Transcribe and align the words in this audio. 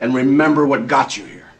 and 0.00 0.14
remember 0.14 0.66
what 0.66 0.86
got 0.86 1.16
you 1.16 1.24
here. 1.24 1.50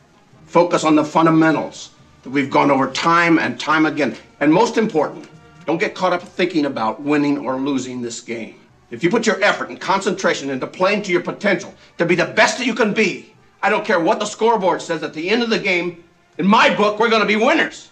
Focus 0.46 0.84
on 0.84 0.94
the 0.94 1.04
fundamentals 1.04 1.90
that 2.22 2.30
we've 2.30 2.50
gone 2.50 2.70
over 2.70 2.90
time 2.90 3.38
and 3.38 3.58
time 3.58 3.86
again. 3.86 4.16
And 4.40 4.52
most 4.52 4.78
important, 4.78 5.28
don't 5.64 5.78
get 5.78 5.94
caught 5.94 6.12
up 6.12 6.22
thinking 6.22 6.66
about 6.66 7.02
winning 7.02 7.38
or 7.38 7.56
losing 7.56 8.02
this 8.02 8.20
game. 8.20 8.60
If 8.90 9.02
you 9.02 9.10
put 9.10 9.26
your 9.26 9.42
effort 9.42 9.68
and 9.68 9.80
concentration 9.80 10.50
into 10.50 10.66
playing 10.66 11.02
to 11.02 11.12
your 11.12 11.22
potential 11.22 11.74
to 11.98 12.06
be 12.06 12.14
the 12.14 12.26
best 12.26 12.58
that 12.58 12.66
you 12.66 12.74
can 12.74 12.94
be, 12.94 13.34
I 13.62 13.70
don't 13.70 13.84
care 13.84 13.98
what 13.98 14.20
the 14.20 14.26
scoreboard 14.26 14.80
says 14.80 15.02
at 15.02 15.12
the 15.12 15.28
end 15.28 15.42
of 15.42 15.50
the 15.50 15.58
game, 15.58 16.04
in 16.38 16.46
my 16.46 16.74
book, 16.74 17.00
we're 17.00 17.10
going 17.10 17.22
to 17.22 17.26
be 17.26 17.36
winners. 17.36 17.90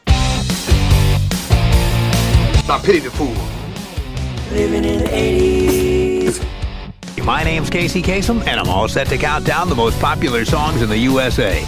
I 2.66 2.80
pity 2.82 3.00
the 3.00 3.10
fool. 3.10 3.34
Living 4.52 4.84
in 4.84 5.00
the 5.00 5.08
80s. 5.08 5.73
My 7.24 7.42
name's 7.42 7.70
Casey 7.70 8.02
Kasem, 8.02 8.46
and 8.46 8.60
I'm 8.60 8.68
all 8.68 8.86
set 8.86 9.06
to 9.06 9.16
count 9.16 9.46
down 9.46 9.70
the 9.70 9.74
most 9.74 9.98
popular 9.98 10.44
songs 10.44 10.82
in 10.82 10.90
the 10.90 10.98
USA. 10.98 11.64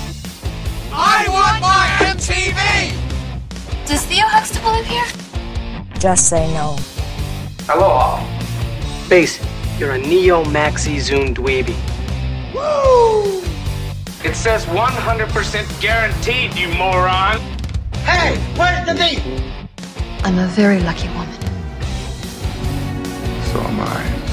I 0.92 1.26
want 1.30 1.62
my 1.62 2.12
MTV! 2.12 3.86
Does 3.86 4.04
Theo 4.04 4.26
Huxtable 4.26 4.72
live 4.72 4.84
here? 4.84 5.06
Just 5.98 6.28
say 6.28 6.46
no. 6.52 6.76
Aloha. 7.70 8.22
Base, 9.08 9.42
you're 9.78 9.92
a 9.92 9.98
Neo 9.98 10.44
Maxi 10.44 11.00
Zoom 11.00 11.34
dweeby. 11.34 11.74
Woo! 12.54 13.42
It 14.28 14.34
says 14.34 14.66
100% 14.66 15.80
guaranteed, 15.80 16.54
you 16.54 16.68
moron! 16.74 17.40
Hey, 18.04 18.36
where's 18.58 18.86
the 18.86 18.94
beat? 18.94 19.22
I'm 20.22 20.36
a 20.38 20.48
very 20.48 20.80
lucky 20.80 21.08
woman. 21.08 21.32
So 23.46 23.60
am 23.62 23.80
I. 23.80 24.25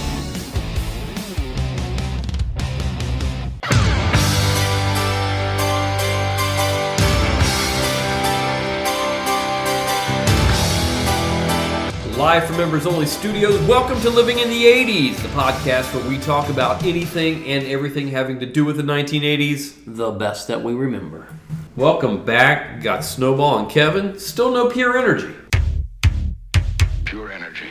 Live 12.24 12.46
from 12.46 12.56
Members 12.56 12.86
Only 12.86 13.06
Studios, 13.06 13.60
welcome 13.68 14.00
to 14.00 14.10
Living 14.10 14.40
in 14.40 14.50
the 14.50 14.64
80s, 14.64 15.18
the 15.18 15.28
podcast 15.28 15.94
where 15.94 16.10
we 16.10 16.18
talk 16.18 16.48
about 16.48 16.82
anything 16.82 17.46
and 17.46 17.66
everything 17.68 18.08
having 18.08 18.40
to 18.40 18.46
do 18.46 18.64
with 18.64 18.78
the 18.78 18.82
1980s. 18.82 19.74
The 19.86 20.10
best 20.12 20.48
that 20.48 20.64
we 20.64 20.72
remember. 20.74 21.28
Welcome 21.76 22.24
back. 22.24 22.82
Got 22.82 23.04
Snowball 23.04 23.60
and 23.60 23.70
Kevin. 23.70 24.18
Still 24.18 24.54
no 24.54 24.70
pure 24.70 24.98
energy. 24.98 25.36
Pure 27.04 27.34
energy. 27.34 27.68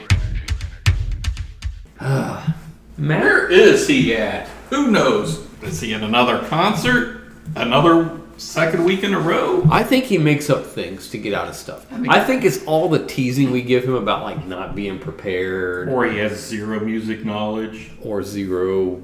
Matt? 2.98 3.25
Where 3.25 3.50
is 3.50 3.89
he 3.89 4.14
at? 4.14 4.48
Who 4.69 4.91
knows? 4.91 5.47
Is 5.62 5.80
he 5.80 5.95
in 5.95 6.05
another 6.05 6.47
concert? 6.48 7.33
Another 7.56 8.20
second 8.36 8.84
week 8.84 9.02
in 9.05 9.14
a 9.14 9.19
row? 9.20 9.66
I 9.70 9.83
think 9.83 10.05
he 10.05 10.19
makes 10.19 10.50
up 10.50 10.64
things 10.66 11.08
to 11.11 11.19
get 11.19 11.33
out 11.34 11.48
of 11.48 11.55
stuff. 11.55 11.86
I 12.08 12.25
think 12.25 12.44
it's 12.44 12.64
all 12.64 12.89
the 12.89 13.05
teasing 13.06 13.50
we 13.50 13.62
give 13.62 13.84
him 13.84 13.94
about 13.94 14.22
like 14.22 14.44
not 14.47 14.74
being 14.74 14.98
prepared 14.98 15.89
Or 15.89 16.05
he 16.06 16.19
has 16.19 16.39
zero 16.44 16.80
music 16.80 17.24
knowledge? 17.24 17.91
or 18.02 18.22
zero 18.22 19.00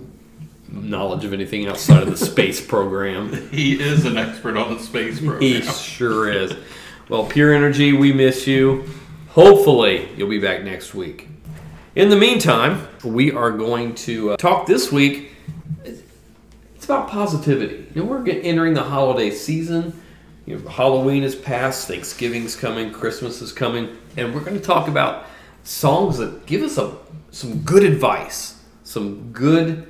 knowledge 0.70 1.24
of 1.24 1.32
anything 1.32 1.66
outside 1.66 2.02
of 2.02 2.10
the 2.10 2.16
space 2.16 2.60
program. 2.64 3.32
He 3.50 3.80
is 3.80 4.04
an 4.04 4.16
expert 4.18 4.56
on 4.56 4.74
the 4.76 4.80
space 4.82 5.18
program. 5.18 5.40
He 5.42 5.62
sure 5.62 6.30
is. 6.30 6.54
Well, 7.08 7.24
Pure 7.24 7.54
Energy, 7.54 7.92
we 7.94 8.12
miss 8.12 8.46
you. 8.46 8.84
Hopefully, 9.30 10.08
you'll 10.16 10.28
be 10.28 10.38
back 10.40 10.62
next 10.64 10.94
week. 10.94 11.28
In 11.94 12.10
the 12.10 12.16
meantime, 12.16 12.86
we 13.02 13.32
are 13.32 13.50
going 13.50 13.94
to 13.96 14.32
uh, 14.32 14.36
talk 14.36 14.66
this 14.66 14.92
week. 14.92 15.32
It's 16.88 16.94
about 16.94 17.10
positivity. 17.10 17.86
You 17.94 18.02
know, 18.02 18.08
we're 18.08 18.26
entering 18.26 18.72
the 18.72 18.82
holiday 18.82 19.30
season. 19.30 19.92
You 20.46 20.56
know, 20.56 20.70
Halloween 20.70 21.22
is 21.22 21.36
past, 21.36 21.86
Thanksgiving's 21.86 22.56
coming, 22.56 22.92
Christmas 22.92 23.42
is 23.42 23.52
coming, 23.52 23.98
and 24.16 24.34
we're 24.34 24.40
going 24.40 24.56
to 24.56 24.62
talk 24.62 24.88
about 24.88 25.26
songs 25.64 26.16
that 26.16 26.46
give 26.46 26.62
us 26.62 26.78
a, 26.78 26.96
some 27.30 27.58
good 27.60 27.82
advice, 27.82 28.62
some 28.84 29.32
good 29.32 29.86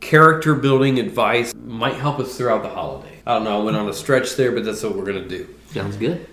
character 0.00 0.54
building 0.54 0.98
advice 0.98 1.52
might 1.54 1.96
help 1.96 2.18
us 2.18 2.38
throughout 2.38 2.62
the 2.62 2.70
holiday. 2.70 3.20
I 3.26 3.34
don't 3.34 3.44
know, 3.44 3.60
I 3.60 3.62
went 3.62 3.76
on 3.76 3.86
a 3.90 3.92
stretch 3.92 4.36
there, 4.36 4.50
but 4.50 4.64
that's 4.64 4.82
what 4.82 4.96
we're 4.96 5.04
going 5.04 5.22
to 5.22 5.28
do. 5.28 5.46
Sounds 5.74 5.98
good. 5.98 6.26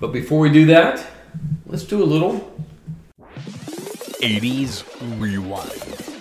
But 0.00 0.08
before 0.08 0.40
we 0.40 0.50
do 0.50 0.66
that, 0.66 1.06
let's 1.66 1.84
do 1.84 2.02
a 2.02 2.04
little. 2.04 2.52
80s 4.20 4.82
Rewind. 5.20 6.13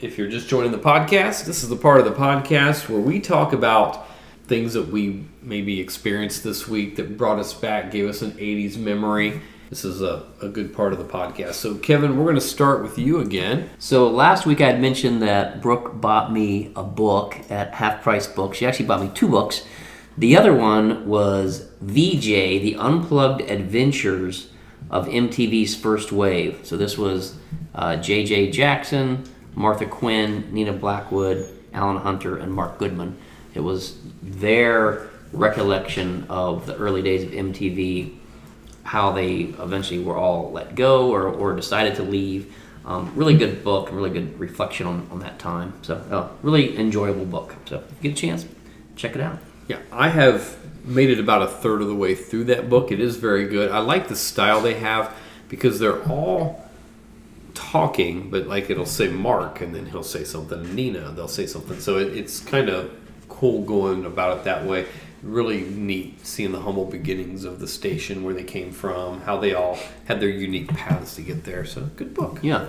If 0.00 0.18
you're 0.18 0.28
just 0.28 0.48
joining 0.48 0.72
the 0.72 0.78
podcast, 0.78 1.44
this 1.44 1.62
is 1.62 1.68
the 1.68 1.76
part 1.76 2.00
of 2.00 2.04
the 2.04 2.12
podcast 2.12 2.88
where 2.88 3.00
we 3.00 3.20
talk 3.20 3.52
about 3.52 4.06
things 4.46 4.74
that 4.74 4.88
we 4.88 5.24
maybe 5.40 5.80
experienced 5.80 6.42
this 6.42 6.66
week 6.66 6.96
that 6.96 7.16
brought 7.16 7.38
us 7.38 7.54
back, 7.54 7.90
gave 7.90 8.08
us 8.08 8.20
an 8.20 8.32
80s 8.32 8.76
memory. 8.76 9.40
This 9.70 9.84
is 9.84 10.02
a, 10.02 10.24
a 10.42 10.48
good 10.48 10.74
part 10.74 10.92
of 10.92 10.98
the 10.98 11.04
podcast. 11.04 11.54
So, 11.54 11.76
Kevin, 11.76 12.16
we're 12.16 12.24
going 12.24 12.34
to 12.34 12.40
start 12.40 12.82
with 12.82 12.98
you 12.98 13.20
again. 13.20 13.70
So 13.78 14.08
last 14.08 14.46
week 14.46 14.60
I 14.60 14.72
had 14.72 14.80
mentioned 14.80 15.22
that 15.22 15.62
Brooke 15.62 16.00
bought 16.00 16.32
me 16.32 16.72
a 16.74 16.82
book 16.82 17.38
at 17.48 17.74
Half 17.74 18.02
Price 18.02 18.26
Books. 18.26 18.58
She 18.58 18.66
actually 18.66 18.86
bought 18.86 19.00
me 19.00 19.10
two 19.14 19.28
books. 19.28 19.64
The 20.18 20.36
other 20.36 20.54
one 20.54 21.06
was 21.06 21.70
VJ, 21.80 22.24
The 22.62 22.76
Unplugged 22.78 23.42
Adventures 23.42 24.48
of 24.90 25.06
MTV's 25.06 25.74
First 25.76 26.12
Wave. 26.12 26.60
So 26.64 26.76
this 26.76 26.98
was 26.98 27.36
uh, 27.74 27.96
J.J. 27.96 28.50
Jackson, 28.50 29.24
Martha 29.54 29.86
Quinn, 29.86 30.52
Nina 30.52 30.72
Blackwood, 30.72 31.48
Alan 31.72 31.98
Hunter, 31.98 32.36
and 32.38 32.52
Mark 32.52 32.78
Goodman. 32.78 33.16
It 33.54 33.60
was 33.60 33.98
their 34.22 35.08
recollection 35.32 36.26
of 36.28 36.66
the 36.66 36.76
early 36.76 37.02
days 37.02 37.24
of 37.24 37.30
MTV, 37.30 38.16
how 38.84 39.12
they 39.12 39.40
eventually 39.40 40.00
were 40.00 40.16
all 40.16 40.50
let 40.52 40.74
go 40.74 41.10
or, 41.10 41.28
or 41.28 41.54
decided 41.54 41.96
to 41.96 42.02
leave. 42.02 42.54
Um, 42.84 43.12
really 43.16 43.36
good 43.36 43.64
book, 43.64 43.90
really 43.90 44.10
good 44.10 44.38
reflection 44.38 44.86
on, 44.86 45.08
on 45.10 45.20
that 45.20 45.38
time. 45.38 45.72
So, 45.82 45.94
uh, 46.10 46.28
really 46.42 46.76
enjoyable 46.76 47.24
book. 47.24 47.54
So, 47.66 47.76
if 47.76 48.02
you 48.02 48.10
get 48.10 48.18
a 48.18 48.20
chance, 48.20 48.46
check 48.94 49.14
it 49.14 49.22
out. 49.22 49.38
Yeah, 49.68 49.78
I 49.90 50.10
have 50.10 50.58
made 50.84 51.08
it 51.08 51.18
about 51.18 51.42
a 51.42 51.46
third 51.46 51.80
of 51.80 51.88
the 51.88 51.94
way 51.94 52.14
through 52.14 52.44
that 52.44 52.68
book. 52.68 52.92
It 52.92 53.00
is 53.00 53.16
very 53.16 53.48
good. 53.48 53.70
I 53.70 53.78
like 53.78 54.08
the 54.08 54.16
style 54.16 54.60
they 54.60 54.74
have 54.74 55.16
because 55.48 55.78
they're 55.78 56.02
all 56.08 56.63
talking, 57.54 58.30
but 58.30 58.46
like 58.46 58.68
it'll 58.70 58.84
say 58.86 59.08
Mark 59.08 59.60
and 59.60 59.74
then 59.74 59.86
he'll 59.86 60.02
say 60.02 60.24
something 60.24 60.74
Nina. 60.74 61.12
They'll 61.12 61.28
say 61.28 61.46
something. 61.46 61.80
So 61.80 61.98
it, 61.98 62.16
it's 62.16 62.40
kind 62.40 62.68
of 62.68 62.90
cool 63.28 63.62
going 63.62 64.04
about 64.04 64.38
it 64.38 64.44
that 64.44 64.64
way. 64.64 64.86
Really 65.22 65.62
neat 65.62 66.24
seeing 66.26 66.52
the 66.52 66.60
humble 66.60 66.84
beginnings 66.84 67.44
of 67.44 67.58
the 67.58 67.66
station, 67.66 68.24
where 68.24 68.34
they 68.34 68.44
came 68.44 68.72
from, 68.72 69.22
how 69.22 69.38
they 69.38 69.54
all 69.54 69.78
had 70.04 70.20
their 70.20 70.28
unique 70.28 70.68
paths 70.68 71.16
to 71.16 71.22
get 71.22 71.44
there. 71.44 71.64
So 71.64 71.82
good 71.96 72.12
book. 72.12 72.40
Yeah. 72.42 72.66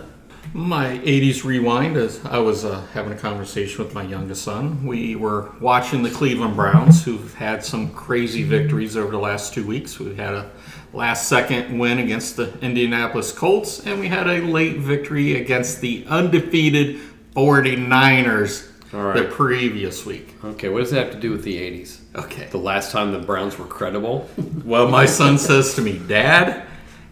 My 0.54 1.00
80s 1.00 1.44
rewind 1.44 1.98
is 1.98 2.24
I 2.24 2.38
was 2.38 2.64
uh, 2.64 2.86
having 2.94 3.12
a 3.12 3.18
conversation 3.18 3.84
with 3.84 3.94
my 3.94 4.04
youngest 4.04 4.44
son. 4.44 4.86
We 4.86 5.16
were 5.16 5.52
watching 5.60 6.04
the 6.04 6.12
Cleveland 6.12 6.56
Browns, 6.56 7.04
who've 7.04 7.34
had 7.34 7.66
some 7.66 7.92
crazy 7.92 8.44
victories 8.44 8.96
over 8.96 9.12
the 9.12 9.20
last 9.20 9.54
two 9.54 9.66
weeks. 9.66 10.00
We 10.00 10.16
had 10.16 10.34
a 10.34 10.52
last 10.96 11.28
second 11.28 11.78
win 11.78 12.00
against 12.00 12.38
the 12.38 12.58
Indianapolis 12.60 13.32
Colts, 13.32 13.86
and 13.86 14.00
we 14.00 14.08
had 14.08 14.28
a 14.28 14.40
late 14.42 14.78
victory 14.78 15.36
against 15.40 15.82
the 15.82 16.06
undefeated 16.08 17.00
49ers 17.36 18.72
All 18.94 19.02
right. 19.04 19.16
the 19.18 19.24
previous 19.26 20.06
week. 20.06 20.34
Okay, 20.44 20.70
what 20.70 20.80
does 20.80 20.92
that 20.92 21.06
have 21.08 21.14
to 21.14 21.20
do 21.20 21.32
with 21.32 21.44
the 21.44 21.58
80s? 21.58 22.00
Okay. 22.16 22.48
The 22.50 22.58
last 22.58 22.92
time 22.92 23.12
the 23.12 23.20
Browns 23.20 23.58
were 23.60 23.66
credible? 23.66 24.30
Well, 24.66 24.88
my 24.88 25.06
son 25.06 25.38
says 25.38 25.76
to 25.76 25.82
me, 25.84 26.00
Dad, 26.00 26.64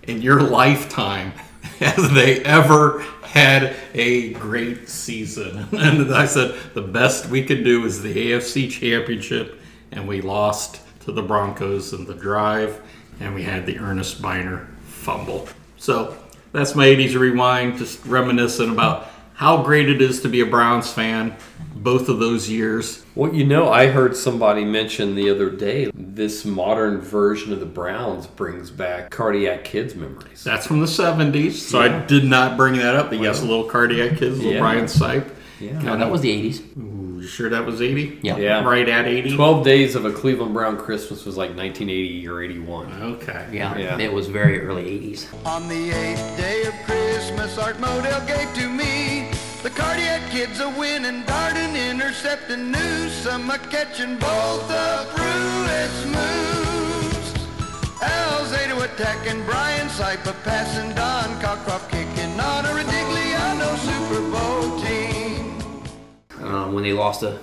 in 0.04 0.24
your 0.24 0.42
lifetime, 0.42 1.34
has 1.80 2.12
they 2.14 2.44
ever 2.44 3.02
had 3.22 3.76
a 3.94 4.34
great 4.34 4.90
season? 4.90 5.68
And 5.74 6.12
I 6.16 6.26
said, 6.26 6.56
the 6.74 6.82
best 6.82 7.28
we 7.28 7.44
could 7.44 7.64
do 7.64 7.86
is 7.86 8.02
the 8.02 8.32
AFC 8.32 8.72
Championship, 8.72 9.60
and 9.92 10.08
we 10.08 10.22
lost 10.22 10.80
to 11.02 11.12
the 11.12 11.22
Broncos 11.22 11.94
in 11.94 12.06
the 12.06 12.16
drive, 12.16 12.82
and 13.20 13.34
we 13.36 13.44
had 13.44 13.66
the 13.66 13.80
Earnest 13.80 14.22
Byner 14.22 14.68
fumble. 14.86 15.48
So 15.78 16.18
that's 16.52 16.76
my 16.76 16.86
80s 16.86 17.16
rewind, 17.18 17.78
just 17.78 18.06
reminiscing 18.06 18.70
about 18.70 19.10
how 19.34 19.64
great 19.64 19.90
it 19.90 20.02
is 20.02 20.22
to 20.22 20.30
be 20.30 20.42
a 20.42 20.46
Browns 20.46 20.92
fan 20.92 21.36
both 21.76 22.08
of 22.08 22.20
those 22.20 22.50
years. 22.50 23.04
Well, 23.16 23.34
you 23.34 23.46
know, 23.46 23.70
I 23.70 23.88
heard 23.88 24.16
somebody 24.16 24.64
mention 24.64 25.16
the 25.16 25.30
other 25.30 25.50
day 25.50 25.92
this 25.94 26.46
modern 26.46 27.02
version 27.02 27.52
of 27.52 27.60
the 27.60 27.66
Browns 27.66 28.26
brings 28.26 28.72
back 28.72 29.12
cardiac 29.12 29.64
kids 29.64 29.96
memories. 29.96 30.44
That's 30.44 30.66
from 30.66 30.80
the 30.80 30.88
70s, 30.88 31.54
so 31.54 31.82
I 31.82 32.06
did 32.06 32.24
not 32.24 32.58
bring 32.58 32.78
that 32.78 32.96
up. 32.96 33.10
But 33.10 33.20
yes, 33.20 33.42
a 33.42 33.46
little 33.46 33.66
cardiac 33.66 34.18
kids, 34.18 34.38
little 34.38 34.54
Yeah. 34.54 34.60
Brian 34.60 34.86
Sipe. 34.86 35.30
Yeah. 35.66 35.82
No, 35.82 35.98
that 35.98 36.10
was 36.10 36.22
the 36.22 36.30
80s. 36.30 36.62
Ooh, 36.78 37.20
you 37.22 37.28
sure 37.28 37.50
that 37.50 37.66
was 37.66 37.82
80? 37.82 38.20
Yeah. 38.22 38.38
Yeah. 38.38 38.64
Right 38.64 38.88
at 38.90 39.06
80? 39.06 39.36
12 39.36 39.64
Days 39.64 39.96
of 39.96 40.06
a 40.06 40.12
Cleveland 40.12 40.54
Brown 40.54 40.78
Christmas 40.78 41.26
was 41.26 41.38
like 41.38 41.50
1980 41.56 42.28
or 42.28 42.42
81. 42.42 42.94
Okay. 43.04 43.48
Yeah. 43.52 43.78
Yeah. 43.78 43.98
It 44.00 44.12
was 44.12 44.28
very 44.28 44.62
early 44.62 44.84
80s. 44.84 45.28
On 45.46 45.68
the 45.68 45.92
eighth 45.92 46.38
day 46.38 46.64
of 46.66 46.74
Christmas, 46.86 47.58
Art 47.58 47.78
Modell 47.78 48.26
gave 48.28 48.54
to 48.56 48.70
me 48.70 49.30
The 49.64 49.70
cardiac 49.70 50.30
kid's 50.32 50.60
a 50.60 50.70
winning, 50.70 51.24
darting, 51.26 51.76
intercepting 51.76 52.72
news. 52.72 53.14
Some 53.14 53.50
are 53.50 53.58
catching 53.58 54.18
both 54.18 54.70
of 54.70 55.08
Pruitt's 55.16 56.06
moves. 56.06 57.34
Alzado 58.02 58.84
attacking, 58.84 59.42
Brian 59.46 59.88
Sypa 59.88 60.34
passing, 60.44 60.94
Don 60.96 61.30
Cockroft 61.40 61.90
kicking 61.90 62.38
on 62.40 62.66
Um, 66.54 66.74
when 66.74 66.84
they 66.84 66.94
lost 66.94 67.24
a 67.24 67.40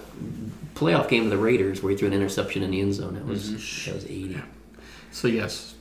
playoff 0.75 1.09
game 1.09 1.25
to 1.25 1.31
the 1.31 1.39
Raiders, 1.39 1.83
where 1.83 1.91
he 1.91 1.97
threw 1.97 2.09
an 2.09 2.15
interception 2.15 2.63
in 2.63 2.71
the 2.71 2.81
end 2.81 2.95
zone, 2.95 3.15
that 3.15 3.27
was 3.27 3.51
that 3.85 3.95
was 3.95 4.05
eighty. 4.05 4.41
So 5.11 5.29
yes, 5.29 5.75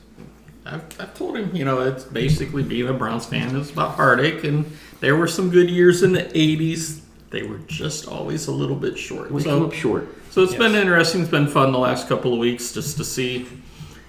I've, 0.66 0.82
I've 1.00 1.14
told 1.14 1.36
him, 1.36 1.54
you 1.54 1.64
know, 1.64 1.80
it's 1.80 2.04
basically 2.04 2.62
being 2.62 2.88
a 2.88 2.92
Browns 2.92 3.26
fan 3.26 3.54
is 3.56 3.70
about 3.70 3.94
heartache, 3.94 4.44
and 4.44 4.70
there 5.00 5.16
were 5.16 5.28
some 5.28 5.50
good 5.50 5.70
years 5.70 6.02
in 6.02 6.12
the 6.12 6.24
'80s. 6.24 7.00
They 7.30 7.44
were 7.44 7.58
just 7.66 8.08
always 8.08 8.48
a 8.48 8.52
little 8.52 8.74
bit 8.76 8.98
short. 8.98 9.30
We 9.30 9.44
come 9.44 9.64
up 9.64 9.72
short. 9.72 10.08
So 10.30 10.42
it's 10.42 10.54
been 10.54 10.74
interesting. 10.74 11.22
It's 11.22 11.30
been 11.30 11.46
fun 11.46 11.72
the 11.72 11.78
last 11.78 12.08
couple 12.08 12.32
of 12.32 12.38
weeks 12.40 12.72
just 12.72 12.96
to 12.96 13.04
see, 13.04 13.46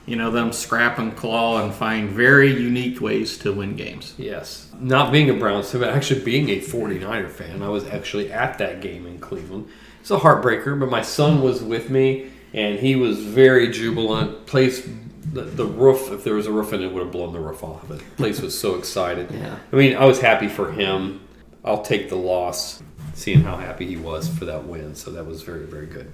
you 0.05 0.15
know, 0.15 0.31
them 0.31 0.51
scrap 0.51 0.97
and 0.97 1.15
claw 1.15 1.63
and 1.63 1.73
find 1.73 2.09
very 2.09 2.51
unique 2.51 2.99
ways 3.01 3.37
to 3.39 3.53
win 3.53 3.75
games. 3.75 4.13
Yes. 4.17 4.69
Not 4.79 5.11
being 5.11 5.29
a 5.29 5.33
Browns 5.33 5.71
fan, 5.71 5.81
but 5.81 5.89
actually 5.89 6.21
being 6.21 6.49
a 6.49 6.59
49er 6.59 7.29
fan. 7.29 7.61
I 7.61 7.69
was 7.69 7.87
actually 7.87 8.31
at 8.31 8.57
that 8.57 8.81
game 8.81 9.05
in 9.05 9.19
Cleveland. 9.19 9.67
It's 9.99 10.11
a 10.11 10.17
heartbreaker, 10.17 10.79
but 10.79 10.89
my 10.89 11.03
son 11.03 11.41
was 11.41 11.61
with 11.61 11.91
me, 11.91 12.31
and 12.53 12.79
he 12.79 12.95
was 12.95 13.23
very 13.23 13.69
jubilant. 13.69 14.47
Place, 14.47 14.89
the, 15.31 15.43
the 15.43 15.65
roof, 15.65 16.11
if 16.11 16.23
there 16.23 16.33
was 16.33 16.47
a 16.47 16.51
roof 16.51 16.73
in 16.73 16.81
it, 16.81 16.91
would 16.91 17.03
have 17.03 17.11
blown 17.11 17.33
the 17.33 17.39
roof 17.39 17.63
off 17.63 17.83
of 17.83 17.91
it. 17.91 17.99
The 17.99 18.15
place 18.15 18.41
was 18.41 18.57
so 18.57 18.75
excited. 18.75 19.29
Yeah. 19.31 19.57
I 19.71 19.75
mean, 19.75 19.95
I 19.95 20.05
was 20.05 20.19
happy 20.19 20.47
for 20.47 20.71
him. 20.71 21.21
I'll 21.63 21.83
take 21.83 22.09
the 22.09 22.15
loss, 22.15 22.81
seeing 23.13 23.41
how 23.43 23.57
happy 23.57 23.85
he 23.85 23.97
was 23.97 24.27
for 24.27 24.45
that 24.45 24.65
win. 24.65 24.95
So 24.95 25.11
that 25.11 25.27
was 25.27 25.43
very, 25.43 25.65
very 25.65 25.85
good. 25.85 26.11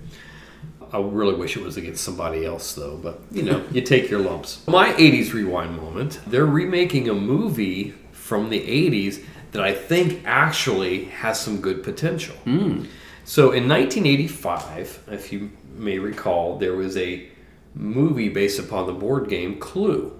I 0.91 0.99
really 0.99 1.35
wish 1.35 1.57
it 1.57 1.63
was 1.63 1.77
against 1.77 2.03
somebody 2.03 2.45
else, 2.45 2.73
though. 2.73 2.97
But 2.97 3.19
you 3.31 3.43
know, 3.43 3.63
you 3.71 3.81
take 3.81 4.09
your 4.09 4.19
lumps. 4.19 4.65
My 4.67 4.93
'80s 4.93 5.33
rewind 5.33 5.77
moment. 5.77 6.19
They're 6.27 6.45
remaking 6.45 7.09
a 7.09 7.13
movie 7.13 7.93
from 8.11 8.49
the 8.49 8.59
'80s 8.59 9.23
that 9.51 9.61
I 9.61 9.73
think 9.73 10.21
actually 10.25 11.05
has 11.05 11.39
some 11.39 11.61
good 11.61 11.83
potential. 11.83 12.35
Hmm. 12.43 12.85
So 13.23 13.51
in 13.51 13.67
1985, 13.67 15.03
if 15.11 15.33
you 15.33 15.51
may 15.75 15.99
recall, 15.99 16.57
there 16.57 16.75
was 16.75 16.95
a 16.95 17.29
movie 17.75 18.29
based 18.29 18.59
upon 18.59 18.87
the 18.87 18.93
board 18.93 19.29
game 19.29 19.59
Clue. 19.59 20.17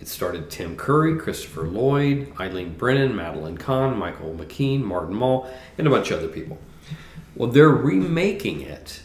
It 0.00 0.08
started 0.08 0.50
Tim 0.50 0.76
Curry, 0.76 1.16
Christopher 1.16 1.66
Lloyd, 1.66 2.32
Eileen 2.38 2.74
Brennan, 2.74 3.16
Madeline 3.16 3.56
Kahn, 3.56 3.98
Michael 3.98 4.34
McKean, 4.34 4.82
Martin 4.82 5.14
Mull, 5.14 5.50
and 5.78 5.86
a 5.86 5.90
bunch 5.90 6.10
of 6.10 6.18
other 6.18 6.28
people. 6.28 6.58
Well, 7.34 7.50
they're 7.50 7.68
remaking 7.68 8.60
it, 8.60 9.02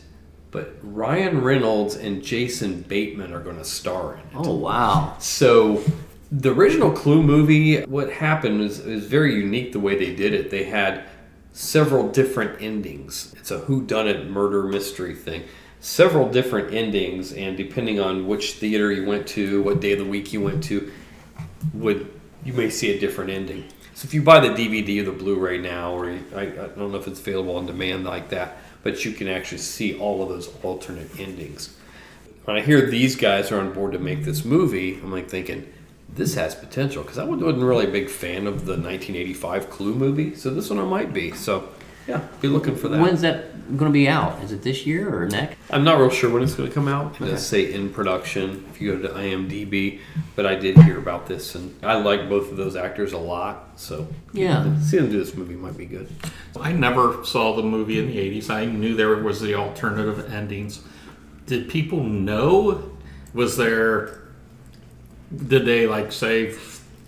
but 0.51 0.75
Ryan 0.83 1.41
Reynolds 1.41 1.95
and 1.95 2.21
Jason 2.21 2.81
Bateman 2.81 3.33
are 3.33 3.39
going 3.39 3.57
to 3.57 3.63
star 3.63 4.15
in 4.15 4.19
it. 4.19 4.25
Oh 4.35 4.55
wow! 4.55 5.15
So 5.19 5.83
the 6.31 6.53
original 6.53 6.91
Clue 6.91 7.23
movie, 7.23 7.81
what 7.83 8.11
happened 8.11 8.61
is, 8.61 8.79
is 8.79 9.05
very 9.05 9.35
unique 9.35 9.71
the 9.71 9.79
way 9.79 9.97
they 9.97 10.13
did 10.13 10.33
it. 10.33 10.49
They 10.51 10.65
had 10.65 11.05
several 11.53 12.09
different 12.09 12.61
endings. 12.61 13.33
It's 13.37 13.51
a 13.51 13.59
whodunit 13.59 14.29
murder 14.29 14.63
mystery 14.63 15.15
thing. 15.15 15.43
Several 15.79 16.29
different 16.29 16.73
endings, 16.73 17.33
and 17.33 17.57
depending 17.57 17.99
on 17.99 18.27
which 18.27 18.53
theater 18.53 18.91
you 18.91 19.05
went 19.05 19.27
to, 19.29 19.63
what 19.63 19.81
day 19.81 19.93
of 19.93 19.99
the 19.99 20.05
week 20.05 20.31
you 20.31 20.39
went 20.41 20.63
to, 20.65 20.91
would 21.73 22.11
you 22.43 22.53
may 22.53 22.69
see 22.69 22.95
a 22.95 22.99
different 22.99 23.31
ending. 23.31 23.65
So 23.93 24.05
if 24.05 24.13
you 24.13 24.21
buy 24.21 24.39
the 24.39 24.49
DVD 24.49 25.01
or 25.01 25.05
the 25.05 25.11
Blu-ray 25.11 25.57
now, 25.57 25.93
or 25.93 26.09
you, 26.09 26.23
I, 26.35 26.41
I 26.41 26.67
don't 26.67 26.91
know 26.91 26.97
if 26.97 27.07
it's 27.07 27.19
available 27.19 27.57
on 27.57 27.65
demand 27.65 28.03
like 28.05 28.29
that, 28.29 28.57
but 28.83 29.05
you 29.05 29.11
can 29.11 29.27
actually 29.27 29.59
see 29.59 29.97
all 29.97 30.23
of 30.23 30.29
those 30.29 30.49
alternate 30.63 31.19
endings. 31.19 31.75
When 32.45 32.57
I 32.57 32.61
hear 32.61 32.89
these 32.89 33.15
guys 33.15 33.51
are 33.51 33.59
on 33.59 33.73
board 33.73 33.91
to 33.93 33.99
make 33.99 34.23
this 34.23 34.43
movie, 34.43 34.95
I'm 34.95 35.11
like 35.11 35.29
thinking 35.29 35.71
this 36.13 36.35
has 36.35 36.55
potential 36.55 37.03
because 37.03 37.17
I 37.17 37.23
wasn't 37.23 37.63
really 37.63 37.85
a 37.85 37.91
big 37.91 38.09
fan 38.09 38.47
of 38.47 38.65
the 38.65 38.73
1985 38.73 39.69
Clue 39.69 39.95
movie, 39.95 40.35
so 40.35 40.49
this 40.49 40.69
one 40.69 40.79
I 40.79 40.85
might 40.85 41.13
be. 41.13 41.31
So 41.31 41.69
yeah, 42.07 42.21
be 42.41 42.47
looking 42.47 42.75
for 42.75 42.87
that. 42.89 42.99
When's 43.01 43.21
that 43.21 43.77
going 43.77 43.89
to 43.89 43.93
be 43.93 44.07
out? 44.09 44.41
Is 44.43 44.51
it 44.51 44.63
this 44.63 44.85
year 44.85 45.15
or 45.15 45.27
next? 45.27 45.55
I'm 45.69 45.83
not 45.83 45.99
real 45.99 46.09
sure 46.09 46.29
when 46.29 46.43
it's 46.43 46.55
going 46.55 46.67
to 46.67 46.73
come 46.75 46.87
out. 46.87 47.19
It 47.21 47.25
does 47.25 47.45
say 47.45 47.71
in 47.73 47.89
production 47.93 48.65
if 48.69 48.81
you 48.81 48.97
go 48.97 49.07
to 49.07 49.13
IMDb, 49.13 49.99
but 50.35 50.45
I 50.45 50.55
did 50.55 50.77
hear 50.79 50.97
about 50.97 51.27
this 51.27 51.55
and 51.55 51.73
I 51.83 51.95
like 51.95 52.27
both 52.27 52.51
of 52.51 52.57
those 52.57 52.75
actors 52.75 53.13
a 53.13 53.17
lot. 53.17 53.69
So 53.77 54.07
Yeah. 54.33 54.77
seeing 54.81 55.03
them 55.03 55.11
do 55.11 55.19
this 55.19 55.35
movie 55.35 55.55
might 55.55 55.77
be 55.77 55.85
good. 55.85 56.09
I 56.59 56.73
never 56.73 57.23
saw 57.23 57.55
the 57.55 57.63
movie 57.63 57.97
in 57.99 58.07
the 58.07 58.17
80s. 58.17 58.49
I 58.49 58.65
knew 58.65 58.95
there 58.95 59.15
was 59.15 59.39
the 59.39 59.55
alternative 59.55 60.33
endings. 60.33 60.81
Did 61.45 61.69
people 61.69 62.03
know? 62.03 62.91
Was 63.33 63.55
there. 63.55 64.19
Did 65.47 65.65
they 65.65 65.87
like 65.87 66.11
say 66.11 66.53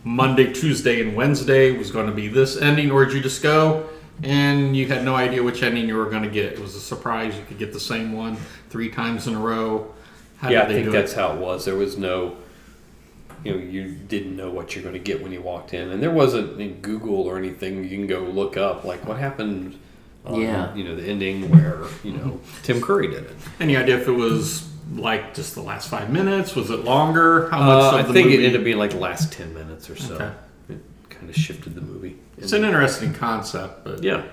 Monday, 0.05 0.53
Tuesday, 0.53 1.01
and 1.01 1.15
Wednesday 1.15 1.77
was 1.77 1.91
going 1.91 2.07
to 2.07 2.13
be 2.13 2.27
this 2.29 2.55
ending, 2.55 2.89
or 2.91 3.03
did 3.05 3.15
you 3.15 3.21
just 3.21 3.43
go 3.43 3.89
and 4.21 4.75
you 4.77 4.87
had 4.87 5.03
no 5.03 5.15
idea 5.15 5.41
which 5.41 5.63
ending 5.63 5.87
you 5.87 5.95
were 5.95 6.09
going 6.09 6.23
to 6.23 6.29
get? 6.29 6.53
It 6.53 6.59
was 6.59 6.75
a 6.75 6.79
surprise. 6.79 7.35
You 7.35 7.43
could 7.45 7.57
get 7.57 7.73
the 7.73 7.79
same 7.79 8.13
one 8.13 8.37
three 8.69 8.89
times 8.89 9.27
in 9.27 9.35
a 9.35 9.39
row. 9.39 9.93
How 10.37 10.49
yeah, 10.49 10.63
I 10.63 10.65
did 10.65 10.69
they 10.69 10.73
think 10.81 10.85
do 10.87 10.91
that's 10.91 11.13
it? 11.13 11.17
how 11.17 11.33
it 11.33 11.39
was. 11.39 11.65
There 11.65 11.75
was 11.75 11.97
no, 11.97 12.35
you 13.43 13.51
know, 13.53 13.57
you 13.57 13.91
didn't 13.91 14.35
know 14.35 14.49
what 14.51 14.75
you're 14.75 14.83
going 14.83 14.93
to 14.93 14.99
get 14.99 15.21
when 15.23 15.31
you 15.31 15.41
walked 15.41 15.73
in, 15.73 15.89
and 15.89 16.01
there 16.03 16.11
wasn't 16.11 16.59
in 16.61 16.81
Google 16.81 17.21
or 17.23 17.37
anything 17.37 17.83
you 17.83 17.89
can 17.89 18.07
go 18.07 18.19
look 18.19 18.57
up 18.57 18.83
like 18.83 19.05
what 19.07 19.17
happened. 19.17 19.79
On, 20.25 20.39
Yeah. 20.39 20.73
you 20.73 20.85
know 20.85 20.95
the 20.95 21.03
ending 21.03 21.49
where 21.49 21.81
you 22.01 22.11
know 22.13 22.39
Tim 22.61 22.81
Curry 22.81 23.07
did 23.07 23.25
it. 23.25 23.35
Any 23.59 23.75
idea 23.75 23.97
if 23.99 24.07
it 24.07 24.11
was 24.13 24.69
like 24.95 25.33
just 25.33 25.53
the 25.55 25.61
last 25.61 25.89
five 25.89 26.09
minutes? 26.11 26.55
Was 26.55 26.69
it 26.69 26.85
longer? 26.85 27.49
How 27.49 27.59
Uh, 27.61 27.65
much 27.91 27.93
I 27.93 28.01
the 28.03 28.13
think 28.13 28.27
movie? 28.27 28.41
it 28.43 28.45
ended 28.47 28.61
up 28.61 28.63
being 28.65 28.77
like 28.77 28.91
the 28.91 28.99
last 28.99 29.33
ten 29.33 29.53
minutes 29.53 29.89
or 29.89 29.97
so. 29.97 30.15
Okay. 30.15 30.29
It 30.69 30.79
kind 31.09 31.29
of 31.29 31.35
shifted 31.35 31.75
the 31.75 31.81
movie. 31.81 32.17
It's 32.37 32.51
an 32.53 32.63
interesting 32.63 33.13
concept, 33.13 33.83
but 33.83 34.03
Yeah. 34.03 34.23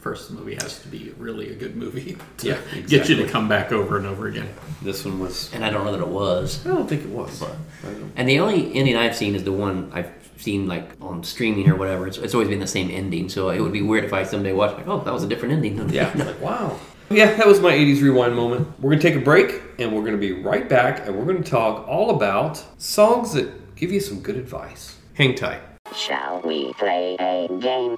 first 0.00 0.28
the 0.28 0.34
movie 0.34 0.54
has 0.54 0.80
to 0.80 0.88
be 0.88 1.12
really 1.18 1.50
a 1.50 1.54
good 1.54 1.76
movie 1.76 2.16
to 2.38 2.46
Yeah, 2.48 2.58
get 2.88 3.08
you 3.08 3.16
to 3.16 3.26
come 3.28 3.48
back 3.48 3.72
over 3.72 3.96
and 3.96 4.06
over 4.06 4.26
again. 4.28 4.48
This 4.82 5.04
one 5.04 5.18
was. 5.20 5.50
And 5.54 5.64
I 5.64 5.70
don't 5.70 5.84
know 5.84 5.92
that 5.92 6.00
it 6.00 6.08
was. 6.08 6.64
I 6.66 6.68
don't 6.70 6.88
think 6.88 7.02
it 7.02 7.08
was. 7.10 7.42
I 7.42 7.46
don't- 7.84 8.12
And 8.16 8.28
the 8.28 8.38
only 8.40 8.74
ending 8.74 8.96
I've 8.96 9.16
seen 9.16 9.34
is 9.34 9.44
the 9.44 9.52
one 9.52 9.90
I've 9.92 10.10
seen 10.38 10.66
like 10.66 10.90
on 11.00 11.22
streaming 11.22 11.68
or 11.68 11.76
whatever. 11.76 12.06
It's, 12.08 12.18
it's 12.18 12.34
always 12.34 12.48
been 12.48 12.58
the 12.58 12.66
same 12.66 12.90
ending, 12.90 13.28
so 13.28 13.50
it 13.50 13.60
would 13.60 13.72
be 13.72 13.82
weird 13.82 14.04
if 14.04 14.12
I 14.12 14.24
someday 14.24 14.52
watched 14.52 14.76
like, 14.76 14.88
oh, 14.88 15.00
that 15.04 15.12
was 15.12 15.22
a 15.22 15.28
different 15.28 15.54
ending. 15.54 15.88
Yeah. 15.90 16.10
like, 16.16 16.40
wow. 16.40 16.76
Yeah, 17.10 17.34
that 17.36 17.46
was 17.46 17.60
my 17.60 17.72
80s 17.72 18.00
rewind 18.02 18.34
moment. 18.34 18.66
We're 18.80 18.90
going 18.90 19.00
to 19.00 19.08
take 19.08 19.20
a 19.20 19.24
break 19.24 19.60
and 19.78 19.92
we're 19.94 20.00
going 20.00 20.14
to 20.14 20.18
be 20.18 20.32
right 20.32 20.66
back 20.68 21.06
and 21.06 21.14
we're 21.16 21.26
going 21.26 21.42
to 21.42 21.48
talk 21.50 21.86
all 21.86 22.10
about 22.10 22.64
songs 22.80 23.34
that 23.34 23.76
give 23.76 23.92
you 23.92 24.00
some 24.00 24.20
good 24.20 24.36
advice. 24.36 24.96
Hang 25.14 25.34
tight. 25.34 25.60
Shall 25.94 26.40
we 26.40 26.72
play 26.74 27.16
a 27.20 27.48
game? 27.58 27.96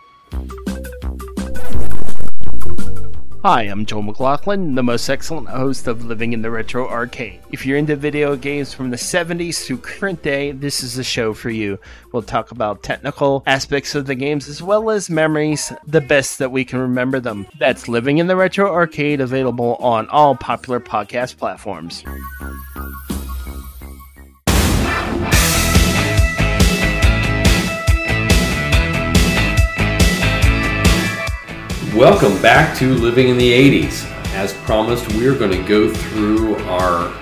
Hi, 3.42 3.62
I'm 3.62 3.84
Joel 3.84 4.02
McLaughlin, 4.02 4.74
the 4.74 4.82
most 4.82 5.08
excellent 5.08 5.48
host 5.48 5.86
of 5.86 6.04
Living 6.04 6.32
in 6.32 6.42
the 6.42 6.50
Retro 6.50 6.88
Arcade. 6.88 7.40
If 7.52 7.64
you're 7.64 7.78
into 7.78 7.94
video 7.94 8.36
games 8.36 8.72
from 8.72 8.90
the 8.90 8.96
70s 8.96 9.64
through 9.64 9.78
current 9.78 10.22
day, 10.22 10.50
this 10.52 10.82
is 10.82 10.94
the 10.94 11.04
show 11.04 11.34
for 11.34 11.50
you. 11.50 11.78
We'll 12.10 12.22
talk 12.22 12.50
about 12.50 12.82
technical 12.82 13.44
aspects 13.46 13.94
of 13.94 14.06
the 14.06 14.14
games 14.14 14.48
as 14.48 14.62
well 14.62 14.90
as 14.90 15.10
memories, 15.10 15.72
the 15.86 16.00
best 16.00 16.38
that 16.38 16.50
we 16.50 16.64
can 16.64 16.80
remember 16.80 17.20
them. 17.20 17.46
That's 17.58 17.86
Living 17.86 18.18
in 18.18 18.26
the 18.26 18.36
Retro 18.36 18.72
Arcade, 18.72 19.20
available 19.20 19.76
on 19.76 20.08
all 20.08 20.34
popular 20.34 20.80
podcast 20.80 21.36
platforms. 21.36 22.02
Welcome 31.96 32.42
back 32.42 32.76
to 32.78 32.92
Living 32.92 33.28
in 33.28 33.38
the 33.38 33.52
80s. 33.52 34.04
As 34.34 34.52
promised, 34.52 35.06
we're 35.14 35.38
going 35.38 35.52
to 35.52 35.62
go 35.62 35.88
through 35.88 36.56
our 36.64 37.14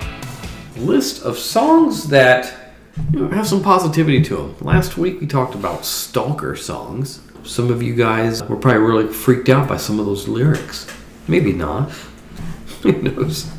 list 0.77 1.21
of 1.21 1.37
songs 1.37 2.07
that 2.07 2.73
you 3.11 3.19
know, 3.19 3.27
have 3.27 3.47
some 3.47 3.61
positivity 3.61 4.23
to 4.23 4.35
them. 4.35 4.55
Last 4.61 4.97
week 4.97 5.21
we 5.21 5.27
talked 5.27 5.53
about 5.53 5.85
stalker 5.85 6.55
songs. 6.55 7.21
Some 7.43 7.69
of 7.69 7.83
you 7.83 7.93
guys 7.93 8.41
were 8.45 8.55
probably 8.55 8.81
really 8.81 9.13
freaked 9.13 9.47
out 9.47 9.69
by 9.69 9.77
some 9.77 9.99
of 9.99 10.07
those 10.07 10.27
lyrics. 10.27 10.87
Maybe 11.27 11.53
not. 11.53 11.91
Who 12.81 12.93
knows? 12.93 13.51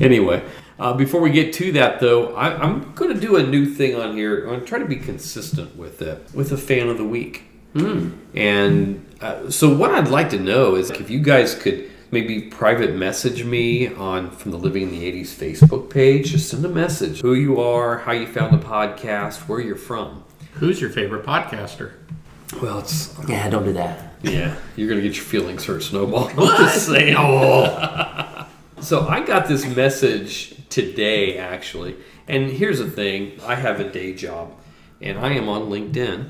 Anyway, 0.00 0.44
uh, 0.78 0.94
before 0.94 1.20
we 1.20 1.32
get 1.32 1.52
to 1.54 1.72
that, 1.72 1.98
though, 1.98 2.36
I, 2.36 2.56
I'm 2.56 2.92
going 2.92 3.12
to 3.12 3.20
do 3.20 3.34
a 3.34 3.42
new 3.42 3.66
thing 3.66 3.96
on 3.96 4.16
here. 4.16 4.42
I'm 4.42 4.46
going 4.46 4.60
to 4.60 4.66
try 4.66 4.78
to 4.78 4.84
be 4.84 4.94
consistent 4.94 5.74
with 5.74 6.00
it, 6.02 6.24
with 6.32 6.52
a 6.52 6.56
fan 6.56 6.88
of 6.88 6.98
the 6.98 7.04
week. 7.04 7.48
And 7.74 9.06
uh, 9.20 9.50
so, 9.50 9.74
what 9.74 9.90
I'd 9.92 10.08
like 10.08 10.30
to 10.30 10.38
know 10.38 10.74
is 10.74 10.90
if 10.90 11.10
you 11.10 11.20
guys 11.20 11.54
could 11.54 11.90
maybe 12.12 12.42
private 12.42 12.94
message 12.94 13.42
me 13.42 13.88
on 13.94 14.30
from 14.30 14.50
the 14.50 14.58
Living 14.58 14.82
in 14.82 14.90
the 14.90 15.10
80s 15.24 15.34
Facebook 15.34 15.90
page. 15.90 16.30
Just 16.30 16.50
send 16.50 16.64
a 16.64 16.68
message 16.68 17.22
who 17.22 17.34
you 17.34 17.60
are, 17.60 17.98
how 17.98 18.12
you 18.12 18.26
found 18.26 18.52
the 18.52 18.64
podcast, 18.64 19.48
where 19.48 19.60
you're 19.60 19.74
from. 19.74 20.22
Who's 20.54 20.80
your 20.80 20.90
favorite 20.90 21.24
podcaster? 21.24 21.92
Well, 22.60 22.80
it's 22.80 23.16
Yeah, 23.26 23.48
don't 23.48 23.64
do 23.64 23.72
that. 23.72 24.12
Yeah, 24.22 24.54
you're 24.76 24.88
gonna 24.88 25.00
get 25.00 25.16
your 25.16 25.24
feelings 25.24 25.64
hurt, 25.64 25.82
Snowball. 25.82 26.28
I'm 26.36 26.36
just 26.36 26.86
saying. 26.86 27.14
so 28.80 29.08
I 29.08 29.24
got 29.24 29.48
this 29.48 29.64
message 29.64 30.54
today, 30.68 31.38
actually, 31.38 31.96
and 32.28 32.50
here's 32.50 32.78
the 32.78 32.90
thing: 32.90 33.40
I 33.46 33.54
have 33.54 33.80
a 33.80 33.90
day 33.90 34.12
job, 34.12 34.52
and 35.00 35.18
I 35.18 35.32
am 35.32 35.48
on 35.48 35.70
LinkedIn, 35.70 36.28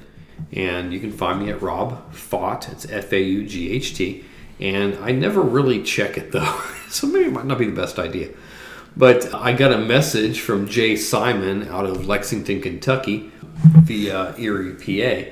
and 0.53 0.93
you 0.93 1.01
can 1.01 1.13
find 1.13 1.41
me 1.41 1.51
at 1.51 1.63
Rob 1.63 2.13
Faught. 2.13 2.71
It's 2.71 2.91
F 2.91 3.13
A 3.13 3.21
U 3.21 3.47
G 3.47 3.71
H 3.71 3.95
T, 3.97 4.25
and 4.61 4.97
I 4.97 5.13
never 5.13 5.41
really 5.41 5.83
check 5.83 6.17
it 6.17 6.33
though, 6.33 6.61
so 6.89 7.07
maybe 7.07 7.27
it 7.27 7.33
might 7.33 7.47
not 7.47 7.59
be 7.59 7.67
the 7.67 7.73
best 7.73 7.99
idea. 7.99 8.31
But 8.97 9.33
I 9.35 9.53
got 9.53 9.73
a 9.73 9.79
message 9.79 10.41
from 10.41 10.69
Jay 10.69 10.97
Simon 10.97 11.67
out 11.69 11.87
of 11.87 12.07
Lexington, 12.07 12.61
Kentucky, 12.61 13.33
via 13.55 14.35
Erie, 14.39 14.75
PA, 14.75 15.31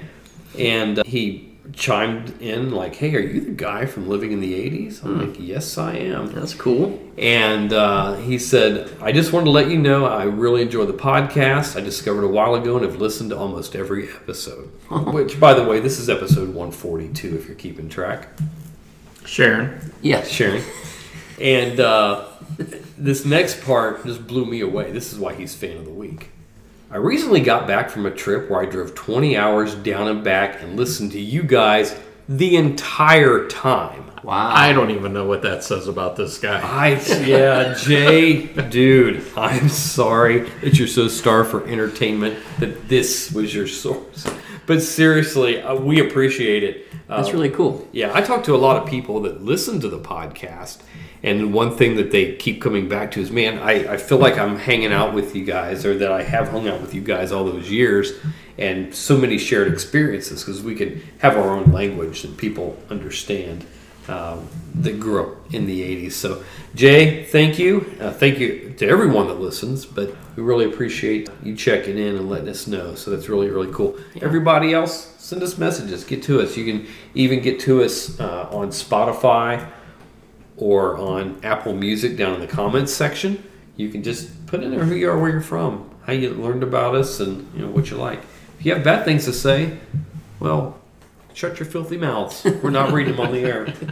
and 0.59 0.99
uh, 0.99 1.02
he 1.05 1.50
chimed 1.73 2.40
in 2.40 2.73
like, 2.73 2.97
"Hey, 2.97 3.14
are 3.14 3.21
you 3.21 3.40
the 3.40 3.50
guy 3.50 3.87
from 3.87 4.09
Living 4.09 4.33
in 4.33 4.40
the 4.40 4.55
'80s?" 4.55 5.05
I'm 5.05 5.29
like, 5.29 5.38
"Yes, 5.38 5.79
I 5.79 5.95
am." 5.97 6.33
That's 6.33 6.55
cool. 6.55 7.00
And 7.17 7.73
uh, 7.73 8.17
he 8.17 8.38
said, 8.38 8.90
"I 9.00 9.12
just 9.12 9.33
wanted 9.33 9.47
to 9.47 9.50
let 9.50 9.69
you 9.69 9.79
know 9.79 10.07
I 10.07 10.25
really 10.25 10.62
enjoy 10.62 10.87
the 10.87 10.93
podcast. 10.93 11.76
I 11.76 11.81
discovered 11.81 12.25
a 12.25 12.29
while 12.29 12.55
ago 12.55 12.76
and 12.76 12.85
have 12.85 13.00
listened 13.00 13.31
to 13.31 13.38
almost 13.38 13.76
every 13.76 14.09
episode. 14.09 14.67
Which, 14.90 15.38
by 15.38 15.55
the 15.55 15.64
way, 15.64 15.81
this 15.81 15.99
is 15.99 16.11
episode 16.11 16.49
142 16.49 17.37
if 17.37 17.47
you're 17.47 17.57
keeping 17.57 17.88
track." 17.88 18.29
Sharon. 19.25 19.93
Yeah. 20.02 20.23
Sharon. 20.25 20.62
And 21.40 21.81
uh, 21.81 22.26
this 22.99 23.25
next 23.25 23.62
part 23.62 24.05
just 24.05 24.26
blew 24.26 24.45
me 24.45 24.61
away. 24.61 24.93
This 24.93 25.12
is 25.12 25.19
why 25.19 25.35
he's 25.35 25.55
fan 25.55 25.76
of 25.76 25.85
the 25.85 25.90
week. 25.93 26.31
I 26.90 26.97
recently 26.97 27.40
got 27.40 27.66
back 27.68 27.88
from 27.88 28.06
a 28.06 28.11
trip 28.11 28.50
where 28.50 28.61
I 28.61 28.66
drove 28.66 28.94
20 28.94 29.37
hours 29.37 29.75
down 29.76 30.09
and 30.09 30.25
back 30.25 30.61
and 30.62 30.76
listened 30.76 31.12
to 31.12 31.20
you 31.20 31.42
guys 31.44 31.97
the 32.28 32.56
entire 32.56 33.47
time. 33.47 34.11
Wow. 34.25 34.50
I 34.54 34.73
don't 34.73 34.90
even 34.90 35.12
know 35.12 35.25
what 35.25 35.42
that 35.42 35.62
says 35.64 35.87
about 35.88 36.16
this 36.16 36.38
guy. 36.38 36.61
I 36.61 37.00
yeah, 37.25 37.75
Jay, 37.75 38.42
dude, 38.49 39.25
I'm 39.37 39.68
sorry 39.68 40.40
that 40.62 40.78
you're 40.78 40.88
so 40.88 41.09
starved 41.09 41.50
for 41.50 41.64
entertainment 41.66 42.38
that 42.59 42.88
this 42.88 43.32
was 43.32 43.54
your 43.54 43.66
source. 43.66 44.26
But 44.66 44.82
seriously, 44.82 45.62
uh, 45.62 45.75
we 45.76 46.00
appreciate 46.06 46.62
it. 46.64 46.87
That's 47.09 47.28
Uh, 47.28 47.32
really 47.32 47.50
cool. 47.50 47.88
yeah, 47.92 48.11
I 48.14 48.20
talk 48.20 48.44
to 48.44 48.54
a 48.54 48.59
lot 48.59 48.76
of 48.82 48.88
people 48.88 49.20
that 49.23 49.42
listen 49.42 49.80
to 49.80 49.88
the 49.88 49.99
podcast, 49.99 50.78
and 51.23 51.53
one 51.53 51.77
thing 51.77 51.97
that 51.97 52.11
they 52.11 52.35
keep 52.37 52.62
coming 52.62 52.89
back 52.89 53.11
to 53.12 53.21
is, 53.21 53.31
man, 53.31 53.59
I, 53.59 53.95
I 53.95 53.97
feel 53.99 54.19
like 54.19 54.39
I'm 54.39 54.57
hanging 54.57 54.93
out 54.93 55.12
with 55.12 55.37
you 55.37 55.45
guys, 55.45 55.85
or 55.85 55.97
that 55.99 56.11
I 56.11 56.23
have 56.23 56.49
hung 56.49 56.67
out 56.67 56.81
with 56.81 56.95
you 56.95 57.03
guys 57.03 57.31
all 57.31 57.45
those 57.45 57.71
years, 57.71 58.12
and 58.57 58.95
so 58.95 59.17
many 59.17 59.37
shared 59.37 59.71
experiences 59.71 60.43
because 60.43 60.62
we 60.62 60.75
can 60.75 61.03
have 61.19 61.37
our 61.37 61.50
own 61.50 61.73
language 61.73 62.23
that 62.23 62.37
people 62.37 62.79
understand 62.89 63.67
um, 64.09 64.49
that 64.75 64.99
grew 64.99 65.23
up 65.23 65.55
in 65.55 65.67
the 65.67 66.07
80s. 66.07 66.12
So, 66.12 66.43
Jay, 66.75 67.25
thank 67.25 67.59
you. 67.59 67.93
Uh, 68.00 68.12
thank 68.12 68.39
you 68.39 68.75
to 68.79 68.89
everyone 68.89 69.29
that 69.29 69.41
listens, 69.41 69.85
but 69.85 70.17
we 70.37 70.43
really 70.43 70.65
appreciate 70.65 71.29
you 71.43 71.55
checking 71.55 71.99
in 71.99 72.17
and 72.17 72.31
letting 72.31 72.49
us 72.49 72.67
know. 72.67 72.95
So, 72.95 73.11
that's 73.11 73.29
really, 73.29 73.50
really 73.50 73.73
cool. 73.73 73.99
Everybody 74.23 74.73
else, 74.73 75.15
send 75.19 75.43
us 75.43 75.59
messages, 75.59 76.03
get 76.03 76.23
to 76.25 76.41
us. 76.41 76.57
You 76.57 76.65
can 76.65 76.87
even 77.15 77.41
get 77.41 77.61
to 77.61 77.83
us 77.83 78.19
uh, 78.19 78.49
on 78.50 78.69
Spotify 78.69 79.71
or 80.61 80.97
on 80.97 81.40
Apple 81.43 81.75
Music 81.75 82.17
down 82.17 82.35
in 82.35 82.40
the 82.40 82.47
comments 82.47 82.93
section. 82.93 83.43
You 83.76 83.88
can 83.88 84.02
just 84.02 84.47
put 84.47 84.62
in 84.62 84.71
there 84.71 84.85
who 84.85 84.95
you 84.95 85.11
are, 85.11 85.19
where 85.19 85.31
you're 85.31 85.40
from, 85.40 85.90
how 86.05 86.12
you 86.12 86.31
learned 86.31 86.62
about 86.62 86.95
us, 86.95 87.19
and 87.19 87.50
you 87.55 87.62
know 87.64 87.71
what 87.71 87.90
you 87.90 87.97
like. 87.97 88.21
If 88.59 88.67
you 88.67 88.75
have 88.75 88.85
bad 88.85 89.05
things 89.05 89.25
to 89.25 89.33
say, 89.33 89.79
well, 90.38 90.79
shut 91.33 91.59
your 91.59 91.67
filthy 91.67 91.97
mouths. 91.97 92.45
We're 92.62 92.71
not 92.71 92.93
reading 92.93 93.17
them 93.17 93.26
on 93.26 93.33
the 93.33 93.40
air. 93.40 93.75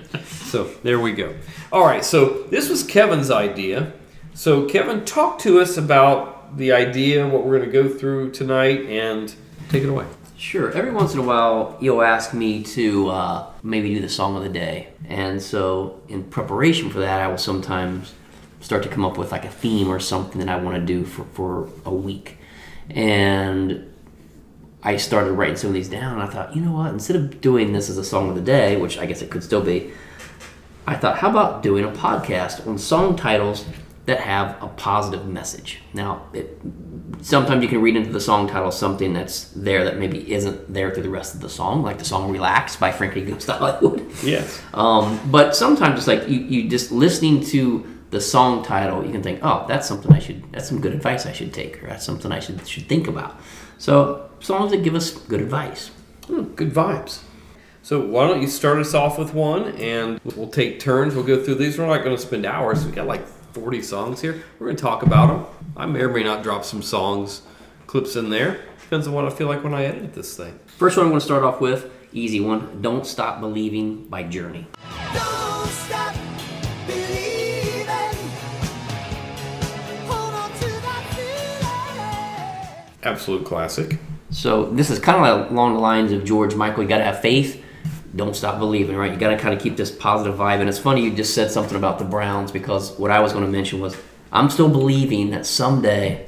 So 0.48 0.64
there 0.82 0.98
we 0.98 1.12
go. 1.12 1.34
All 1.70 1.84
right. 1.84 2.02
So 2.02 2.44
this 2.44 2.70
was 2.70 2.82
Kevin's 2.82 3.30
idea. 3.30 3.92
So 4.32 4.64
Kevin, 4.64 5.04
talk 5.04 5.38
to 5.40 5.60
us 5.60 5.76
about 5.76 6.56
the 6.56 6.72
idea, 6.72 7.28
what 7.28 7.44
we're 7.44 7.58
going 7.58 7.70
to 7.70 7.72
go 7.82 7.86
through 7.86 8.30
tonight, 8.30 8.86
and 8.86 9.34
take 9.68 9.82
it 9.82 9.90
away. 9.90 10.06
Sure. 10.38 10.70
Every 10.70 10.92
once 10.92 11.14
in 11.14 11.18
a 11.18 11.24
while, 11.24 11.76
you'll 11.80 12.00
ask 12.00 12.32
me 12.32 12.62
to 12.62 13.08
uh, 13.08 13.46
maybe 13.64 13.92
do 13.92 14.00
the 14.00 14.08
song 14.08 14.36
of 14.36 14.44
the 14.44 14.48
day. 14.48 14.86
And 15.08 15.42
so, 15.42 16.00
in 16.08 16.22
preparation 16.22 16.90
for 16.90 17.00
that, 17.00 17.20
I 17.20 17.26
will 17.26 17.38
sometimes 17.38 18.14
start 18.60 18.84
to 18.84 18.88
come 18.88 19.04
up 19.04 19.18
with 19.18 19.32
like 19.32 19.44
a 19.44 19.50
theme 19.50 19.88
or 19.88 19.98
something 19.98 20.38
that 20.38 20.48
I 20.48 20.56
want 20.62 20.76
to 20.76 20.86
do 20.86 21.04
for, 21.04 21.24
for 21.32 21.68
a 21.84 21.92
week. 21.92 22.38
And 22.88 23.92
I 24.80 24.96
started 24.96 25.32
writing 25.32 25.56
some 25.56 25.70
of 25.70 25.74
these 25.74 25.88
down. 25.88 26.12
And 26.12 26.22
I 26.22 26.26
thought, 26.32 26.54
you 26.54 26.62
know 26.62 26.72
what? 26.72 26.92
Instead 26.92 27.16
of 27.16 27.40
doing 27.40 27.72
this 27.72 27.90
as 27.90 27.98
a 27.98 28.04
song 28.04 28.28
of 28.28 28.36
the 28.36 28.40
day, 28.40 28.76
which 28.76 28.96
I 28.96 29.06
guess 29.06 29.22
it 29.22 29.30
could 29.32 29.42
still 29.42 29.62
be, 29.62 29.90
I 30.86 30.94
thought, 30.94 31.18
how 31.18 31.30
about 31.30 31.64
doing 31.64 31.84
a 31.84 31.90
podcast 31.90 32.64
on 32.64 32.78
song 32.78 33.16
titles 33.16 33.64
that 34.08 34.20
have 34.20 34.60
a 34.62 34.68
positive 34.68 35.26
message? 35.26 35.80
Now, 35.92 36.26
it, 36.32 36.58
sometimes 37.20 37.62
you 37.62 37.68
can 37.68 37.82
read 37.82 37.94
into 37.94 38.10
the 38.10 38.20
song 38.20 38.48
title 38.48 38.70
something 38.70 39.12
that's 39.12 39.50
there 39.50 39.84
that 39.84 39.98
maybe 39.98 40.32
isn't 40.32 40.72
there 40.72 40.90
through 40.92 41.02
the 41.02 41.10
rest 41.10 41.34
of 41.34 41.42
the 41.42 41.48
song, 41.48 41.82
like 41.82 41.98
the 41.98 42.06
song 42.06 42.32
"Relax" 42.32 42.74
by 42.76 42.90
Frankie 42.90 43.20
Goes 43.20 43.44
to 43.44 43.52
Hollywood. 43.52 44.10
Yes. 44.24 44.62
Um, 44.72 45.20
but 45.30 45.54
sometimes 45.54 45.98
it's 45.98 46.08
like 46.08 46.26
you, 46.26 46.40
you 46.40 46.68
just 46.70 46.90
listening 46.90 47.44
to 47.46 47.86
the 48.10 48.20
song 48.20 48.64
title, 48.64 49.04
you 49.04 49.12
can 49.12 49.22
think, 49.22 49.40
oh, 49.42 49.66
that's 49.68 49.86
something 49.86 50.10
I 50.10 50.18
should, 50.18 50.50
that's 50.52 50.66
some 50.66 50.80
good 50.80 50.94
advice 50.94 51.26
I 51.26 51.32
should 51.32 51.52
take, 51.52 51.82
or 51.82 51.88
that's 51.88 52.04
something 52.04 52.32
I 52.32 52.40
should 52.40 52.66
should 52.66 52.88
think 52.88 53.08
about. 53.08 53.38
So 53.76 54.30
songs 54.40 54.70
that 54.70 54.82
give 54.82 54.94
us 54.94 55.10
good 55.10 55.42
advice. 55.42 55.88
Hmm, 56.26 56.44
good 56.54 56.72
vibes. 56.72 57.20
So 57.82 58.00
why 58.00 58.26
don't 58.26 58.40
you 58.40 58.48
start 58.48 58.78
us 58.78 58.94
off 58.94 59.18
with 59.18 59.34
one, 59.34 59.68
and 59.76 60.18
we'll 60.24 60.48
take 60.48 60.80
turns. 60.80 61.14
We'll 61.14 61.24
go 61.24 61.42
through 61.42 61.56
these. 61.56 61.78
We're 61.78 61.86
not 61.86 62.02
going 62.04 62.16
to 62.16 62.20
spend 62.20 62.46
hours. 62.46 62.86
We 62.86 62.92
got 62.92 63.06
like 63.06 63.26
40 63.60 63.82
songs 63.82 64.20
here. 64.20 64.42
We're 64.58 64.66
going 64.68 64.76
to 64.76 64.82
talk 64.82 65.02
about 65.02 65.26
them. 65.26 65.72
I 65.76 65.86
may 65.86 66.00
or 66.00 66.08
may 66.08 66.22
not 66.22 66.44
drop 66.44 66.64
some 66.64 66.80
songs 66.80 67.42
clips 67.88 68.14
in 68.14 68.30
there. 68.30 68.60
Depends 68.82 69.08
on 69.08 69.14
what 69.14 69.24
I 69.24 69.30
feel 69.30 69.48
like 69.48 69.64
when 69.64 69.74
I 69.74 69.84
edit 69.84 70.14
this 70.14 70.36
thing. 70.36 70.58
First 70.66 70.96
one 70.96 71.06
I'm 71.06 71.10
going 71.10 71.20
to 71.20 71.24
start 71.24 71.42
off 71.42 71.60
with, 71.60 71.90
easy 72.12 72.38
one. 72.38 72.80
Don't 72.80 73.04
Stop 73.04 73.40
Believing 73.40 74.04
by 74.08 74.22
Journey. 74.22 74.66
Absolute 83.02 83.44
classic. 83.44 83.98
So 84.30 84.66
this 84.70 84.90
is 84.90 84.98
kind 84.98 85.24
of 85.24 85.50
along 85.50 85.74
the 85.74 85.80
lines 85.80 86.12
of 86.12 86.24
George 86.24 86.54
Michael. 86.54 86.84
You 86.84 86.88
got 86.88 86.98
to 86.98 87.04
have 87.04 87.20
faith. 87.20 87.64
Don't 88.18 88.34
stop 88.34 88.58
believing, 88.58 88.96
right? 88.96 89.12
You 89.12 89.16
got 89.18 89.30
to 89.30 89.38
kind 89.38 89.54
of 89.54 89.62
keep 89.62 89.76
this 89.76 89.90
positive 89.90 90.36
vibe. 90.38 90.58
And 90.60 90.68
it's 90.68 90.78
funny 90.78 91.02
you 91.04 91.14
just 91.14 91.34
said 91.34 91.50
something 91.52 91.76
about 91.76 91.98
the 92.00 92.04
Browns 92.04 92.50
because 92.52 92.98
what 92.98 93.10
I 93.10 93.20
was 93.20 93.32
going 93.32 93.44
to 93.44 93.50
mention 93.50 93.80
was 93.80 93.96
I'm 94.32 94.50
still 94.50 94.68
believing 94.68 95.30
that 95.30 95.46
someday 95.46 96.26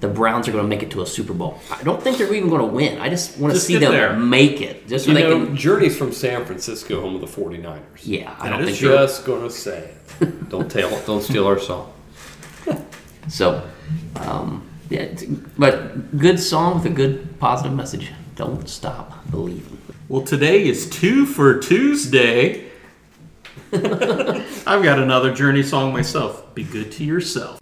the 0.00 0.08
Browns 0.08 0.46
are 0.48 0.52
going 0.52 0.64
to 0.64 0.68
make 0.68 0.82
it 0.82 0.90
to 0.92 1.02
a 1.02 1.06
Super 1.06 1.32
Bowl. 1.32 1.60
I 1.70 1.82
don't 1.82 2.02
think 2.02 2.18
they're 2.18 2.32
even 2.32 2.48
going 2.48 2.60
to 2.60 2.66
win. 2.66 2.98
I 3.00 3.08
just 3.08 3.38
want 3.38 3.52
to 3.52 3.56
Just 3.56 3.66
see 3.66 3.76
them 3.76 3.92
there. 3.92 4.16
make 4.16 4.60
it, 4.60 4.88
just 4.88 5.04
so 5.04 5.10
You 5.10 5.16
they 5.18 5.22
know, 5.24 5.46
can. 5.46 5.56
Journey's 5.56 5.96
from 5.96 6.12
San 6.12 6.44
Francisco, 6.44 7.00
home 7.00 7.14
of 7.16 7.20
the 7.20 7.26
49ers. 7.26 7.80
Yeah, 8.02 8.34
I 8.38 8.48
don't 8.48 8.64
think 8.64 8.76
just 8.78 9.24
going 9.24 9.42
to 9.42 9.50
say 9.50 9.90
it. 10.20 10.48
Don't 10.48 10.70
tell, 10.70 10.90
don't 11.06 11.22
steal 11.22 11.46
our 11.46 11.58
song. 11.58 11.92
So, 13.28 13.66
um, 14.16 14.68
yeah, 14.90 15.08
but 15.56 16.18
good 16.18 16.38
song 16.38 16.74
with 16.74 16.86
a 16.86 16.94
good 16.94 17.38
positive 17.38 17.72
message. 17.72 18.10
Don't 18.36 18.68
stop 18.68 19.30
believing. 19.30 19.78
Well, 20.12 20.20
today 20.20 20.68
is 20.68 20.90
two 20.90 21.24
for 21.24 21.58
Tuesday. 21.58 22.66
I've 23.72 24.82
got 24.82 24.98
another 24.98 25.32
Journey 25.32 25.62
song 25.62 25.90
myself. 25.90 26.54
Be 26.54 26.64
good 26.64 26.92
to 26.92 27.02
yourself. 27.02 27.58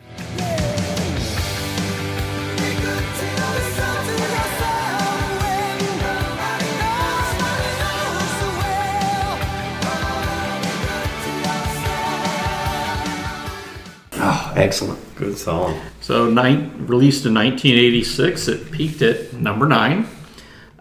Oh, 14.15 14.53
excellent. 14.57 15.15
Good 15.15 15.39
song. 15.39 15.81
So, 16.01 16.29
nine, 16.29 16.89
released 16.89 17.27
in 17.27 17.35
1986, 17.35 18.49
it 18.49 18.73
peaked 18.73 19.03
at 19.03 19.35
number 19.35 19.69
nine. 19.69 20.09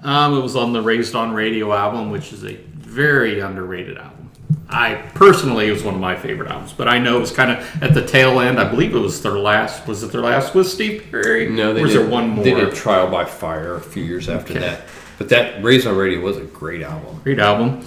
Um, 0.04 0.38
it 0.38 0.42
was 0.42 0.56
on 0.56 0.74
the 0.74 0.82
Raised 0.82 1.16
on 1.16 1.34
Radio 1.34 1.74
album, 1.74 2.10
which 2.12 2.32
is 2.34 2.44
a 2.46 2.56
very 2.56 3.40
underrated 3.40 3.98
album. 3.98 4.30
I 4.72 4.96
personally, 5.16 5.68
it 5.68 5.72
was 5.72 5.84
one 5.84 5.96
of 5.96 6.00
my 6.00 6.16
favorite 6.16 6.50
albums, 6.50 6.74
but 6.74 6.88
I 6.88 7.00
know 7.00 7.18
it 7.18 7.22
was 7.22 7.32
kind 7.32 7.52
of 7.52 7.84
at 7.84 7.94
the 7.94 8.06
tail 8.06 8.40
end. 8.40 8.60
I 8.60 8.70
believe 8.70 8.96
it 8.96 9.00
was 9.00 9.22
their 9.22 9.38
last. 9.38 9.88
Was 9.88 10.04
it 10.04 10.12
their 10.12 10.22
last 10.22 10.54
with 10.54 10.68
Steve 10.68 11.06
Perry? 11.12 11.50
No, 11.50 11.74
they 11.74 11.82
or 11.82 11.84
was 11.84 11.94
did, 11.94 12.02
there 12.04 12.10
one 12.10 12.30
more? 12.30 12.44
They 12.44 12.54
did 12.54 12.74
Trial 12.74 13.10
by 13.10 13.26
Fire 13.26 13.76
a 13.76 13.82
few 13.82 14.04
years 14.04 14.30
after 14.30 14.54
Okay. 14.54 14.62
that. 14.62 14.82
But 15.18 15.30
that 15.30 15.64
Raised 15.64 15.86
on 15.88 15.98
Radio 15.98 16.22
was 16.22 16.38
a 16.38 16.46
great 16.46 16.82
album. 16.84 17.20
Great 17.24 17.40
album. 17.40 17.82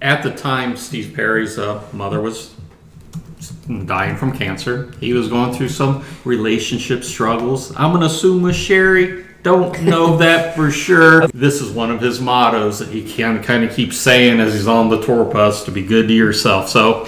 At 0.00 0.22
the 0.22 0.30
time, 0.32 0.76
Steve 0.76 1.12
Perry's 1.14 1.58
uh, 1.58 1.82
mother 1.92 2.20
was 2.20 2.54
dying 3.84 4.16
from 4.16 4.36
cancer. 4.36 4.92
He 5.00 5.12
was 5.12 5.28
going 5.28 5.52
through 5.52 5.68
some 5.68 6.04
relationship 6.24 7.04
struggles. 7.04 7.74
I'm 7.76 7.90
going 7.90 8.00
to 8.00 8.06
assume 8.06 8.42
with 8.42 8.54
Sherrie. 8.56 9.24
Don't 9.42 9.82
know 9.82 10.16
that 10.18 10.54
for 10.54 10.70
sure. 10.70 11.28
This 11.34 11.60
is 11.60 11.70
one 11.72 11.90
of 11.90 12.00
his 12.00 12.20
mottos 12.20 12.78
that 12.78 12.88
he 12.88 13.02
can 13.02 13.42
kind 13.42 13.64
of 13.64 13.74
keeps 13.74 13.96
saying 13.96 14.38
as 14.38 14.54
he's 14.54 14.68
on 14.68 14.88
the 14.88 15.02
tour 15.02 15.24
bus 15.24 15.64
to 15.64 15.70
be 15.72 15.82
good 15.82 16.06
to 16.08 16.14
yourself. 16.14 16.68
So 16.68 17.06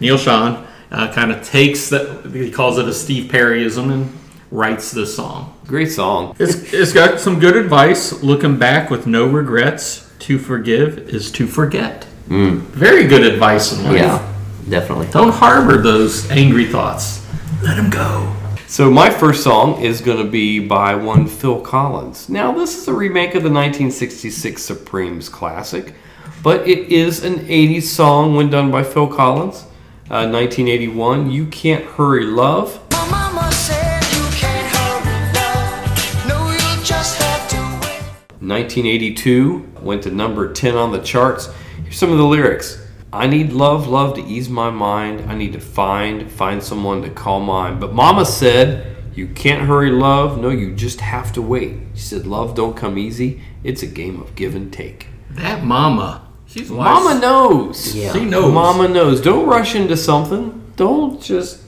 Neal 0.00 0.18
Schon 0.18 0.66
uh, 0.90 1.12
kind 1.12 1.32
of 1.32 1.42
takes 1.42 1.88
that, 1.88 2.30
he 2.32 2.50
calls 2.50 2.78
it 2.78 2.86
a 2.86 2.92
Steve 2.92 3.30
Perryism 3.30 3.90
and 3.90 4.12
writes 4.50 4.90
this 4.90 5.16
song. 5.16 5.58
Great 5.66 5.90
song. 5.90 6.36
It's, 6.38 6.72
it's 6.74 6.92
got 6.92 7.20
some 7.20 7.38
good 7.40 7.56
advice. 7.56 8.22
Looking 8.22 8.58
back 8.58 8.90
with 8.90 9.06
no 9.06 9.26
regrets, 9.26 10.04
to 10.20 10.38
forgive 10.38 10.98
is 11.10 11.30
to 11.32 11.46
forget. 11.46 12.04
Very 12.28 13.06
good 13.06 13.26
advice 13.26 13.72
in 13.72 13.84
life. 13.84 13.96
Yeah, 13.96 14.34
definitely. 14.68 15.06
Don't 15.10 15.32
harbor 15.32 15.76
those 15.76 16.30
angry 16.30 16.66
thoughts. 16.66 17.26
Let 17.62 17.76
them 17.76 17.90
go. 17.90 18.34
So 18.74 18.90
my 18.90 19.08
first 19.08 19.44
song 19.44 19.80
is 19.80 20.00
going 20.00 20.18
to 20.18 20.28
be 20.28 20.58
by 20.58 20.96
one 20.96 21.28
Phil 21.28 21.60
Collins. 21.60 22.28
Now 22.28 22.50
this 22.50 22.76
is 22.76 22.88
a 22.88 22.92
remake 22.92 23.36
of 23.36 23.44
the 23.44 23.48
1966 23.48 24.60
Supremes 24.60 25.28
classic, 25.28 25.94
but 26.42 26.66
it 26.66 26.88
is 26.90 27.22
an 27.22 27.34
80s 27.34 27.84
song 27.84 28.34
when 28.34 28.50
done 28.50 28.72
by 28.72 28.82
Phil 28.82 29.06
Collins. 29.06 29.62
Uh, 30.10 30.26
1981, 30.26 31.30
You 31.30 31.46
Can't 31.46 31.84
Hurry 31.84 32.24
Love. 32.24 32.80
My 32.90 33.08
mama 33.08 33.52
said 33.52 34.02
you 34.12 34.26
can't 34.32 34.66
hurry 34.74 35.32
love. 35.34 36.26
No, 36.26 36.50
you 36.50 36.82
just 36.82 37.16
have 37.22 37.48
to 37.50 37.56
wait. 37.86 38.02
1982 38.40 39.70
went 39.82 40.02
to 40.02 40.10
number 40.10 40.52
10 40.52 40.74
on 40.74 40.90
the 40.90 41.00
charts. 41.00 41.48
Here's 41.84 41.96
some 41.96 42.10
of 42.10 42.18
the 42.18 42.26
lyrics. 42.26 42.83
I 43.14 43.28
need 43.28 43.52
love, 43.52 43.86
love 43.86 44.16
to 44.16 44.24
ease 44.24 44.48
my 44.48 44.70
mind. 44.70 45.30
I 45.30 45.36
need 45.36 45.52
to 45.52 45.60
find, 45.60 46.30
find 46.30 46.60
someone 46.60 47.02
to 47.02 47.10
call 47.10 47.38
mine. 47.40 47.78
But 47.78 47.92
mama 47.92 48.26
said, 48.26 48.96
you 49.14 49.28
can't 49.28 49.68
hurry 49.68 49.92
love. 49.92 50.40
No, 50.40 50.48
you 50.48 50.74
just 50.74 51.00
have 51.00 51.32
to 51.34 51.42
wait. 51.42 51.78
She 51.94 52.00
said, 52.00 52.26
love 52.26 52.56
don't 52.56 52.76
come 52.76 52.98
easy. 52.98 53.40
It's 53.62 53.84
a 53.84 53.86
game 53.86 54.20
of 54.20 54.34
give 54.34 54.56
and 54.56 54.72
take. 54.72 55.06
That 55.30 55.62
mama. 55.62 56.26
She's 56.46 56.70
Mama 56.70 57.20
knows. 57.20 57.94
Yeah. 57.94 58.12
She 58.12 58.24
knows. 58.24 58.52
Mama 58.52 58.88
knows. 58.88 59.20
Don't 59.20 59.46
rush 59.46 59.74
into 59.74 59.96
something. 59.96 60.72
Don't 60.76 61.20
just 61.22 61.62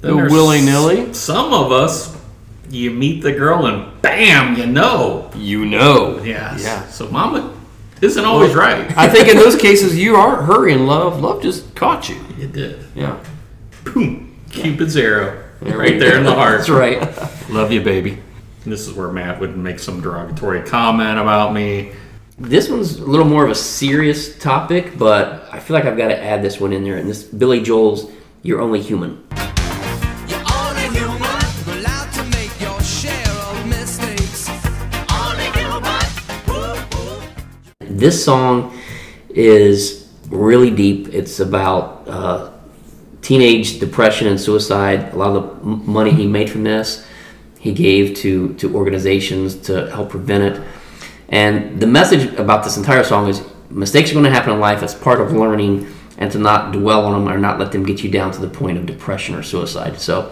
go 0.00 0.16
willy 0.16 0.62
nilly. 0.62 1.12
Some 1.14 1.52
of 1.52 1.72
us, 1.72 2.14
you 2.70 2.90
meet 2.90 3.22
the 3.22 3.32
girl 3.32 3.66
and 3.66 4.02
bam, 4.02 4.56
you 4.56 4.66
know. 4.66 5.30
You 5.36 5.64
know. 5.64 6.22
Yeah. 6.22 6.56
Yeah. 6.58 6.86
So 6.88 7.08
mama 7.08 7.53
isn't 8.04 8.24
always 8.24 8.54
right. 8.54 8.96
I 8.96 9.08
think 9.08 9.28
in 9.28 9.36
those 9.36 9.56
cases 9.56 9.98
you 9.98 10.16
aren't 10.16 10.46
hurrying 10.46 10.86
love. 10.86 11.20
Love 11.20 11.42
just 11.42 11.74
caught 11.74 12.08
you. 12.08 12.24
you 12.38 12.46
did. 12.46 12.84
Yeah. 12.94 13.18
Boom. 13.84 14.38
Cupid's 14.50 14.96
arrow. 14.96 15.42
There 15.60 15.78
right 15.78 15.98
there 15.98 16.12
go. 16.12 16.18
in 16.18 16.24
the 16.24 16.34
heart. 16.34 16.58
That's 16.58 16.70
right. 16.70 17.00
Love 17.50 17.72
you, 17.72 17.80
baby. 17.82 18.18
This 18.66 18.86
is 18.86 18.92
where 18.94 19.10
Matt 19.10 19.40
would 19.40 19.56
make 19.56 19.78
some 19.78 20.00
derogatory 20.00 20.62
comment 20.62 21.18
about 21.18 21.52
me. 21.52 21.92
This 22.38 22.68
one's 22.68 22.98
a 22.98 23.04
little 23.04 23.26
more 23.26 23.44
of 23.44 23.50
a 23.50 23.54
serious 23.54 24.38
topic, 24.38 24.98
but 24.98 25.48
I 25.52 25.60
feel 25.60 25.74
like 25.74 25.84
I've 25.84 25.96
got 25.96 26.08
to 26.08 26.22
add 26.22 26.42
this 26.42 26.60
one 26.60 26.72
in 26.72 26.82
there. 26.82 26.96
And 26.96 27.08
this 27.08 27.22
Billy 27.22 27.62
Joel's 27.62 28.10
"You're 28.42 28.60
Only 28.60 28.80
Human." 28.80 29.24
This 38.04 38.22
song 38.22 38.78
is 39.30 40.10
really 40.28 40.70
deep. 40.70 41.08
It's 41.14 41.40
about 41.40 42.06
uh, 42.06 42.50
teenage 43.22 43.80
depression 43.80 44.28
and 44.28 44.38
suicide. 44.38 45.14
A 45.14 45.16
lot 45.16 45.34
of 45.34 45.58
the 45.60 45.64
money 45.64 46.10
he 46.10 46.26
made 46.26 46.50
from 46.50 46.64
this, 46.64 47.06
he 47.58 47.72
gave 47.72 48.14
to 48.16 48.52
to 48.56 48.76
organizations 48.76 49.56
to 49.68 49.90
help 49.90 50.10
prevent 50.10 50.44
it. 50.44 50.62
And 51.30 51.80
the 51.80 51.86
message 51.86 52.30
about 52.34 52.62
this 52.62 52.76
entire 52.76 53.04
song 53.04 53.26
is 53.26 53.42
mistakes 53.70 54.10
are 54.10 54.12
going 54.12 54.26
to 54.26 54.30
happen 54.30 54.52
in 54.52 54.60
life. 54.60 54.82
It's 54.82 54.92
part 54.92 55.18
of 55.22 55.32
learning, 55.32 55.90
and 56.18 56.30
to 56.32 56.38
not 56.38 56.72
dwell 56.72 57.06
on 57.06 57.12
them 57.14 57.34
or 57.34 57.38
not 57.38 57.58
let 57.58 57.72
them 57.72 57.84
get 57.86 58.04
you 58.04 58.10
down 58.10 58.32
to 58.32 58.40
the 58.42 58.50
point 58.50 58.76
of 58.76 58.84
depression 58.84 59.34
or 59.34 59.42
suicide. 59.42 59.98
So 59.98 60.30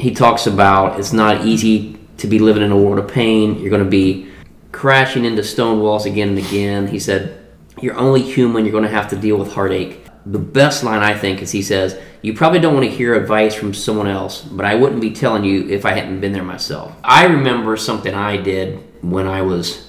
he 0.00 0.12
talks 0.12 0.48
about 0.48 0.98
it's 0.98 1.12
not 1.12 1.46
easy 1.46 2.00
to 2.16 2.26
be 2.26 2.40
living 2.40 2.64
in 2.64 2.72
a 2.72 2.76
world 2.76 2.98
of 2.98 3.06
pain. 3.06 3.60
You're 3.60 3.70
going 3.70 3.84
to 3.84 3.88
be 3.88 4.31
crashing 4.72 5.24
into 5.24 5.44
stone 5.44 5.80
walls 5.80 6.06
again 6.06 6.30
and 6.30 6.38
again. 6.38 6.88
He 6.88 6.98
said, 6.98 7.38
You're 7.80 7.96
only 7.96 8.22
human. 8.22 8.64
You're 8.64 8.72
going 8.72 8.84
to 8.84 8.90
have 8.90 9.08
to 9.10 9.16
deal 9.16 9.36
with 9.36 9.52
heartache. 9.52 10.06
The 10.24 10.38
best 10.38 10.82
line, 10.84 11.02
I 11.02 11.16
think, 11.16 11.42
is 11.42 11.52
he 11.52 11.62
says, 11.62 12.00
You 12.22 12.34
probably 12.34 12.58
don't 12.58 12.74
want 12.74 12.86
to 12.86 12.90
hear 12.90 13.14
advice 13.14 13.54
from 13.54 13.74
someone 13.74 14.08
else, 14.08 14.42
but 14.42 14.64
I 14.64 14.74
wouldn't 14.74 15.00
be 15.00 15.12
telling 15.12 15.44
you 15.44 15.68
if 15.68 15.84
I 15.84 15.92
hadn't 15.92 16.20
been 16.20 16.32
there 16.32 16.42
myself. 16.42 16.94
I 17.04 17.26
remember 17.26 17.76
something 17.76 18.14
I 18.14 18.36
did 18.38 18.82
when 19.02 19.26
I 19.26 19.42
was 19.42 19.88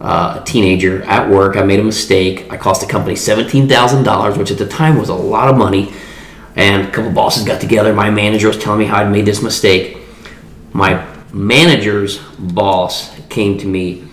uh, 0.00 0.38
a 0.40 0.44
teenager 0.44 1.02
at 1.02 1.28
work. 1.28 1.56
I 1.56 1.62
made 1.62 1.80
a 1.80 1.84
mistake. 1.84 2.50
I 2.50 2.56
cost 2.56 2.80
the 2.80 2.86
company 2.86 3.14
$17,000, 3.14 4.38
which 4.38 4.50
at 4.50 4.58
the 4.58 4.68
time 4.68 4.96
was 4.96 5.08
a 5.08 5.14
lot 5.14 5.48
of 5.48 5.56
money. 5.56 5.92
And 6.56 6.88
a 6.88 6.90
couple 6.90 7.12
bosses 7.12 7.44
got 7.44 7.60
together. 7.60 7.92
My 7.92 8.10
manager 8.10 8.48
was 8.48 8.58
telling 8.58 8.80
me 8.80 8.86
how 8.86 8.98
I'd 8.98 9.12
made 9.12 9.26
this 9.26 9.42
mistake. 9.42 9.98
My 10.72 11.06
manager's 11.32 12.18
boss 12.38 13.17
came 13.28 13.58
to 13.58 13.66
me 13.66 14.04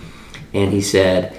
and 0.53 0.71
he 0.71 0.81
said, 0.81 1.35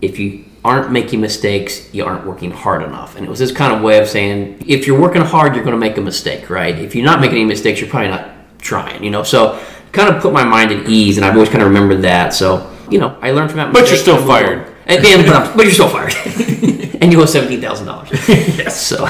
If 0.00 0.18
you 0.18 0.44
aren't 0.64 0.90
making 0.90 1.20
mistakes, 1.20 1.92
you 1.94 2.04
aren't 2.04 2.26
working 2.26 2.50
hard 2.50 2.82
enough. 2.82 3.16
And 3.16 3.26
it 3.26 3.28
was 3.28 3.38
this 3.38 3.52
kind 3.52 3.74
of 3.74 3.82
way 3.82 3.98
of 3.98 4.08
saying, 4.08 4.64
if 4.66 4.86
you're 4.86 4.98
working 4.98 5.20
hard, 5.20 5.54
you're 5.54 5.62
going 5.64 5.74
to 5.74 5.78
make 5.80 5.98
a 5.98 6.00
mistake, 6.00 6.48
right? 6.48 6.78
If 6.78 6.94
you're 6.94 7.04
not 7.04 7.20
making 7.20 7.36
any 7.36 7.44
mistakes, 7.44 7.80
you're 7.82 7.90
probably 7.90 8.08
not 8.08 8.30
trying, 8.58 9.04
you 9.04 9.10
know? 9.10 9.22
So 9.24 9.62
kind 9.92 10.08
of 10.14 10.22
put 10.22 10.32
my 10.32 10.42
mind 10.42 10.72
at 10.72 10.88
ease, 10.88 11.18
and 11.18 11.26
I've 11.26 11.34
always 11.34 11.50
kind 11.50 11.60
of 11.62 11.68
remembered 11.68 12.00
that. 12.02 12.32
So, 12.32 12.74
you 12.90 12.98
know, 12.98 13.14
I 13.20 13.32
learned 13.32 13.50
from 13.50 13.58
that 13.58 13.74
But 13.74 13.88
you're 13.88 13.98
still 13.98 14.16
fired. 14.26 14.66
And, 14.86 15.04
and- 15.04 15.26
but, 15.26 15.34
I'm- 15.36 15.54
but 15.56 15.64
you're 15.64 15.72
still 15.74 15.88
fired. 15.90 16.14
and 17.02 17.12
you 17.12 17.20
owe 17.20 17.24
$17,000. 17.26 18.56
yes. 18.58 18.80
So, 18.80 19.06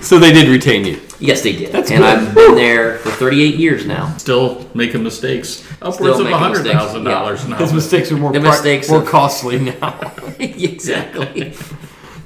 So 0.00 0.18
they 0.18 0.32
did 0.32 0.48
retain 0.48 0.86
you. 0.86 0.98
Yes, 1.20 1.42
they 1.42 1.52
did. 1.52 1.72
That's 1.72 1.90
and 1.90 2.00
good. 2.00 2.18
I've 2.18 2.34
been 2.34 2.54
there 2.56 2.98
for 2.98 3.10
38 3.10 3.54
years 3.56 3.86
now. 3.86 4.16
Still 4.16 4.68
making 4.74 5.02
mistakes. 5.02 5.64
Upwards 5.82 5.96
Still 5.96 6.12
of 6.12 6.18
making 6.24 6.38
hundred 6.38 6.64
mistakes, 6.64 6.78
thousand 6.78 7.04
dollars 7.04 7.46
now. 7.46 7.56
His 7.56 7.72
mistakes 7.72 8.10
are 8.10 8.16
more 8.16 8.32
The 8.32 8.40
pri- 8.40 8.50
mistakes 8.50 8.88
more 8.88 9.02
of- 9.02 9.08
costly 9.08 9.58
now. 9.58 10.14
exactly. 10.38 11.54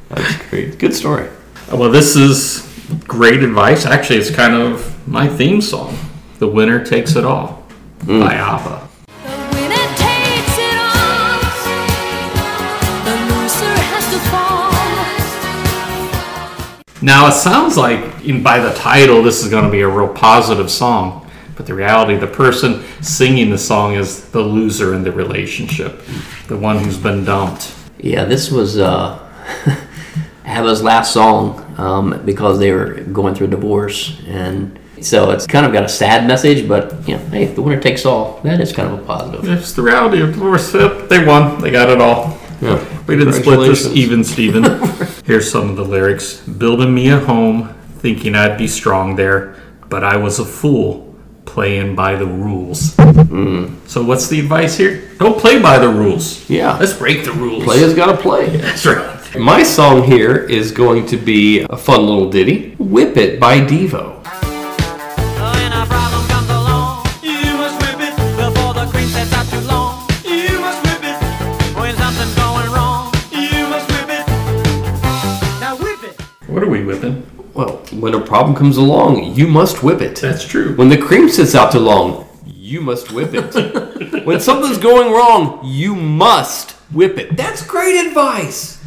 That's 0.08 0.48
great. 0.48 0.78
Good 0.78 0.94
story. 0.94 1.28
Uh, 1.72 1.76
well, 1.76 1.90
this 1.90 2.16
is 2.16 2.70
great 3.06 3.42
advice. 3.42 3.86
Actually, 3.86 4.18
it's 4.18 4.30
kind 4.30 4.54
of 4.54 5.06
my 5.08 5.28
theme 5.28 5.60
song. 5.60 5.96
The 6.38 6.48
winner 6.48 6.84
takes 6.84 7.16
it 7.16 7.24
all 7.24 7.66
hmm. 8.04 8.20
by 8.20 8.34
ABBA. 8.34 8.88
Now, 17.04 17.28
it 17.28 17.32
sounds 17.32 17.76
like 17.76 18.00
by 18.42 18.58
the 18.60 18.72
title, 18.72 19.22
this 19.22 19.44
is 19.44 19.50
going 19.50 19.66
to 19.66 19.70
be 19.70 19.82
a 19.82 19.88
real 19.88 20.08
positive 20.08 20.70
song. 20.70 21.30
But 21.54 21.66
the 21.66 21.74
reality, 21.74 22.16
the 22.16 22.26
person 22.26 22.82
singing 23.02 23.50
the 23.50 23.58
song 23.58 23.92
is 23.94 24.30
the 24.30 24.40
loser 24.40 24.94
in 24.94 25.04
the 25.04 25.12
relationship, 25.12 26.00
the 26.48 26.56
one 26.56 26.78
who's 26.78 26.96
been 26.96 27.22
dumped. 27.22 27.74
Yeah, 27.98 28.24
this 28.24 28.50
was 28.50 28.78
uh, 28.78 29.18
ABBA's 30.46 30.82
last 30.82 31.12
song 31.12 31.74
um, 31.76 32.22
because 32.24 32.58
they 32.58 32.72
were 32.72 32.94
going 33.02 33.34
through 33.34 33.48
a 33.48 33.50
divorce, 33.50 34.18
and 34.26 34.78
so 35.02 35.30
it's 35.30 35.46
kind 35.46 35.66
of 35.66 35.74
got 35.74 35.84
a 35.84 35.88
sad 35.90 36.26
message. 36.26 36.66
But 36.66 37.06
you 37.06 37.18
know, 37.18 37.24
hey, 37.26 37.44
the 37.44 37.60
winner 37.60 37.82
takes 37.82 38.06
all. 38.06 38.40
That 38.44 38.62
is 38.62 38.72
kind 38.72 38.90
of 38.90 38.98
a 38.98 39.04
positive. 39.04 39.46
It's 39.46 39.74
the 39.74 39.82
reality 39.82 40.22
of 40.22 40.32
divorce. 40.32 40.72
Yep, 40.72 41.10
They 41.10 41.22
won. 41.22 41.60
They 41.60 41.70
got 41.70 41.90
it 41.90 42.00
all. 42.00 42.40
Yeah. 42.62 42.93
We 43.06 43.16
didn't 43.16 43.34
split 43.34 43.68
this 43.68 43.86
even, 43.88 44.24
Steven. 44.24 44.64
Here's 45.24 45.50
some 45.50 45.68
of 45.70 45.76
the 45.76 45.84
lyrics 45.84 46.40
Building 46.40 46.94
me 46.94 47.10
a 47.10 47.18
home, 47.18 47.74
thinking 47.98 48.34
I'd 48.34 48.56
be 48.56 48.66
strong 48.66 49.16
there, 49.16 49.56
but 49.88 50.02
I 50.02 50.16
was 50.16 50.38
a 50.38 50.44
fool 50.44 51.14
playing 51.44 51.94
by 51.94 52.16
the 52.16 52.26
rules. 52.26 52.94
Hmm. 52.96 53.74
So, 53.86 54.02
what's 54.02 54.28
the 54.28 54.40
advice 54.40 54.76
here? 54.76 55.08
Don't 55.18 55.38
play 55.38 55.60
by 55.60 55.78
the 55.78 55.88
rules. 55.88 56.48
Yeah. 56.48 56.78
Let's 56.78 56.94
break 56.94 57.24
the 57.24 57.32
rules. 57.32 57.64
Players 57.64 57.94
got 57.94 58.06
to 58.06 58.16
play. 58.16 58.56
That's 58.56 58.86
right. 58.86 59.10
My 59.36 59.62
song 59.62 60.04
here 60.04 60.36
is 60.36 60.70
going 60.72 61.06
to 61.06 61.16
be 61.16 61.60
a 61.68 61.76
fun 61.76 62.06
little 62.06 62.30
ditty. 62.30 62.76
Whip 62.76 63.16
It 63.16 63.40
by 63.40 63.60
Devo. 63.60 64.23
When 78.04 78.12
a 78.12 78.20
problem 78.20 78.54
comes 78.54 78.76
along, 78.76 79.32
you 79.32 79.46
must 79.46 79.82
whip 79.82 80.02
it. 80.02 80.16
That's 80.16 80.46
true. 80.46 80.76
When 80.76 80.90
the 80.90 80.98
cream 80.98 81.30
sits 81.30 81.54
out 81.54 81.72
too 81.72 81.78
long, 81.78 82.28
you 82.44 82.82
must 82.82 83.12
whip 83.12 83.30
it. 83.32 84.24
when 84.26 84.40
something's 84.40 84.76
going 84.76 85.10
wrong, 85.10 85.60
you 85.64 85.94
must 85.94 86.72
whip 86.92 87.16
it. 87.16 87.34
That's 87.34 87.66
great 87.66 88.06
advice. 88.06 88.84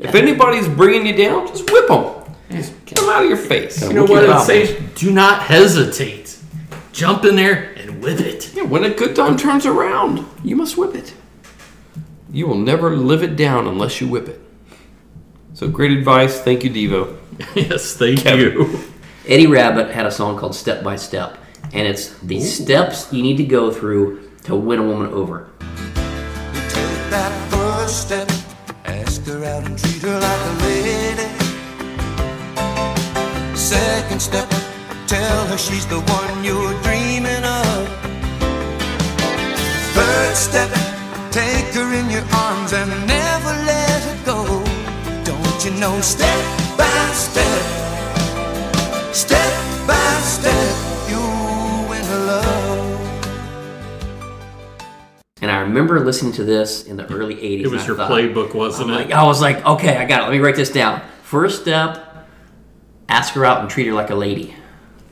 If 0.00 0.16
anybody's 0.16 0.66
bringing 0.66 1.06
you 1.06 1.14
down, 1.14 1.46
just 1.46 1.70
whip 1.70 1.86
them. 1.86 2.24
Get 2.48 2.98
them 2.98 3.08
out 3.08 3.22
of 3.22 3.28
your 3.28 3.38
face. 3.38 3.80
You 3.82 3.92
know 3.92 4.04
what 4.04 4.24
it 4.24 4.40
says? 4.40 4.76
Do 4.96 5.12
not 5.12 5.42
hesitate. 5.42 6.36
Jump 6.90 7.24
in 7.24 7.36
there 7.36 7.72
and 7.76 8.02
whip 8.02 8.18
Whip 8.18 8.26
it. 8.26 8.52
Yeah, 8.52 8.64
when 8.64 8.82
a 8.82 8.90
good 8.90 9.14
time 9.14 9.36
turns 9.36 9.64
around, 9.64 10.26
you 10.42 10.56
must 10.56 10.76
whip 10.76 10.96
it. 10.96 11.14
You 12.32 12.48
will 12.48 12.58
never 12.58 12.96
live 12.96 13.22
it 13.22 13.36
down 13.36 13.68
unless 13.68 14.00
you 14.00 14.08
whip 14.08 14.26
it. 14.26 14.40
So 15.56 15.66
great 15.66 15.92
advice. 15.92 16.38
Thank 16.38 16.64
you, 16.64 16.70
Devo. 16.70 17.16
yes, 17.54 17.96
thank 17.96 18.26
you. 18.26 18.78
Eddie 19.26 19.46
Rabbitt 19.46 19.90
had 19.90 20.04
a 20.04 20.10
song 20.10 20.36
called 20.38 20.54
Step 20.54 20.84
by 20.84 20.96
Step, 20.96 21.38
and 21.72 21.88
it's 21.88 22.10
the 22.18 22.42
steps 22.42 23.10
you 23.10 23.22
need 23.22 23.38
to 23.38 23.44
go 23.44 23.70
through 23.72 24.30
to 24.44 24.54
win 24.54 24.80
a 24.80 24.82
woman 24.82 25.10
over. 25.14 25.48
Take 26.68 27.08
that 27.08 27.32
first 27.50 28.02
step, 28.02 28.30
ask 28.84 29.24
her 29.24 29.42
out 29.46 29.64
and 29.64 29.78
treat 29.78 30.02
her 30.02 30.20
like 30.20 30.42
a 30.44 30.52
lady. 30.68 31.24
Second 33.56 34.20
step, 34.20 34.50
tell 35.06 35.46
her 35.46 35.56
she's 35.56 35.86
the 35.86 36.00
one 36.00 36.44
you're 36.44 36.78
dreaming 36.82 37.44
of. 37.44 37.88
Third 39.96 40.36
step, 40.36 40.68
take 41.32 41.72
her 41.72 41.94
in 41.94 42.10
your 42.10 42.26
arms 42.34 42.74
and 42.74 42.90
never 43.06 43.52
let 43.64 43.85
her 43.85 43.85
go. 43.85 43.85
Don't 43.85 43.85
you 45.66 45.72
know, 45.80 46.00
step 46.00 46.28
by 46.78 47.10
step, 47.12 47.62
step 49.12 49.52
by 49.84 50.20
step, 50.22 50.76
you 51.10 51.18
win 51.90 52.04
her 52.04 52.24
love. 52.24 53.26
And 55.42 55.50
I 55.50 55.58
remember 55.62 55.98
listening 56.04 56.30
to 56.34 56.44
this 56.44 56.84
in 56.84 56.96
the 56.96 57.04
early 57.12 57.34
80s. 57.34 57.64
It 57.64 57.70
was 57.72 57.84
your 57.84 57.96
thought- 57.96 58.12
playbook, 58.12 58.54
wasn't 58.54 58.90
I'm 58.90 58.96
it? 58.96 59.06
like- 59.06 59.12
I 59.12 59.24
was 59.24 59.40
like, 59.42 59.66
okay, 59.66 59.96
I 59.96 60.04
got 60.04 60.20
it. 60.20 60.22
Let 60.24 60.32
me 60.32 60.38
write 60.38 60.54
this 60.54 60.70
down. 60.70 61.02
First 61.24 61.62
step, 61.62 62.28
ask 63.08 63.34
her 63.34 63.44
out 63.44 63.60
and 63.60 63.68
treat 63.68 63.88
her 63.88 63.92
like 63.92 64.10
a 64.10 64.14
lady. 64.14 64.54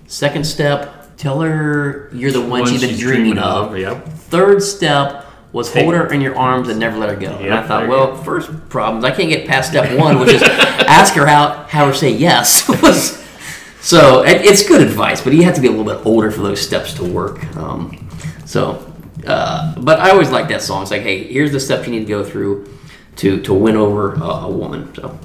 Second 0.07 0.45
step, 0.47 1.17
tell 1.17 1.41
her 1.41 2.11
you're 2.13 2.31
the 2.31 2.41
one, 2.41 2.61
One 2.61 2.67
she's 2.67 2.81
been 2.81 2.97
dreaming, 2.97 3.33
dreaming 3.33 3.39
of. 3.39 3.73
of, 3.73 3.79
yep. 3.79 4.07
Third 4.07 4.63
step 4.63 5.24
was 5.55 5.73
hold 5.73 5.95
her 5.95 6.13
in 6.13 6.21
your 6.21 6.37
arms 6.37 6.69
and 6.69 6.81
never 6.81 6.99
let 6.99 7.09
her 7.09 7.15
go. 7.15 7.29
and 7.37 7.55
I 7.55 7.65
thought, 7.65 7.89
well, 7.89 8.17
first 8.17 8.51
problems, 8.69 9.05
I 9.05 9.13
can't 9.13 9.29
get 9.29 9.47
past 9.47 9.71
step 9.71 9.97
one, 9.97 10.19
which 10.19 10.33
is 10.33 10.43
ask 10.43 11.15
her 11.15 11.29
out, 11.29 11.71
have 11.71 11.87
her 11.87 11.95
say 11.95 12.11
yes. 12.11 12.65
so 13.81 14.25
it's 14.27 14.67
good 14.67 14.83
advice, 14.83 15.23
but 15.23 15.33
you 15.33 15.45
have 15.45 15.55
to 15.55 15.61
be 15.61 15.69
a 15.69 15.71
little 15.71 15.85
bit 15.85 16.05
older 16.05 16.33
for 16.33 16.43
those 16.43 16.61
steps 16.61 16.93
to 16.95 17.05
work. 17.05 17.57
Um, 17.57 18.09
so, 18.45 18.93
uh, 19.29 19.81
but 19.81 20.01
I 20.01 20.11
always 20.11 20.29
like 20.29 20.49
that 20.49 20.61
song. 20.61 20.83
It's 20.83 20.91
like, 20.91 21.03
hey, 21.03 21.23
here's 21.23 21.53
the 21.53 21.61
steps 21.61 21.87
you 21.87 21.93
need 21.93 22.01
to 22.01 22.07
go 22.07 22.25
through 22.25 22.69
to 23.17 23.41
to 23.43 23.55
win 23.55 23.77
over 23.77 24.15
a, 24.15 24.25
a 24.25 24.51
woman. 24.51 24.93
So, 24.97 25.17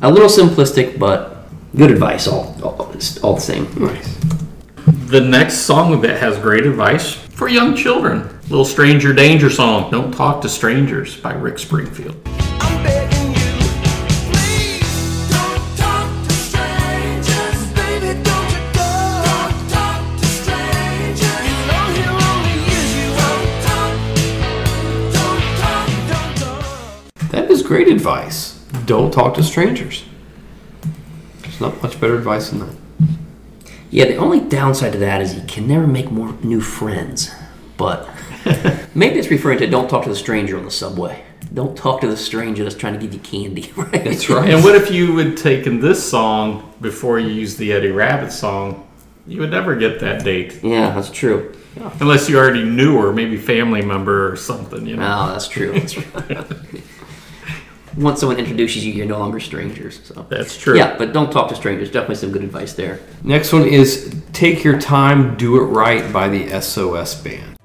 a 0.00 0.12
little 0.12 0.28
simplistic, 0.28 0.96
but 0.96 1.48
good 1.74 1.90
advice 1.90 2.28
all 2.28 2.56
all, 2.62 2.94
all 3.24 3.34
the 3.34 3.40
same. 3.40 3.64
Nice. 3.74 4.16
The 4.86 5.20
next 5.20 5.62
song 5.62 6.00
that 6.02 6.20
has 6.20 6.38
great 6.38 6.66
advice 6.66 7.25
for 7.36 7.48
young 7.48 7.76
children. 7.76 8.28
Little 8.48 8.64
Stranger 8.64 9.12
Danger 9.12 9.50
song, 9.50 9.90
Don't 9.90 10.10
Talk 10.12 10.40
to 10.40 10.48
Strangers 10.48 11.16
by 11.16 11.34
Rick 11.34 11.58
Springfield. 11.58 12.16
I'm 12.26 12.82
begging 12.82 13.28
you, 13.34 13.52
please 14.32 15.28
don't 15.28 15.76
talk 15.76 16.08
to 16.26 16.32
strangers, 16.32 17.72
baby. 17.74 18.22
Don't 18.22 18.50
you 18.50 18.62
go. 18.72 18.88
Don't 19.28 19.68
talk 19.68 20.18
to 20.18 20.26
strangers. 20.26 21.20
You 21.44 21.56
know 21.68 21.84
he'll 21.92 22.16
only 22.24 22.56
use 22.72 22.92
you. 22.96 23.08
Don't 23.20 23.52
talk, 23.66 23.92
don't 25.12 25.52
talk, 25.60 25.88
don't 26.08 26.36
talk. 26.38 27.30
That 27.32 27.50
is 27.50 27.62
great 27.62 27.88
advice. 27.88 28.64
Don't 28.86 29.12
talk 29.12 29.34
to 29.34 29.42
strangers. 29.42 30.04
There's 31.42 31.60
not 31.60 31.82
much 31.82 32.00
better 32.00 32.16
advice 32.16 32.48
than 32.48 32.60
that. 32.60 32.85
Yeah, 33.90 34.06
the 34.06 34.16
only 34.16 34.40
downside 34.40 34.92
to 34.92 34.98
that 34.98 35.20
is 35.20 35.34
you 35.34 35.42
can 35.46 35.66
never 35.68 35.86
make 35.86 36.10
more 36.10 36.32
new 36.42 36.60
friends. 36.60 37.30
But 37.76 38.08
maybe 38.94 39.18
it's 39.18 39.28
referring 39.28 39.58
to 39.58 39.66
don't 39.66 39.88
talk 39.88 40.04
to 40.04 40.08
the 40.08 40.16
stranger 40.16 40.56
on 40.56 40.64
the 40.64 40.70
subway. 40.70 41.24
Don't 41.54 41.76
talk 41.76 42.00
to 42.00 42.08
the 42.08 42.16
stranger 42.16 42.64
that's 42.64 42.74
trying 42.74 42.94
to 42.94 42.98
give 42.98 43.14
you 43.14 43.20
candy. 43.20 43.72
Right? 43.76 44.04
That's 44.04 44.28
right. 44.28 44.50
And 44.50 44.64
what 44.64 44.74
if 44.74 44.90
you 44.90 45.16
had 45.18 45.36
taken 45.36 45.80
this 45.80 46.08
song 46.08 46.74
before 46.80 47.18
you 47.18 47.28
used 47.28 47.58
the 47.58 47.72
Eddie 47.72 47.90
Rabbitt 47.90 48.32
song? 48.32 48.88
You 49.26 49.40
would 49.40 49.50
never 49.50 49.74
get 49.76 50.00
that 50.00 50.24
date. 50.24 50.60
Yeah, 50.62 50.90
that's 50.90 51.10
true. 51.10 51.54
Unless 52.00 52.28
you 52.28 52.38
already 52.38 52.64
knew 52.64 52.98
her, 53.00 53.12
maybe 53.12 53.36
family 53.36 53.82
member 53.82 54.30
or 54.30 54.36
something, 54.36 54.86
you 54.86 54.96
know. 54.96 55.26
No, 55.26 55.32
that's 55.32 55.48
true. 55.48 55.72
That's 55.72 55.92
true. 55.92 56.04
Once 57.96 58.20
someone 58.20 58.38
introduces 58.38 58.84
you, 58.84 58.92
you're 58.92 59.06
no 59.06 59.18
longer 59.18 59.40
strangers. 59.40 60.00
So 60.04 60.26
That's 60.28 60.56
true. 60.56 60.76
Yeah, 60.76 60.96
but 60.98 61.12
don't 61.12 61.32
talk 61.32 61.48
to 61.48 61.54
strangers. 61.54 61.90
Definitely 61.90 62.16
some 62.16 62.32
good 62.32 62.44
advice 62.44 62.74
there. 62.74 63.00
Next 63.22 63.52
one 63.52 63.66
is 63.66 64.14
Take 64.32 64.62
Your 64.64 64.78
Time, 64.78 65.36
Do 65.36 65.56
It 65.56 65.64
Right 65.64 66.12
by 66.12 66.28
the 66.28 66.60
SOS 66.60 67.14
Band. 67.22 67.55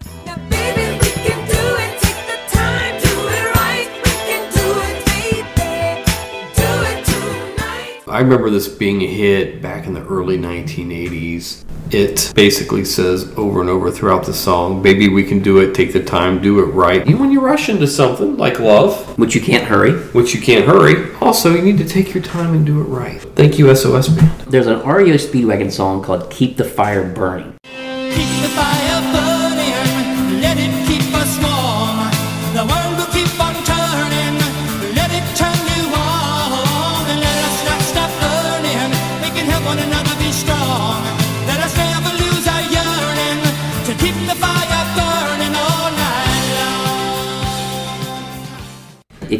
I 8.11 8.19
remember 8.19 8.49
this 8.49 8.67
being 8.67 9.01
a 9.01 9.07
hit 9.07 9.61
back 9.61 9.87
in 9.87 9.93
the 9.93 10.05
early 10.05 10.37
1980s. 10.37 11.63
It 11.91 12.33
basically 12.35 12.83
says 12.83 13.31
over 13.37 13.61
and 13.61 13.69
over 13.69 13.89
throughout 13.89 14.25
the 14.25 14.33
song, 14.33 14.81
Baby, 14.81 15.07
we 15.07 15.23
can 15.23 15.39
do 15.39 15.59
it, 15.59 15.73
take 15.73 15.93
the 15.93 16.03
time, 16.03 16.41
do 16.41 16.59
it 16.59 16.65
right. 16.73 17.07
Even 17.07 17.19
when 17.21 17.31
you 17.31 17.39
rush 17.39 17.69
into 17.69 17.87
something 17.87 18.35
like 18.35 18.59
love, 18.59 19.17
Which 19.17 19.33
you 19.33 19.39
can't 19.39 19.63
hurry. 19.63 19.93
which 20.09 20.35
you 20.35 20.41
can't 20.41 20.65
hurry, 20.65 21.15
also 21.21 21.55
you 21.55 21.61
need 21.61 21.77
to 21.77 21.87
take 21.87 22.13
your 22.13 22.21
time 22.21 22.53
and 22.53 22.65
do 22.65 22.81
it 22.81 22.85
right. 22.85 23.21
Thank 23.35 23.57
you, 23.57 23.73
SOS 23.73 24.09
Band. 24.09 24.41
There's 24.41 24.67
an 24.67 24.85
REO 24.85 25.15
Speedwagon 25.15 25.71
song 25.71 26.03
called 26.03 26.29
Keep 26.29 26.57
the 26.57 26.65
Fire 26.65 27.07
Burning. 27.07 27.50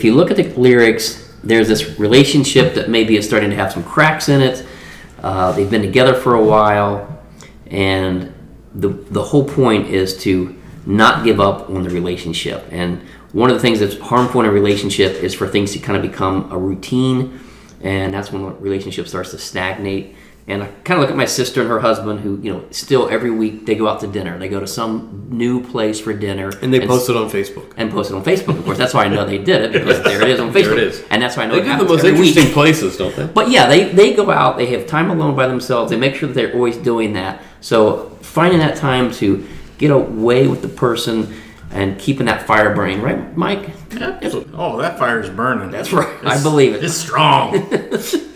If 0.02 0.06
you 0.06 0.16
look 0.16 0.32
at 0.32 0.38
the 0.38 0.50
lyrics, 0.60 1.32
there's 1.44 1.68
this 1.68 2.00
relationship 2.00 2.74
that 2.74 2.90
maybe 2.90 3.18
is 3.18 3.28
starting 3.28 3.52
to 3.52 3.56
have 3.56 3.72
some 3.72 3.84
cracks 3.84 4.30
in 4.30 4.42
it. 4.42 4.66
Uh, 5.22 5.52
they've 5.52 5.70
been 5.70 5.84
together 5.84 6.16
for 6.16 6.34
a 6.34 6.44
while, 6.44 7.22
and 7.68 8.34
the 8.74 8.88
the 8.88 9.22
whole 9.22 9.46
point 9.48 9.90
is 9.90 10.18
to 10.24 10.60
not 10.88 11.24
give 11.24 11.40
up 11.40 11.70
on 11.70 11.84
the 11.84 11.90
relationship. 11.92 12.66
And 12.72 13.00
one 13.32 13.52
of 13.52 13.56
the 13.56 13.62
things 13.62 13.80
that's 13.80 14.00
harmful 14.00 14.42
in 14.42 14.48
a 14.48 14.52
relationship 14.52 15.22
is 15.22 15.36
for 15.36 15.48
things 15.48 15.72
to 15.74 15.80
kind 15.80 15.96
of 15.96 16.02
become 16.02 16.52
a 16.52 16.58
routine, 16.58 17.40
and 17.82 18.12
that's 18.12 18.32
when 18.32 18.42
a 18.42 18.56
relationship 18.56 19.08
starts 19.08 19.30
to 19.32 19.38
stagnate. 19.38 20.16
And 20.52 20.64
I 20.64 20.68
kind 20.84 20.98
of 20.98 21.02
look 21.02 21.10
at 21.10 21.16
my 21.16 21.26
sister 21.26 21.62
and 21.62 21.70
her 21.70 21.80
husband, 21.80 22.20
who 22.20 22.38
you 22.42 22.52
know, 22.54 22.64
still 22.72 23.08
every 23.10 23.32
week 23.32 23.66
they 23.66 23.76
go 23.76 23.88
out 23.88 24.00
to 24.02 24.08
dinner. 24.08 24.38
They 24.38 24.50
go 24.50 24.60
to 24.60 24.68
some 24.68 25.28
new 25.30 25.64
place 25.64 26.00
for 26.00 26.12
dinner, 26.14 26.52
And 26.62 26.74
they 26.74 26.86
post 26.86 27.10
it 27.10 27.16
on 27.16 27.30
Facebook. 27.30 27.72
and 27.78 27.90
post 27.90 28.12
it 28.12 28.16
on 28.16 28.24
Facebook. 28.24 28.58
Of 28.60 28.66
course, 28.66 28.78
that's 28.78 28.94
why 28.94 29.06
I 29.06 29.08
know 29.08 29.26
they 29.26 29.38
did 29.38 29.62
it 29.64 29.72
because 29.72 30.04
there 30.08 30.22
it 30.22 30.30
is 30.30 30.40
on 30.40 30.50
Facebook. 30.52 30.76
There 30.76 30.78
it 30.80 30.80
is. 30.80 31.04
and 31.10 31.22
that's 31.22 31.38
why 31.38 31.44
I 31.44 31.48
know 31.48 31.56
They 31.56 31.62
it 31.62 31.72
do 31.72 31.78
the 31.78 31.86
most 31.86 32.04
every 32.04 32.20
week. 32.20 32.30
interesting 32.30 32.54
places, 32.54 32.98
don't 32.98 33.16
they? 33.16 33.26
But 33.28 33.50
yeah, 33.50 33.68
they, 33.68 33.86
they 33.94 34.14
go 34.14 34.30
out, 34.30 34.58
they 34.58 34.66
have 34.68 34.86
time 34.88 35.10
alone 35.10 35.36
by 35.36 35.48
themselves, 35.48 35.90
they 35.90 35.98
make 35.98 36.16
sure 36.16 36.28
that 36.28 36.36
they're 36.36 36.54
always 36.54 36.76
doing 36.78 37.14
that. 37.14 37.42
So 37.62 38.10
finding 38.22 38.60
that 38.60 38.76
time 38.76 39.12
to 39.14 39.48
get 39.78 39.92
away 39.92 40.48
with 40.48 40.62
the 40.62 40.68
person 40.70 41.34
and 41.72 41.98
keeping 41.98 42.26
that 42.26 42.46
fire 42.46 42.76
burning, 42.76 43.02
right, 43.02 43.38
Mike? 43.38 43.70
Yeah. 43.92 44.20
Oh, 44.54 44.82
that 44.82 45.00
fire 45.00 45.22
is 45.22 45.30
burning. 45.30 45.72
That's 45.72 45.94
right. 45.94 46.14
I 46.26 46.42
believe 46.44 46.74
it. 46.76 46.84
It's 46.84 46.96
strong. 46.96 47.56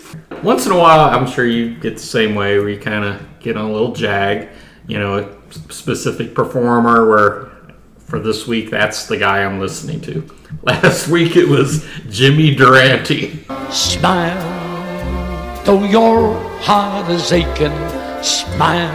Once 0.45 0.67
in 0.67 0.71
a 0.71 0.77
while, 0.77 0.99
I'm 0.99 1.25
sure 1.25 1.47
you 1.47 1.73
get 1.73 1.95
the 1.95 2.03
same 2.03 2.35
way 2.35 2.59
where 2.59 2.69
you 2.69 2.79
kind 2.79 3.03
of 3.03 3.19
get 3.39 3.57
on 3.57 3.65
a 3.65 3.73
little 3.73 3.93
jag, 3.93 4.47
you 4.85 4.99
know, 4.99 5.17
a 5.17 5.73
specific 5.73 6.35
performer 6.35 7.09
where 7.09 7.49
for 7.97 8.19
this 8.19 8.45
week, 8.45 8.69
that's 8.69 9.07
the 9.07 9.17
guy 9.17 9.43
I'm 9.43 9.59
listening 9.59 10.01
to. 10.01 10.23
Last 10.61 11.07
week 11.07 11.35
it 11.35 11.49
was 11.49 11.83
Jimmy 12.11 12.53
Durante. 12.53 13.43
Smile, 13.71 15.63
though 15.65 15.83
your 15.83 16.37
heart 16.59 17.09
is 17.09 17.31
aching. 17.31 17.73
Smile, 18.21 18.93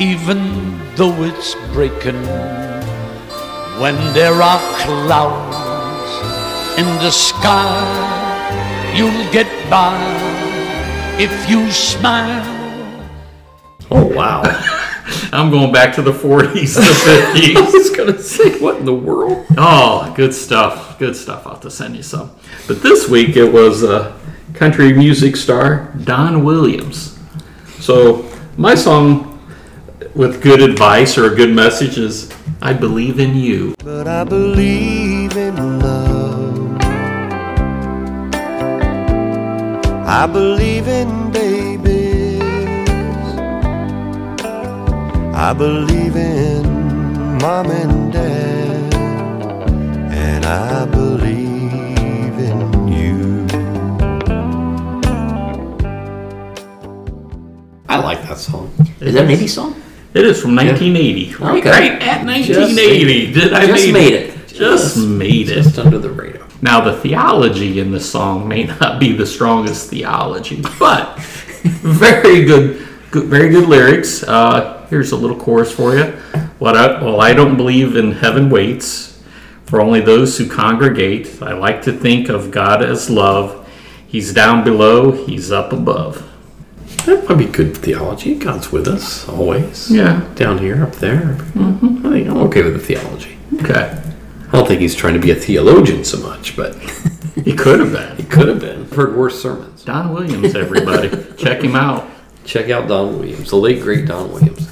even 0.00 0.76
though 0.96 1.14
it's 1.22 1.54
breaking. 1.72 2.20
When 3.80 3.94
there 4.14 4.34
are 4.34 4.58
clouds 4.80 5.56
in 6.76 6.86
the 7.04 7.12
sky, 7.12 8.27
you'll 8.96 9.32
get 9.32 9.46
by 9.70 9.96
if 11.18 11.50
you 11.50 11.70
smile. 11.70 12.44
Oh, 13.90 14.06
wow. 14.06 14.42
I'm 15.32 15.50
going 15.50 15.72
back 15.72 15.94
to 15.96 16.02
the 16.02 16.12
40s, 16.12 16.74
the 16.74 16.80
50s. 16.80 17.56
I 17.56 17.70
was 17.70 17.90
gonna 17.90 18.18
say, 18.18 18.58
what 18.60 18.76
in 18.76 18.84
the 18.84 18.94
world? 18.94 19.46
Oh, 19.56 20.12
good 20.16 20.34
stuff. 20.34 20.98
Good 20.98 21.16
stuff. 21.16 21.46
I'll 21.46 21.54
have 21.54 21.62
to 21.62 21.70
send 21.70 21.96
you 21.96 22.02
some. 22.02 22.30
But 22.66 22.82
this 22.82 23.08
week 23.08 23.36
it 23.36 23.52
was 23.52 23.84
uh, 23.84 24.18
country 24.54 24.92
music 24.92 25.36
star 25.36 25.92
Don 26.04 26.44
Williams. 26.44 27.18
So 27.80 28.30
my 28.56 28.74
song 28.74 29.38
with 30.14 30.42
good 30.42 30.60
advice 30.60 31.16
or 31.16 31.32
a 31.32 31.36
good 31.36 31.54
message 31.54 31.98
is 31.98 32.32
I 32.60 32.72
believe 32.72 33.20
in 33.20 33.36
you. 33.36 33.74
But 33.84 34.08
I 34.08 34.24
believe 34.24 35.36
in 35.36 35.77
I 40.10 40.26
believe 40.26 40.88
in 40.88 41.30
babies. 41.30 42.40
I 45.34 45.52
believe 45.52 46.16
in 46.16 46.62
mom 47.42 47.70
and 47.70 48.12
dad. 48.12 48.94
And 50.12 50.44
I 50.46 50.86
believe 50.86 52.38
in 52.38 52.88
you. 52.88 53.46
I 57.88 57.98
like 57.98 58.22
that 58.22 58.38
song. 58.38 58.72
Is 59.00 59.14
that 59.14 59.24
an 59.24 59.30
80s 59.30 59.50
song? 59.50 59.74
It 60.14 60.24
is 60.24 60.40
from 60.40 60.54
1980. 60.56 61.34
Right, 61.34 61.58
Okay. 61.58 61.70
right 61.70 62.02
at 62.02 62.24
Just- 62.46 62.74
1980. 62.74 63.32
Did 63.34 63.52
I 63.52 63.66
just 63.66 63.84
made, 63.86 63.92
made 63.92 64.12
it. 64.14 64.48
Just, 64.48 64.58
Just- 64.58 64.96
made 65.06 65.48
it. 65.50 65.54
Just 65.62 65.78
under 65.78 65.98
the 65.98 66.10
radar. 66.10 66.47
Now 66.60 66.80
the 66.80 66.96
theology 67.00 67.78
in 67.80 67.92
the 67.92 68.00
song 68.00 68.48
may 68.48 68.64
not 68.64 68.98
be 68.98 69.12
the 69.12 69.26
strongest 69.26 69.90
theology, 69.90 70.62
but 70.78 71.18
very 71.62 72.44
good, 72.44 72.86
good 73.10 73.24
very 73.26 73.48
good 73.48 73.68
lyrics. 73.68 74.22
Uh, 74.22 74.86
here's 74.90 75.12
a 75.12 75.16
little 75.16 75.38
chorus 75.38 75.72
for 75.72 75.96
you. 75.96 76.04
What 76.58 76.76
I, 76.76 77.02
well, 77.02 77.20
I 77.20 77.32
don't 77.34 77.56
believe 77.56 77.96
in 77.96 78.12
heaven 78.12 78.50
waits 78.50 79.22
for 79.66 79.80
only 79.80 80.00
those 80.00 80.36
who 80.38 80.48
congregate. 80.48 81.40
I 81.42 81.52
like 81.52 81.82
to 81.82 81.92
think 81.92 82.28
of 82.28 82.50
God 82.50 82.82
as 82.82 83.08
love. 83.08 83.64
He's 84.06 84.32
down 84.32 84.64
below, 84.64 85.12
he's 85.12 85.52
up 85.52 85.72
above. 85.72 86.24
That 87.04 87.28
might 87.28 87.38
be 87.38 87.44
good 87.44 87.76
theology. 87.76 88.34
God's 88.34 88.72
with 88.72 88.88
us 88.88 89.28
always. 89.28 89.90
Yeah. 89.90 90.26
Down 90.34 90.58
here, 90.58 90.82
up 90.82 90.92
there. 90.96 91.36
Mhm. 91.54 92.04
I 92.04 92.10
think 92.10 92.28
I'm 92.28 92.38
okay 92.48 92.62
with 92.62 92.72
the 92.74 92.78
theology. 92.80 93.38
Okay. 93.60 93.96
I 94.48 94.52
don't 94.52 94.66
think 94.66 94.80
he's 94.80 94.94
trying 94.94 95.14
to 95.14 95.20
be 95.20 95.30
a 95.30 95.34
theologian 95.34 96.04
so 96.04 96.18
much, 96.18 96.56
but 96.56 96.74
He 97.44 97.54
could 97.54 97.80
have 97.80 97.92
been. 97.92 98.16
he 98.16 98.24
could 98.24 98.48
have 98.48 98.60
been. 98.60 98.84
Heard 98.90 99.16
worse 99.16 99.40
sermons. 99.40 99.84
Don 99.84 100.12
Williams, 100.12 100.54
everybody. 100.54 101.08
Check 101.38 101.62
him 101.62 101.76
out. 101.76 102.08
Check 102.44 102.68
out 102.70 102.88
Don 102.88 103.18
Williams, 103.18 103.50
the 103.50 103.56
late 103.56 103.80
great 103.82 104.06
Don 104.06 104.32
Williams. 104.32 104.70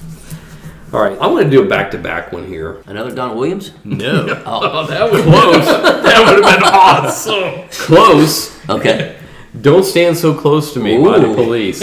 All 0.92 1.00
right, 1.02 1.18
I 1.18 1.26
want 1.26 1.44
to 1.44 1.50
do 1.50 1.62
a 1.62 1.68
back 1.68 1.90
to 1.92 1.98
back 1.98 2.32
one 2.32 2.46
here. 2.46 2.82
Another 2.86 3.14
Don 3.14 3.36
Williams? 3.36 3.72
No. 3.84 4.26
Oh, 4.46 4.60
oh. 4.62 4.86
that 4.86 5.10
was 5.12 5.22
close. 5.22 5.64
that 5.66 6.24
would 6.26 6.44
have 6.44 6.58
been 6.58 6.68
awesome. 6.68 7.68
Close. 7.86 8.68
Okay. 8.68 9.18
Don't 9.60 9.84
stand 9.84 10.16
so 10.16 10.34
close 10.34 10.72
to 10.74 10.80
me 10.80 11.02
by 11.02 11.18
the 11.18 11.32
police. 11.34 11.82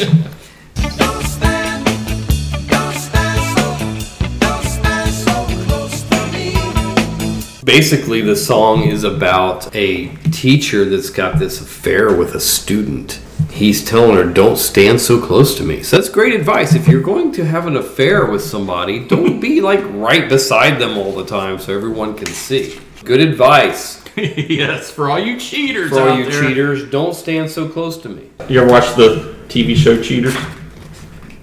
Basically, 7.73 8.21
the 8.21 8.35
song 8.35 8.83
is 8.83 9.03
about 9.03 9.75
a 9.75 10.09
teacher 10.31 10.85
that's 10.85 11.09
got 11.09 11.39
this 11.39 11.59
affair 11.59 12.15
with 12.15 12.35
a 12.35 12.39
student. 12.39 13.19
He's 13.49 13.83
telling 13.83 14.15
her, 14.15 14.31
Don't 14.31 14.57
stand 14.57 15.01
so 15.01 15.19
close 15.19 15.57
to 15.57 15.63
me. 15.63 15.81
So 15.81 15.97
that's 15.97 16.07
great 16.07 16.35
advice. 16.35 16.75
If 16.75 16.87
you're 16.87 17.01
going 17.01 17.31
to 17.31 17.43
have 17.43 17.65
an 17.65 17.75
affair 17.75 18.27
with 18.27 18.43
somebody, 18.43 19.07
don't 19.07 19.39
be 19.39 19.59
like 19.59 19.79
right 19.85 20.29
beside 20.29 20.79
them 20.79 20.99
all 20.99 21.13
the 21.13 21.25
time 21.25 21.57
so 21.57 21.75
everyone 21.75 22.15
can 22.15 22.27
see. 22.27 22.79
Good 23.05 23.21
advice. 23.21 24.03
yes, 24.15 24.91
for 24.91 25.09
all 25.09 25.17
you 25.17 25.39
cheaters 25.39 25.89
For 25.89 25.99
all 25.99 26.09
out 26.09 26.19
you 26.19 26.29
there. 26.29 26.43
cheaters, 26.43 26.87
don't 26.91 27.15
stand 27.15 27.49
so 27.49 27.67
close 27.67 27.97
to 28.03 28.09
me. 28.09 28.29
You 28.49 28.61
ever 28.61 28.69
watch 28.69 28.95
the 28.95 29.35
TV 29.47 29.75
show 29.75 29.99
Cheaters 29.99 30.35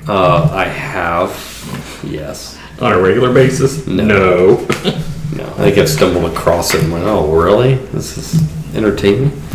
Uh, 0.07 0.49
I 0.53 0.67
have. 0.67 1.31
Yes. 2.05 2.57
on 2.81 2.93
a 2.93 3.01
regular 3.01 3.35
basis? 3.35 3.85
No. 3.89 4.05
No. 4.05 4.97
No, 5.41 5.47
I 5.47 5.57
think 5.65 5.79
I've 5.79 5.89
stumbled 5.89 6.31
across 6.31 6.75
it 6.75 6.83
and 6.83 6.93
went, 6.93 7.05
oh, 7.07 7.33
really? 7.33 7.77
This 7.93 8.19
is 8.19 8.77
entertaining. 8.77 9.31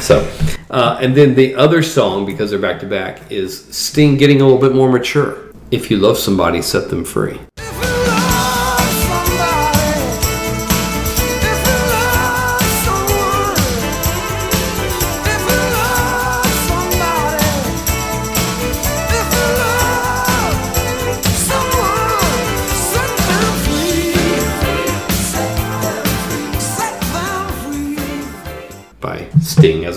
so, 0.00 0.30
uh, 0.68 0.98
and 1.00 1.16
then 1.16 1.34
the 1.34 1.54
other 1.54 1.82
song, 1.82 2.26
because 2.26 2.50
they're 2.50 2.58
back 2.58 2.80
to 2.80 2.86
back, 2.86 3.32
is 3.32 3.64
Sting 3.74 4.18
getting 4.18 4.42
a 4.42 4.44
little 4.44 4.60
bit 4.60 4.74
more 4.74 4.92
mature. 4.92 5.52
If 5.70 5.90
you 5.90 5.96
love 5.96 6.18
somebody, 6.18 6.60
set 6.60 6.90
them 6.90 7.04
free. 7.04 7.40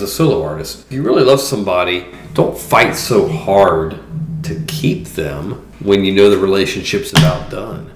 A 0.08 0.10
solo 0.14 0.42
artist. 0.42 0.86
If 0.86 0.92
you 0.92 1.02
really 1.02 1.22
love 1.22 1.40
somebody, 1.40 2.06
don't 2.34 2.56
fight 2.58 2.96
so 2.96 3.28
hard 3.28 3.98
to 4.44 4.62
keep 4.66 5.06
them 5.08 5.66
when 5.80 6.04
you 6.04 6.12
know 6.12 6.30
the 6.30 6.38
relationship's 6.38 7.12
about 7.12 7.50
done. 7.50 7.90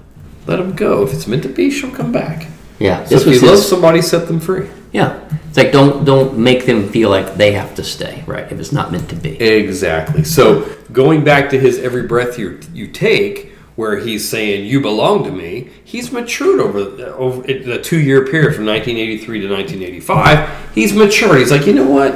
Let 0.45 0.57
them 0.57 0.75
go. 0.75 1.03
If 1.03 1.13
it's 1.13 1.27
meant 1.27 1.43
to 1.43 1.49
be, 1.49 1.71
she'll 1.71 1.91
come 1.91 2.11
back. 2.11 2.47
Yeah. 2.79 3.03
So 3.05 3.15
if 3.15 3.25
you 3.27 3.47
love 3.47 3.59
somebody, 3.59 4.01
set 4.01 4.27
them 4.27 4.39
free. 4.39 4.69
yeah. 4.91 5.19
It's 5.47 5.57
like 5.57 5.71
don't 5.71 6.03
don't 6.03 6.37
make 6.37 6.65
them 6.65 6.89
feel 6.89 7.09
like 7.11 7.35
they 7.35 7.51
have 7.53 7.75
to 7.75 7.83
stay, 7.83 8.23
right? 8.25 8.51
If 8.51 8.59
it's 8.59 8.71
not 8.71 8.91
meant 8.91 9.07
to 9.09 9.15
be. 9.15 9.39
Exactly. 9.39 10.23
So 10.23 10.67
going 10.91 11.23
back 11.23 11.49
to 11.51 11.59
his 11.59 11.77
every 11.79 12.07
breath 12.07 12.39
you 12.39 12.59
you 12.73 12.87
take, 12.87 13.52
where 13.75 13.97
he's 13.99 14.27
saying 14.27 14.65
you 14.65 14.79
belong 14.79 15.23
to 15.23 15.31
me, 15.31 15.69
he's 15.83 16.11
matured 16.11 16.59
over 16.59 16.83
the, 16.83 17.13
over 17.15 17.41
the 17.41 17.81
two 17.81 17.99
year 17.99 18.25
period 18.25 18.55
from 18.55 18.65
1983 18.65 19.41
to 19.41 19.47
1985. 19.53 20.71
He's 20.75 20.93
matured. 20.93 21.39
He's 21.39 21.51
like, 21.51 21.65
you 21.65 21.73
know 21.73 21.89
what? 21.89 22.15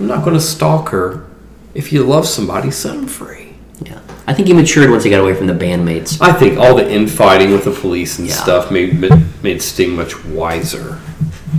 I'm 0.00 0.06
not 0.06 0.24
going 0.24 0.34
to 0.34 0.40
stalk 0.40 0.88
her. 0.88 1.26
If 1.74 1.92
you 1.92 2.02
love 2.04 2.26
somebody, 2.26 2.70
set 2.70 2.94
them 2.94 3.06
free. 3.06 3.54
Yeah. 3.84 4.00
I 4.26 4.34
think 4.34 4.48
he 4.48 4.54
matured 4.54 4.90
once 4.90 5.04
he 5.04 5.10
got 5.10 5.20
away 5.20 5.34
from 5.34 5.46
the 5.46 5.52
bandmates. 5.54 6.20
I 6.20 6.32
think 6.32 6.58
all 6.58 6.74
the 6.76 6.90
infighting 6.90 7.50
with 7.50 7.64
the 7.64 7.70
police 7.72 8.18
and 8.18 8.28
Yeah. 8.28 8.34
stuff 8.34 8.70
made 8.70 9.00
made 9.42 9.60
Sting 9.60 9.94
much 9.96 10.24
wiser. 10.26 11.00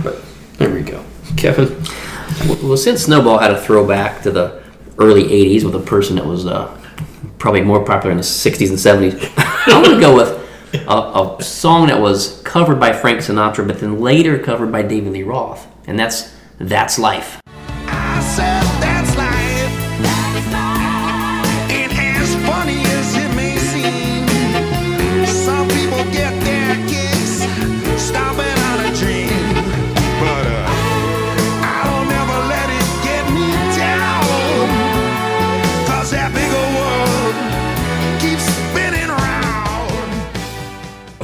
But 0.02 0.22
there 0.58 0.70
we 0.70 0.80
go, 0.80 1.04
Kevin. 1.36 1.76
Well, 2.62 2.76
since 2.76 3.02
Snowball 3.04 3.38
had 3.38 3.50
a 3.50 3.60
throwback 3.60 4.22
to 4.22 4.30
the 4.30 4.62
early 4.98 5.24
'80s 5.24 5.64
with 5.64 5.74
a 5.74 5.80
person 5.80 6.16
that 6.16 6.26
was 6.26 6.46
uh, 6.46 6.74
probably 7.44 7.60
more 7.60 7.84
popular 7.84 8.10
in 8.10 8.16
the 8.16 8.22
'60s 8.22 8.70
and 8.70 8.78
'70s, 8.78 9.30
I'm 9.66 9.82
going 9.84 9.94
to 9.96 10.00
go 10.00 10.16
with 10.16 10.30
a, 10.88 11.36
a 11.38 11.42
song 11.42 11.88
that 11.88 12.00
was 12.00 12.40
covered 12.40 12.80
by 12.80 12.94
Frank 12.94 13.20
Sinatra, 13.20 13.66
but 13.66 13.80
then 13.80 14.00
later 14.00 14.38
covered 14.38 14.72
by 14.72 14.80
David 14.80 15.12
Lee 15.12 15.24
Roth, 15.24 15.66
and 15.86 15.98
that's 15.98 16.34
"That's 16.58 16.98
Life." 16.98 17.43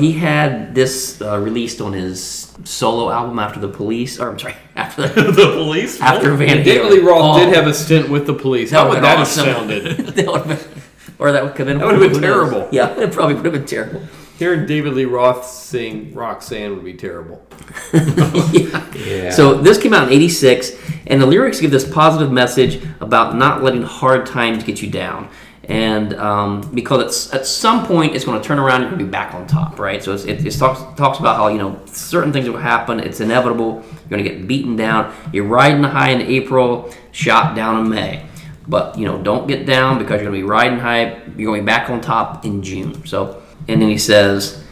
He 0.01 0.13
had 0.13 0.75
this 0.75 1.21
uh, 1.23 1.39
released 1.39 1.81
on 1.81 1.93
his 1.93 2.53
solo 2.65 3.11
album 3.11 3.39
after 3.39 3.61
the 3.61 3.69
Police, 3.69 4.19
or 4.19 4.31
I'm 4.31 4.39
sorry, 4.39 4.57
after 4.77 5.07
the, 5.09 5.23
the 5.33 5.53
police? 5.55 6.01
after 6.01 6.35
Van 6.35 6.59
Halen. 6.59 6.65
David 6.65 6.93
Lee 6.93 6.99
Roth 7.01 7.37
Oh, 7.41 7.45
did 7.45 7.55
have 7.55 7.67
a 7.67 7.75
stint 7.75 8.09
with 8.09 8.27
the 8.27 8.35
police. 8.35 8.71
How 8.71 8.89
would 8.89 9.01
would've 9.01 9.03
that 9.03 9.17
been 9.17 9.19
have 9.19 9.29
awesome. 9.29 9.45
sounded? 9.47 10.15
that 10.17 10.27
would 10.27 10.43
have 10.47 10.75
been, 10.75 10.83
or 11.19 11.33
that 11.33 11.55
could 11.55 11.67
have 11.67 11.67
been, 11.67 11.79
That 11.79 11.87
would've 11.87 12.01
been 12.01 12.11
who 12.15 12.21
knows? 12.21 12.51
terrible. 12.51 12.69
Yeah, 12.73 12.99
it 12.99 13.13
probably 13.13 13.35
would 13.37 13.45
have 13.45 13.55
been 13.55 13.67
terrible. 13.67 14.03
Hearing 14.39 14.65
David 14.67 14.95
Lee 14.95 15.05
Roth 15.05 15.45
sing 15.47 16.15
Roxanne 16.15 16.75
would 16.75 16.85
be 16.85 16.95
terrible. 16.95 17.45
yeah. 17.93 19.31
So 19.31 19.55
this 19.55 19.79
came 19.81 19.93
out 19.93 20.09
in 20.09 20.15
'86, 20.15 20.73
and 21.09 21.21
the 21.21 21.27
lyrics 21.27 21.61
give 21.61 21.71
this 21.71 21.87
positive 21.91 22.33
message 22.33 22.83
about 23.01 23.37
not 23.37 23.63
letting 23.63 23.83
hard 23.83 24.27
times 24.27 24.65
get 24.65 24.81
you 24.81 24.89
down, 24.91 25.29
and 25.65 26.15
um, 26.15 26.63
because 26.75 27.31
at 27.33 27.47
some 27.47 27.87
point 27.87 28.17
it's 28.17 28.25
going 28.25 28.41
to 28.41 28.47
turn 28.47 28.59
around, 28.59 28.81
you're 28.81 28.91
going 28.91 28.99
to 29.01 29.05
be 29.05 29.11
back 29.11 29.35
on 29.35 29.47
top, 29.47 29.79
right? 29.79 30.03
So 30.03 30.15
it, 30.15 30.45
it 30.45 30.51
talks 30.53 30.81
talks 30.99 31.19
about 31.19 31.37
how 31.37 31.49
you 31.49 31.59
know 31.59 31.81
certain 31.87 32.33
things 32.33 32.49
will 32.49 32.57
happen. 32.57 32.99
It's 32.99 33.21
inevitable. 33.21 33.85
You're 33.85 34.09
going 34.09 34.25
to 34.25 34.29
get 34.29 34.49
beaten 34.49 34.75
down. 34.75 35.15
You're 35.33 35.45
riding 35.45 35.83
high 35.83 36.11
in 36.11 36.23
April, 36.23 36.93
shot 37.13 37.55
down 37.55 37.85
in 37.85 37.91
May. 37.91 38.27
But 38.67 38.97
you 38.99 39.05
know, 39.05 39.23
don't 39.23 39.47
get 39.47 39.67
down 39.67 39.99
because 39.99 40.23
you're 40.23 40.31
going 40.31 40.41
to 40.41 40.47
be 40.47 40.51
riding 40.51 40.79
high. 40.79 41.21
You're 41.37 41.53
going 41.53 41.65
back 41.65 41.91
on 41.91 42.01
top 42.01 42.45
in 42.45 42.63
June. 42.63 43.05
So, 43.07 43.43
and 43.69 43.83
then 43.83 43.89
he 43.89 43.99
says, 43.99 44.65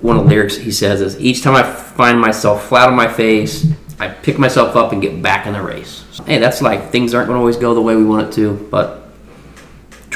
one 0.00 0.16
of 0.16 0.24
the 0.24 0.28
lyrics 0.28 0.56
he 0.56 0.70
says 0.70 1.00
is, 1.00 1.18
"Each 1.18 1.42
time 1.42 1.54
I 1.54 1.64
find 1.64 2.20
myself 2.20 2.68
flat 2.68 2.88
on 2.88 2.94
my 2.94 3.08
face, 3.08 3.66
I 3.98 4.08
pick 4.08 4.38
myself 4.38 4.76
up 4.76 4.92
and 4.92 5.02
get 5.02 5.20
back 5.22 5.46
in 5.46 5.54
the 5.54 5.62
race." 5.62 6.04
So, 6.12 6.22
hey, 6.24 6.38
that's 6.38 6.62
like 6.62 6.90
things 6.90 7.14
aren't 7.14 7.26
going 7.28 7.36
to 7.36 7.40
always 7.40 7.56
go 7.56 7.74
the 7.74 7.82
way 7.82 7.96
we 7.96 8.04
want 8.04 8.28
it 8.28 8.32
to, 8.34 8.68
but 8.70 9.05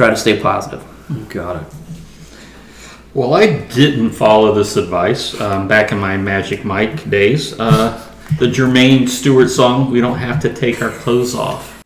try 0.00 0.08
to 0.08 0.16
stay 0.16 0.40
positive. 0.40 0.82
Got 1.28 1.56
it. 1.60 1.74
Well, 3.12 3.34
I 3.34 3.66
didn't 3.66 4.12
follow 4.12 4.54
this 4.54 4.78
advice 4.78 5.38
um, 5.38 5.68
back 5.68 5.92
in 5.92 5.98
my 5.98 6.16
Magic 6.16 6.64
Mike 6.64 7.10
days. 7.10 7.52
Uh, 7.60 8.00
the 8.38 8.46
Jermaine 8.46 9.06
Stewart 9.06 9.50
song, 9.50 9.90
We 9.90 10.00
Don't 10.00 10.16
Have 10.16 10.40
to 10.40 10.54
Take 10.54 10.80
Our 10.80 10.88
Clothes 10.88 11.34
Off. 11.34 11.82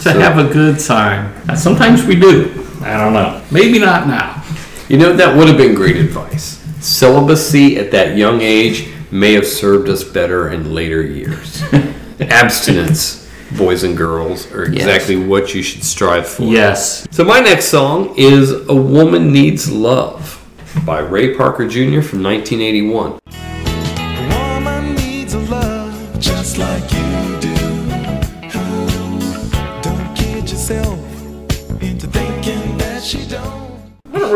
To 0.00 0.12
have 0.12 0.36
a 0.38 0.52
good 0.52 0.78
time. 0.78 1.56
Sometimes 1.56 2.04
we 2.04 2.16
do. 2.16 2.69
I 2.80 2.96
don't 2.96 3.12
know. 3.12 3.42
Maybe 3.50 3.78
not 3.78 4.06
now. 4.06 4.42
You 4.88 4.98
know, 4.98 5.14
that 5.14 5.36
would 5.36 5.48
have 5.48 5.56
been 5.56 5.74
great 5.74 5.96
advice. 5.96 6.58
Celibacy 6.84 7.76
at 7.76 7.90
that 7.90 8.16
young 8.16 8.40
age 8.40 8.88
may 9.10 9.34
have 9.34 9.46
served 9.46 9.88
us 9.88 10.02
better 10.02 10.50
in 10.50 10.74
later 10.74 11.02
years. 11.02 11.62
Abstinence, 12.20 13.30
boys 13.56 13.82
and 13.82 13.96
girls, 13.96 14.50
are 14.52 14.64
exactly 14.64 15.16
what 15.16 15.54
you 15.54 15.62
should 15.62 15.84
strive 15.84 16.26
for. 16.26 16.44
Yes. 16.44 17.06
So, 17.10 17.24
my 17.24 17.40
next 17.40 17.66
song 17.66 18.14
is 18.16 18.52
A 18.68 18.74
Woman 18.74 19.32
Needs 19.32 19.70
Love 19.70 20.36
by 20.86 21.00
Ray 21.00 21.34
Parker 21.34 21.68
Jr. 21.68 22.00
from 22.00 22.22
1981. 22.22 23.18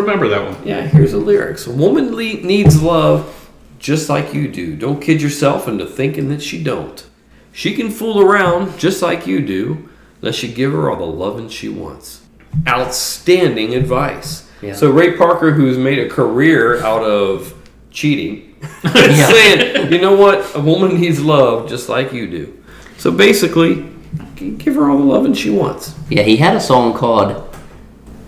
Remember 0.04 0.28
that 0.28 0.44
one. 0.44 0.66
Yeah, 0.66 0.82
here's 0.82 1.12
the 1.12 1.18
lyrics. 1.18 1.66
A 1.66 1.72
woman 1.72 2.14
le- 2.14 2.40
needs 2.42 2.80
love 2.82 3.50
just 3.78 4.08
like 4.08 4.32
you 4.32 4.48
do. 4.48 4.76
Don't 4.76 5.00
kid 5.00 5.20
yourself 5.20 5.68
into 5.68 5.86
thinking 5.86 6.28
that 6.30 6.42
she 6.42 6.62
don't. 6.62 7.06
She 7.52 7.74
can 7.74 7.90
fool 7.90 8.20
around 8.20 8.78
just 8.78 9.02
like 9.02 9.26
you 9.26 9.44
do, 9.44 9.88
unless 10.20 10.42
you 10.42 10.48
give 10.48 10.72
her 10.72 10.90
all 10.90 10.96
the 10.96 11.04
loving 11.04 11.48
she 11.48 11.68
wants. 11.68 12.22
Outstanding 12.66 13.74
advice. 13.74 14.48
Yeah. 14.62 14.74
So 14.74 14.90
Ray 14.90 15.16
Parker, 15.16 15.52
who's 15.52 15.76
made 15.76 15.98
a 15.98 16.08
career 16.08 16.82
out 16.82 17.02
of 17.02 17.54
cheating, 17.90 18.56
is 18.84 19.26
saying, 19.26 19.92
you 19.92 20.00
know 20.00 20.16
what? 20.16 20.54
A 20.54 20.60
woman 20.60 21.00
needs 21.00 21.20
love 21.20 21.68
just 21.68 21.88
like 21.88 22.12
you 22.12 22.28
do. 22.28 22.64
So 22.96 23.10
basically, 23.10 23.88
give 24.36 24.76
her 24.76 24.90
all 24.90 24.98
the 24.98 25.04
loving 25.04 25.34
she 25.34 25.50
wants. 25.50 25.94
Yeah, 26.08 26.22
he 26.22 26.36
had 26.36 26.56
a 26.56 26.60
song 26.60 26.94
called, 26.94 27.54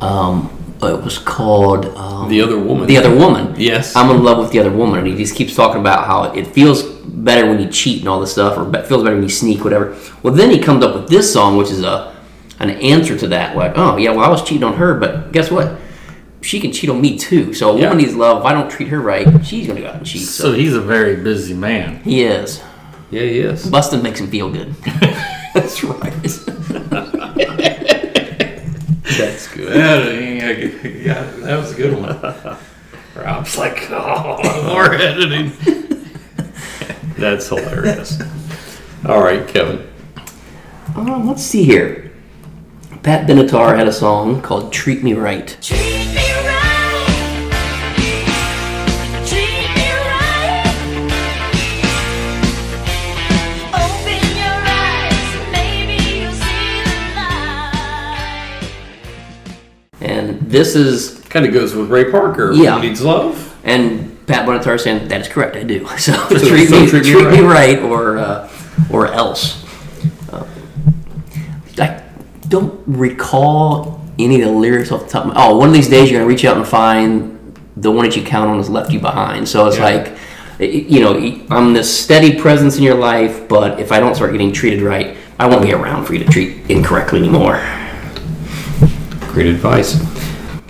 um, 0.00 0.55
it 0.82 1.02
was 1.02 1.18
called 1.18 1.86
um, 1.96 2.28
The 2.28 2.40
Other 2.42 2.58
Woman. 2.58 2.86
The 2.86 2.96
Other 2.98 3.14
Woman. 3.14 3.54
Yes. 3.58 3.94
I'm 3.96 4.10
in 4.14 4.22
love 4.22 4.38
with 4.38 4.50
the 4.52 4.58
other 4.60 4.70
woman, 4.70 4.98
and 5.00 5.08
he 5.08 5.16
just 5.16 5.34
keeps 5.34 5.54
talking 5.54 5.80
about 5.80 6.06
how 6.06 6.24
it 6.32 6.46
feels 6.46 6.82
better 6.82 7.46
when 7.48 7.58
you 7.60 7.68
cheat 7.68 8.00
and 8.00 8.08
all 8.08 8.20
this 8.20 8.32
stuff, 8.32 8.56
or 8.58 8.64
be- 8.64 8.82
feels 8.82 9.02
better 9.02 9.14
when 9.16 9.22
you 9.24 9.28
sneak, 9.30 9.64
whatever. 9.64 9.96
Well, 10.22 10.34
then 10.34 10.50
he 10.50 10.58
comes 10.58 10.84
up 10.84 10.94
with 10.94 11.08
this 11.08 11.32
song, 11.32 11.56
which 11.56 11.70
is 11.70 11.82
a 11.82 12.14
an 12.58 12.70
answer 12.70 13.16
to 13.18 13.28
that. 13.28 13.54
Like, 13.56 13.72
oh 13.76 13.96
yeah, 13.96 14.10
well 14.12 14.20
I 14.24 14.28
was 14.28 14.42
cheating 14.42 14.64
on 14.64 14.74
her, 14.74 14.94
but 14.98 15.30
guess 15.32 15.50
what? 15.50 15.78
She 16.42 16.58
can 16.60 16.72
cheat 16.72 16.88
on 16.90 17.00
me 17.00 17.18
too. 17.18 17.52
So 17.52 17.72
a 17.72 17.78
Yeah. 17.78 17.88
woman 17.88 17.98
needs 18.04 18.14
love. 18.14 18.40
If 18.40 18.46
I 18.46 18.52
don't 18.52 18.70
treat 18.70 18.88
her 18.88 19.00
right, 19.00 19.44
she's 19.44 19.66
gonna 19.66 19.80
go 19.80 19.88
out 19.88 19.96
and 19.96 20.06
cheat. 20.06 20.22
So 20.22 20.52
he's 20.52 20.74
a 20.74 20.80
very 20.80 21.16
busy 21.16 21.54
man. 21.54 22.02
He 22.02 22.22
is. 22.22 22.62
Yeah, 23.10 23.22
he 23.22 23.38
is. 23.40 23.66
Busting 23.68 24.02
makes 24.02 24.20
him 24.20 24.28
feel 24.28 24.50
good. 24.50 24.74
That's 25.54 25.82
right. 25.84 26.12
That's 29.18 29.48
good. 29.48 29.76
Yeah, 29.76 30.88
yeah, 30.88 31.22
that 31.40 31.56
was 31.56 31.72
a 31.72 31.76
good 31.76 31.98
one. 31.98 32.58
Rob's 33.14 33.56
like, 33.56 33.86
oh, 33.90 34.64
more 34.66 34.94
editing. 34.94 35.52
That's 37.18 37.48
hilarious. 37.48 38.20
All 39.06 39.22
right, 39.22 39.46
Kevin. 39.48 39.90
Um, 40.94 41.26
let's 41.26 41.42
see 41.42 41.64
here. 41.64 42.12
Pat 43.02 43.26
Benatar 43.28 43.76
had 43.76 43.86
a 43.88 43.92
song 43.92 44.42
called 44.42 44.72
"Treat 44.72 45.02
Me 45.02 45.14
Right." 45.14 45.56
And 45.72 45.95
this 60.56 60.74
is 60.74 61.20
kind 61.28 61.44
of 61.44 61.52
goes 61.52 61.74
with 61.74 61.90
Ray 61.90 62.10
Parker. 62.10 62.52
Yeah, 62.52 62.80
needs 62.80 63.02
love. 63.02 63.54
And 63.64 64.26
Pat 64.26 64.46
Benatar 64.48 64.80
saying 64.80 65.08
that 65.08 65.20
is 65.20 65.28
correct. 65.28 65.54
I 65.56 65.62
do. 65.64 65.86
So, 65.98 66.12
So- 66.14 66.48
treat, 66.48 66.68
so 66.68 66.80
me, 66.80 66.88
treat 66.88 67.04
treat, 67.04 67.24
me 67.26 67.30
me 67.30 67.40
right. 67.40 67.78
right, 67.78 67.82
or 67.82 68.16
uh, 68.18 68.48
or 68.90 69.08
else. 69.12 69.62
Uh, 70.32 70.46
I 71.78 72.02
don't 72.48 72.80
recall 72.86 74.00
any 74.18 74.40
of 74.40 74.48
the 74.48 74.54
lyrics 74.54 74.90
off 74.90 75.02
the 75.04 75.08
top. 75.10 75.26
Of 75.26 75.34
my, 75.34 75.46
oh, 75.46 75.56
one 75.58 75.68
of 75.68 75.74
these 75.74 75.88
days 75.90 76.10
you're 76.10 76.20
gonna 76.20 76.28
reach 76.28 76.44
out 76.44 76.56
and 76.56 76.66
find 76.66 77.58
the 77.76 77.90
one 77.90 78.06
that 78.06 78.16
you 78.16 78.22
count 78.22 78.48
on 78.50 78.56
has 78.56 78.70
left 78.70 78.90
you 78.90 79.00
behind. 79.00 79.48
So 79.48 79.66
it's 79.66 79.76
Yeah. 79.76 79.84
like. 79.84 80.16
You 80.58 81.00
know, 81.00 81.12
I'm 81.50 81.74
this 81.74 81.94
steady 82.02 82.40
presence 82.40 82.78
in 82.78 82.82
your 82.82 82.94
life, 82.94 83.46
but 83.46 83.78
if 83.78 83.92
I 83.92 84.00
don't 84.00 84.14
start 84.14 84.32
getting 84.32 84.52
treated 84.54 84.80
right, 84.80 85.14
I 85.38 85.44
won't 85.48 85.60
be 85.60 85.74
around 85.74 86.06
for 86.06 86.14
you 86.14 86.24
to 86.24 86.30
treat 86.30 86.70
incorrectly 86.70 87.18
anymore. 87.18 87.60
Great 89.34 89.48
advice. 89.48 90.00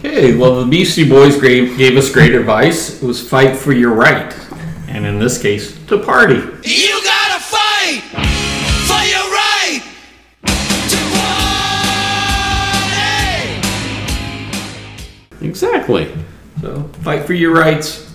Okay, 0.07 0.37
well, 0.37 0.65
the 0.65 0.71
Beastie 0.71 1.07
Boys 1.07 1.39
gave, 1.41 1.77
gave 1.77 1.97
us 1.97 2.09
great 2.13 2.33
advice. 2.33 3.03
It 3.03 3.07
was 3.07 3.29
fight 3.29 3.57
for 3.57 3.73
your 3.73 3.93
right. 3.93 4.33
And 4.87 5.05
in 5.05 5.19
this 5.19 5.37
case, 5.37 5.77
to 5.87 5.99
party. 5.99 6.37
You 6.37 7.03
gotta 7.03 7.43
fight 7.43 8.03
for 8.87 9.03
your 9.03 9.29
right 9.35 9.83
to 10.87 10.97
party. 15.41 15.45
Exactly. 15.45 16.15
So, 16.61 16.85
fight 17.03 17.25
for 17.25 17.35
your 17.35 17.53
rights. 17.53 18.09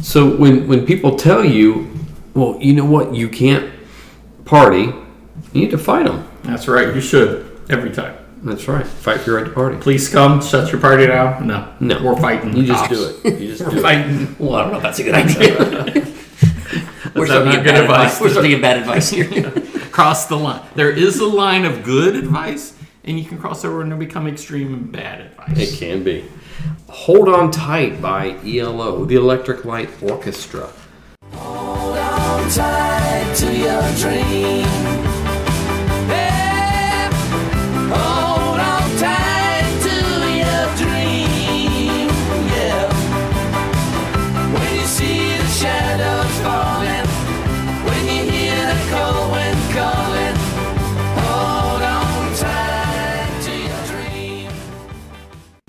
So 0.00 0.34
when 0.34 0.66
when 0.66 0.86
people 0.86 1.16
tell 1.16 1.44
you, 1.44 1.90
well, 2.32 2.56
you 2.62 2.72
know 2.72 2.86
what, 2.86 3.14
you 3.14 3.28
can't 3.28 3.70
party, 4.46 4.84
you 4.84 4.94
need 5.52 5.70
to 5.70 5.78
fight 5.78 6.06
them. 6.06 6.26
That's 6.44 6.66
right, 6.66 6.94
you 6.94 7.02
should. 7.02 7.60
Every 7.68 7.90
time. 7.90 8.21
That's 8.44 8.66
right. 8.66 8.84
Fight 8.86 9.20
for 9.20 9.30
your 9.30 9.40
right 9.40 9.46
to 9.48 9.52
party. 9.54 9.76
Police 9.78 10.08
come, 10.08 10.42
shut 10.42 10.72
your 10.72 10.80
party 10.80 11.06
down. 11.06 11.46
No. 11.46 11.72
No. 11.80 12.02
We're 12.02 12.16
fighting. 12.16 12.56
You 12.56 12.64
just 12.66 12.84
cops. 12.86 12.96
do 12.96 13.14
it. 13.24 13.40
You 13.40 13.48
just 13.56 13.62
We're 13.62 13.70
do 13.72 13.78
it. 13.78 13.82
fighting. 13.82 14.36
Well, 14.38 14.54
I 14.56 14.62
don't 14.62 14.70
know 14.72 14.76
if 14.78 14.82
that's 14.82 14.98
a 14.98 15.04
good 15.04 15.14
idea. 15.14 15.54
We're 17.14 17.24
Is 17.24 17.28
starting 17.30 17.52
to 17.52 17.56
not 17.58 17.64
get 17.64 17.64
good 17.64 17.64
bad 17.74 17.82
advice? 17.84 18.20
We're 18.20 18.30
starting 18.30 18.50
to 18.52 18.56
get 18.56 18.62
bad 18.62 18.78
advice 18.80 19.10
here. 19.10 19.50
cross 19.90 20.26
the 20.26 20.36
line. 20.36 20.62
There 20.74 20.90
is 20.90 21.20
a 21.20 21.26
line 21.26 21.64
of 21.66 21.84
good 21.84 22.16
advice, 22.16 22.76
and 23.04 23.18
you 23.18 23.24
can 23.26 23.38
cross 23.38 23.64
over 23.64 23.82
and 23.82 23.98
become 23.98 24.26
extreme 24.26 24.72
and 24.74 24.90
bad 24.90 25.20
advice. 25.20 25.58
It 25.58 25.78
can 25.78 26.02
be. 26.02 26.24
Hold 26.88 27.28
On 27.28 27.50
Tight 27.50 28.00
by 28.02 28.38
ELO, 28.44 29.04
the 29.04 29.14
Electric 29.16 29.64
Light 29.64 29.90
Orchestra. 30.02 30.70
Hold 31.34 31.96
on 31.98 32.50
tight 32.50 33.34
to 33.36 33.56
your 33.56 33.82
dream. 33.98 34.81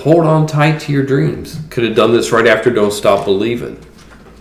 Hold 0.03 0.25
on 0.25 0.47
tight 0.47 0.81
to 0.81 0.91
your 0.91 1.05
dreams. 1.05 1.61
Could 1.69 1.85
have 1.85 1.95
done 1.95 2.11
this 2.11 2.33
right 2.33 2.45
after 2.45 2.69
Don't 2.69 2.91
Stop 2.91 3.23
Believing. 3.23 3.81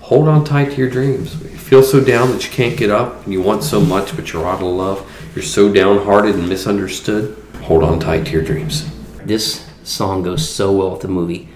Hold 0.01 0.27
on 0.27 0.45
tight 0.45 0.73
to 0.73 0.77
your 0.77 0.91
dreams. 0.91 1.41
You 1.41 1.57
feel 1.57 1.85
so 1.85 2.03
down 2.03 2.33
that 2.33 2.45
you 2.45 2.51
can't 2.51 2.77
get 2.77 2.91
up 2.91 3.23
and 3.23 3.33
you 3.33 3.41
want 3.41 3.63
so 3.63 3.81
much, 3.81 4.17
but 4.17 4.33
you're 4.33 4.45
out 4.45 4.61
of 4.61 4.67
love. 4.67 5.09
You're 5.37 5.45
so 5.45 5.73
downhearted 5.73 6.35
and 6.35 6.49
misunderstood. 6.49 7.41
Hold 7.61 7.85
on 7.85 8.01
tight 8.01 8.27
to 8.27 8.33
your 8.33 8.43
dreams. 8.43 8.91
This 9.25 9.65
song 9.85 10.25
goes 10.25 10.51
so 10.51 10.73
well 10.73 10.91
with 10.91 11.03
the 11.03 11.07
movie. 11.07 11.49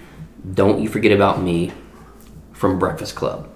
Don't 0.54 0.80
You 0.80 0.88
Forget 0.88 1.10
About 1.10 1.42
Me 1.42 1.72
from 2.52 2.78
Breakfast 2.78 3.16
Club. 3.16 3.55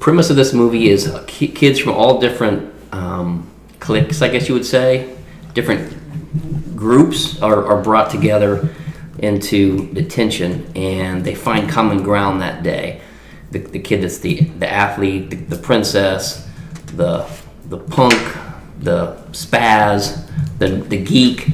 Premise 0.00 0.30
of 0.30 0.36
this 0.36 0.52
movie 0.52 0.88
is 0.88 1.06
uh, 1.06 1.22
kids 1.26 1.78
from 1.78 1.92
all 1.92 2.18
different 2.18 2.72
um, 2.92 3.48
cliques, 3.78 4.22
I 4.22 4.28
guess 4.28 4.48
you 4.48 4.54
would 4.54 4.66
say, 4.66 5.16
different 5.54 5.94
groups 6.74 7.40
are, 7.42 7.64
are 7.66 7.82
brought 7.82 8.10
together 8.10 8.68
into 9.18 9.92
detention 9.92 10.72
and 10.74 11.24
they 11.24 11.34
find 11.34 11.68
common 11.68 12.02
ground 12.02 12.40
that 12.40 12.62
day. 12.62 13.02
The, 13.50 13.58
the 13.58 13.78
kid 13.78 14.02
that's 14.02 14.18
the, 14.18 14.40
the 14.40 14.68
athlete, 14.68 15.30
the, 15.30 15.36
the 15.36 15.58
princess, 15.58 16.48
the, 16.96 17.28
the 17.66 17.78
punk, 17.78 18.14
the 18.80 19.16
spaz, 19.32 20.26
the 20.58 20.68
the 20.68 20.96
geek, 20.96 21.48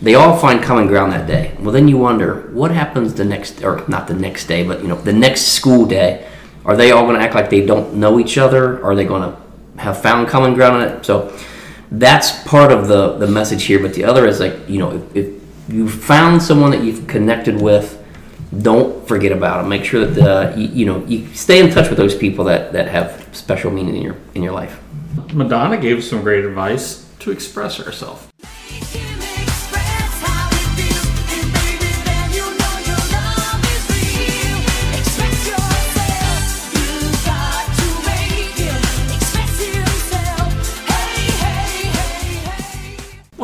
they 0.00 0.14
all 0.14 0.36
find 0.36 0.62
common 0.62 0.86
ground 0.86 1.12
that 1.12 1.26
day. 1.26 1.56
Well, 1.60 1.72
then 1.72 1.88
you 1.88 1.96
wonder 1.96 2.50
what 2.52 2.70
happens 2.70 3.14
the 3.14 3.24
next, 3.24 3.62
or 3.62 3.84
not 3.88 4.08
the 4.08 4.14
next 4.14 4.46
day, 4.46 4.66
but 4.66 4.82
you 4.82 4.88
know 4.88 4.96
the 4.96 5.12
next 5.12 5.42
school 5.48 5.86
day. 5.86 6.28
Are 6.64 6.76
they 6.76 6.92
all 6.92 7.04
going 7.04 7.16
to 7.16 7.22
act 7.22 7.34
like 7.34 7.50
they 7.50 7.64
don't 7.64 7.94
know 7.94 8.18
each 8.18 8.38
other? 8.38 8.84
Are 8.84 8.94
they 8.94 9.04
going 9.04 9.22
to 9.22 9.80
have 9.82 10.00
found 10.00 10.28
common 10.28 10.54
ground 10.54 10.76
on 10.76 10.82
it? 10.88 11.04
So 11.04 11.36
that's 11.90 12.42
part 12.44 12.72
of 12.72 12.88
the 12.88 13.18
the 13.18 13.26
message 13.26 13.64
here. 13.64 13.78
But 13.78 13.94
the 13.94 14.04
other 14.04 14.26
is 14.26 14.40
like 14.40 14.68
you 14.68 14.78
know 14.78 14.92
if, 14.92 15.16
if 15.16 15.42
you 15.68 15.88
found 15.88 16.42
someone 16.42 16.70
that 16.70 16.82
you've 16.82 17.06
connected 17.06 17.60
with 17.60 17.98
don't 18.60 19.06
forget 19.08 19.32
about 19.32 19.58
them. 19.58 19.68
Make 19.68 19.84
sure 19.84 20.04
that 20.04 20.52
uh, 20.52 20.56
you, 20.56 20.68
you 20.68 20.86
know 20.86 21.04
you 21.06 21.26
stay 21.34 21.60
in 21.60 21.70
touch 21.70 21.88
with 21.88 21.98
those 21.98 22.14
people 22.14 22.44
that, 22.46 22.72
that 22.72 22.88
have 22.88 23.28
special 23.32 23.70
meaning 23.70 23.96
in 23.96 24.02
your 24.02 24.16
in 24.34 24.42
your 24.42 24.52
life. 24.52 24.80
Madonna 25.32 25.76
gave 25.76 26.04
some 26.04 26.22
great 26.22 26.44
advice 26.44 27.08
to 27.20 27.30
express 27.30 27.76
herself. 27.76 28.31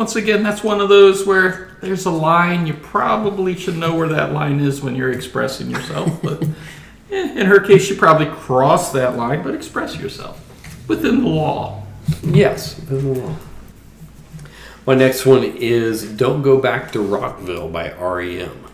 Once 0.09 0.15
again, 0.15 0.41
that's 0.41 0.63
one 0.63 0.81
of 0.81 0.89
those 0.89 1.23
where 1.23 1.69
there's 1.81 2.07
a 2.07 2.09
line. 2.09 2.65
You 2.65 2.73
probably 2.73 3.55
should 3.55 3.77
know 3.77 3.93
where 3.93 4.07
that 4.07 4.33
line 4.33 4.59
is 4.59 4.81
when 4.81 4.95
you're 4.95 5.11
expressing 5.11 5.69
yourself. 5.69 6.19
But 6.23 6.47
in 7.11 7.45
her 7.45 7.59
case, 7.59 7.83
she 7.83 7.95
probably 7.95 8.25
crossed 8.25 8.93
that 8.93 9.17
line, 9.17 9.43
but 9.43 9.53
express 9.53 9.95
yourself 9.97 10.43
within 10.87 11.21
the 11.21 11.29
law. 11.29 11.83
Yes, 12.23 12.75
within 12.79 13.13
the 13.13 13.19
law. 13.19 13.35
My 14.87 14.95
next 14.95 15.27
one 15.27 15.43
is 15.43 16.11
"Don't 16.11 16.41
Go 16.41 16.57
Back 16.59 16.91
to 16.93 17.01
Rockville" 17.01 17.69
by 17.69 17.91
REM. 17.93 18.65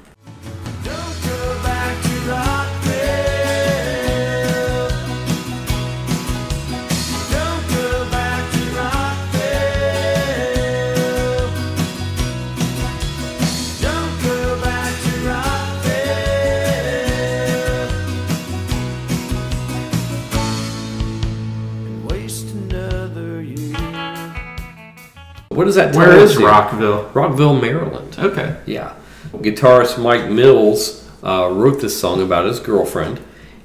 What 25.55 25.65
does 25.65 25.75
that 25.75 25.93
tell 25.93 26.01
Where 26.07 26.19
us 26.19 26.31
is? 26.31 26.37
Rockville? 26.37 27.09
Rockville, 27.13 27.55
Maryland. 27.59 28.15
Okay. 28.19 28.57
Yeah. 28.65 28.93
Guitarist 29.33 30.01
Mike 30.01 30.29
Mills 30.29 31.07
uh, 31.23 31.49
wrote 31.51 31.81
this 31.81 31.99
song 31.99 32.21
about 32.21 32.45
his 32.45 32.59
girlfriend, 32.59 33.19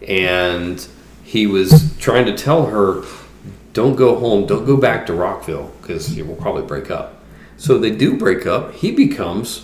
and 0.07 0.87
he 1.25 1.47
was 1.47 1.97
trying 1.99 2.27
to 2.27 2.37
tell 2.37 2.67
her, 2.67 3.03
"Don't 3.73 3.97
go 3.97 4.19
home. 4.19 4.47
Don't 4.47 4.65
go 4.65 4.77
back 4.77 5.07
to 5.07 5.15
Rockville 5.15 5.73
because 5.81 6.17
you 6.17 6.25
will 6.25 6.37
probably 6.37 6.63
break 6.63 6.91
up." 6.91 7.23
So 7.57 7.77
they 7.79 7.91
do 7.91 8.17
break 8.17 8.47
up. 8.47 8.73
He 8.75 8.91
becomes 8.91 9.63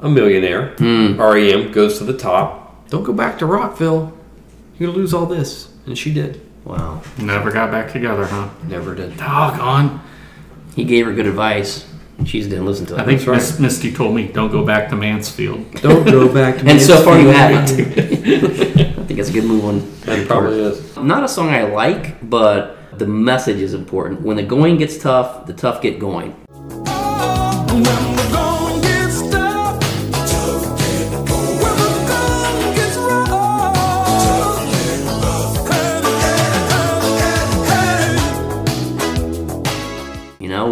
a 0.00 0.08
millionaire. 0.08 0.74
REM 0.80 1.70
goes 1.72 1.98
to 1.98 2.04
the 2.04 2.16
top. 2.16 2.88
Don't 2.88 3.04
go 3.04 3.12
back 3.12 3.38
to 3.38 3.46
Rockville. 3.46 4.12
You're 4.78 4.88
gonna 4.88 4.98
lose 4.98 5.14
all 5.14 5.26
this, 5.26 5.68
and 5.86 5.96
she 5.96 6.12
did. 6.12 6.40
Wow. 6.64 7.02
Never 7.18 7.50
got 7.50 7.70
back 7.70 7.92
together, 7.92 8.26
huh? 8.26 8.48
Never 8.66 8.94
did. 8.94 9.16
Doggone. 9.16 10.00
He 10.74 10.84
gave 10.84 11.06
her 11.06 11.12
good 11.12 11.26
advice. 11.26 11.86
and 12.18 12.28
She 12.28 12.38
just 12.38 12.50
didn't 12.50 12.66
listen 12.66 12.86
to 12.86 12.94
it. 12.94 13.00
I 13.00 13.04
think 13.04 13.26
Miss 13.26 13.58
Misty 13.58 13.92
told 13.92 14.14
me, 14.14 14.28
don't 14.28 14.50
go 14.50 14.64
back 14.64 14.88
to 14.90 14.96
Mansfield. 14.96 15.70
Don't 15.80 16.04
go 16.04 16.32
back 16.32 16.58
to 16.58 16.64
Mansfield. 16.64 16.68
and 16.68 16.80
so 16.80 17.04
far 17.04 17.18
you 17.18 17.28
haven't. 17.28 17.70
I 17.70 19.04
think 19.04 19.18
it's 19.18 19.30
a 19.30 19.32
good 19.32 19.44
move 19.44 19.64
on. 19.64 19.76
It 20.06 20.26
probably 20.28 20.60
is. 20.60 20.96
Not 20.96 21.24
a 21.24 21.28
song 21.28 21.48
I 21.48 21.62
like, 21.62 22.28
but 22.28 22.98
the 22.98 23.06
message 23.06 23.60
is 23.60 23.74
important. 23.74 24.22
When 24.22 24.36
the 24.36 24.42
going 24.42 24.76
gets 24.76 24.98
tough, 24.98 25.46
the 25.46 25.54
tough 25.54 25.82
get 25.82 25.98
going. 25.98 26.36
You 27.72 28.49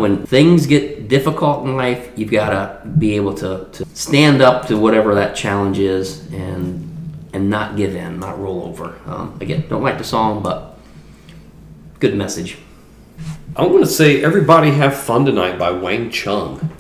when 0.01 0.27
things 0.27 0.67
get 0.67 1.09
difficult 1.09 1.65
in 1.65 1.77
life, 1.77 2.11
you've 2.17 2.31
got 2.31 2.51
to 2.51 2.89
be 2.89 3.15
able 3.17 3.35
to, 3.35 3.67
to 3.73 3.85
stand 3.95 4.43
up 4.43 4.67
to 4.69 4.77
whatever 4.77 5.15
that 5.15 5.35
challenge 5.35 5.79
is 5.79 6.27
and 6.33 6.85
and 7.33 7.51
not 7.51 7.77
give 7.77 7.95
in, 7.95 8.19
not 8.21 8.39
roll 8.41 8.63
over. 8.63 8.99
Um, 9.07 9.37
again, 9.41 9.67
don't 9.69 9.83
like 9.83 9.99
the 9.99 10.05
song, 10.05 10.43
but 10.43 10.79
good 12.01 12.15
message. 12.15 12.57
I'm 13.55 13.69
going 13.69 13.83
to 13.83 13.91
say 13.91 14.23
"Everybody 14.25 14.71
Have 14.71 14.97
Fun 14.97 15.25
Tonight" 15.25 15.59
by 15.59 15.71
Wang 15.71 16.11
Chung. 16.11 16.71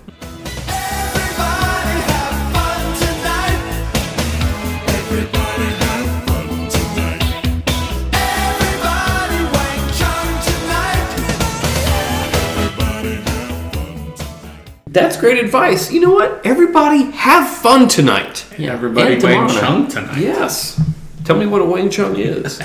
That's 15.00 15.16
great 15.16 15.38
advice. 15.42 15.92
You 15.92 16.00
know 16.00 16.10
what? 16.12 16.44
Everybody 16.44 17.10
have 17.12 17.48
fun 17.48 17.88
tonight. 17.88 18.46
Yeah, 18.58 18.72
Everybody 18.72 19.14
and 19.14 19.22
Wang 19.22 19.48
tomorrow 19.48 19.60
Chung 19.60 19.88
tonight. 19.88 20.18
Yes. 20.18 20.80
Tell 21.24 21.36
me 21.36 21.46
what 21.46 21.60
a 21.60 21.64
Wang 21.64 21.90
Chung 21.90 22.16
is. 22.16 22.56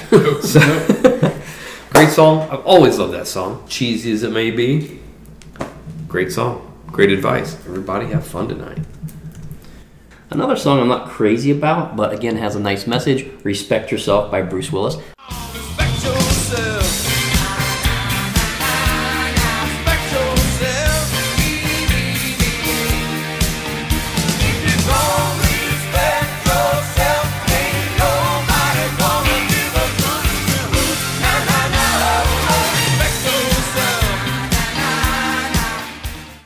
So- 0.42 0.60
great 1.92 2.10
song. 2.10 2.50
I've 2.50 2.66
always 2.66 2.98
loved 2.98 3.14
that 3.14 3.28
song. 3.28 3.66
Cheesy 3.68 4.12
as 4.12 4.24
it 4.24 4.32
may 4.32 4.52
be. 4.52 5.00
Great 6.08 6.32
song. 6.32 6.70
Great 6.88 7.12
advice. 7.12 7.56
Everybody 7.66 8.08
have 8.08 8.26
fun 8.26 8.48
tonight. 8.48 8.80
Another 10.30 10.56
song 10.56 10.80
I'm 10.80 10.88
not 10.88 11.10
crazy 11.10 11.52
about, 11.52 11.96
but 11.96 12.14
again 12.14 12.38
has 12.38 12.56
a 12.56 12.60
nice 12.60 12.88
message. 12.88 13.28
Respect 13.44 13.92
Yourself 13.92 14.32
by 14.32 14.42
Bruce 14.42 14.72
Willis. 14.72 14.98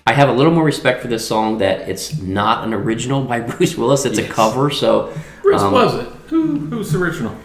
I 0.08 0.14
have 0.14 0.30
a 0.30 0.32
little 0.32 0.54
more 0.54 0.64
respect 0.64 1.02
for 1.02 1.10
this 1.10 1.28
song 1.28 1.58
that 1.58 1.90
it's 1.90 2.18
not 2.22 2.64
an 2.64 2.74
original 2.74 3.24
by 3.24 3.40
Bruce 3.52 3.76
Willis. 3.78 4.06
It's 4.06 4.18
a 4.18 4.28
cover, 4.28 4.72
so 4.72 5.08
Whose 5.44 5.62
um, 5.62 5.74
was 5.74 5.96
it? 5.96 6.08
Who, 6.30 6.58
who's 6.60 6.94
the 6.94 7.00
original? 7.00 7.36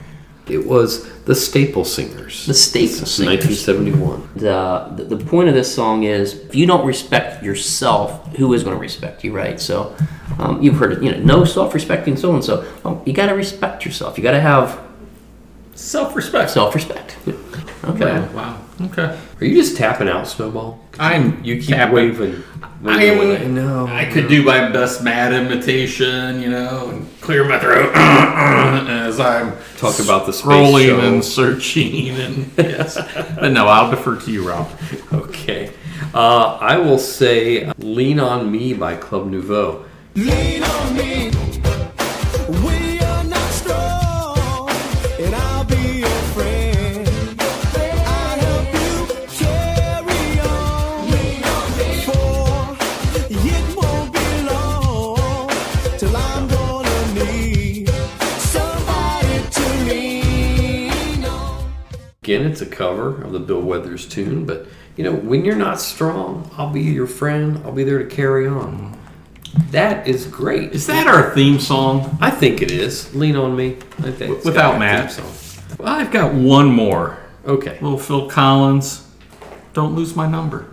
It 0.49 0.67
was 0.67 1.09
the 1.25 1.35
Staple 1.35 1.85
Singers. 1.85 2.47
The 2.47 2.55
Staple 2.55 2.89
Since 3.07 3.11
Singers. 3.11 3.67
1971. 3.67 4.29
the, 4.37 5.03
the 5.05 5.17
the 5.17 5.25
point 5.25 5.49
of 5.49 5.55
this 5.55 5.73
song 5.75 6.05
is 6.05 6.35
if 6.35 6.55
you 6.55 6.67
don't 6.67 6.87
respect 6.87 7.43
yourself, 7.43 8.37
who 8.37 8.53
is 8.53 8.63
going 8.63 8.77
to 8.77 8.81
respect 8.81 9.25
you, 9.25 9.33
right? 9.33 9.61
So 9.61 9.97
um, 10.39 10.63
you've 10.63 10.77
heard 10.77 10.93
it, 10.93 11.03
you 11.03 11.11
know, 11.11 11.19
no 11.19 11.45
self-respecting 11.45 12.17
so 12.17 12.33
and 12.35 12.45
so. 12.45 12.65
Well, 12.85 13.03
you 13.07 13.13
got 13.13 13.27
to 13.27 13.35
respect 13.35 13.85
yourself. 13.85 14.17
You 14.19 14.23
got 14.23 14.33
to 14.33 14.41
have 14.41 14.81
Self-respect. 15.75 16.51
self-respect. 16.51 17.17
Okay. 17.85 18.05
Wow. 18.05 18.33
wow. 18.33 18.62
Okay. 18.85 19.19
Are 19.41 19.45
you 19.45 19.55
just 19.55 19.77
tapping 19.77 20.09
out, 20.09 20.27
Snowball? 20.27 20.79
I'm 20.99 21.43
You 21.45 21.57
keep 21.59 21.69
tapping. 21.77 21.95
waving. 21.95 22.43
I 22.85 22.97
waving 23.13 23.47
am. 23.47 23.55
No. 23.55 23.87
I 23.87 24.07
could 24.07 24.29
do 24.29 24.43
my 24.43 24.69
best 24.71 25.03
mad 25.05 25.33
imitation, 25.33 26.43
you 26.43 26.51
know, 26.51 26.91
and 26.91 27.21
clear 27.21 27.45
my 27.45 27.59
throat 27.59 27.93
as 27.95 29.21
I'm 29.21 29.53
Talk 29.77 30.01
about 30.01 30.27
the 30.27 30.33
space 30.33 30.47
scrolling 30.47 30.89
shuttle. 30.89 31.15
and 31.15 31.25
searching, 31.25 32.09
and 32.11 32.51
yes. 32.57 32.97
but 33.39 33.53
no, 33.53 33.67
I'll 33.69 33.91
defer 33.91 34.17
to 34.21 34.31
you, 34.31 34.49
Rob. 34.49 34.69
Okay. 35.13 35.73
Uh, 36.15 36.57
I 36.61 36.77
will 36.79 36.99
say 36.99 37.71
Lean 37.79 38.19
on 38.21 38.51
Me 38.51 38.73
by 38.75 38.97
Club 38.97 39.27
Nouveau. 39.29 39.85
Lean 40.15 40.63
on 40.65 40.97
me. 40.97 41.32
A 62.63 62.67
cover 62.67 63.23
of 63.23 63.33
the 63.33 63.39
Bill 63.41 63.61
Withers 63.61 64.07
tune, 64.07 64.47
but 64.47 64.67
you 64.97 65.05
know, 65.05 65.13
when 65.13 65.45
you're 65.45 65.57
not 65.57 65.81
strong, 65.81 66.51
I'll 66.57 66.71
be 66.71 66.83
your 66.83 67.07
friend. 67.07 67.61
I'll 67.65 67.73
be 67.73 67.85
there 67.85 67.99
to 67.99 68.07
carry 68.07 68.47
on. 68.47 68.99
That 69.71 70.07
is 70.07 70.27
great. 70.27 70.73
Is 70.73 70.87
that 70.87 71.07
our 71.07 71.35
theme 71.35 71.59
song? 71.61 72.17
I 72.21 72.31
think 72.31 72.63
it 72.63 72.71
is. 72.71 73.15
Lean 73.15 73.37
on 73.37 73.57
me. 73.57 73.77
I 74.03 74.11
think 74.11 74.45
Without 74.45 74.73
got 74.73 74.79
Matt. 74.79 75.13
theme. 75.13 75.77
Well, 75.79 75.89
I've 75.95 76.11
got 76.11 76.35
one 76.35 76.67
more. 76.69 77.19
Okay. 77.47 77.79
Little 77.81 77.99
Phil 77.99 78.29
Collins. 78.29 79.09
Don't 79.73 79.95
lose 79.95 80.15
my 80.15 80.27
number. 80.29 80.67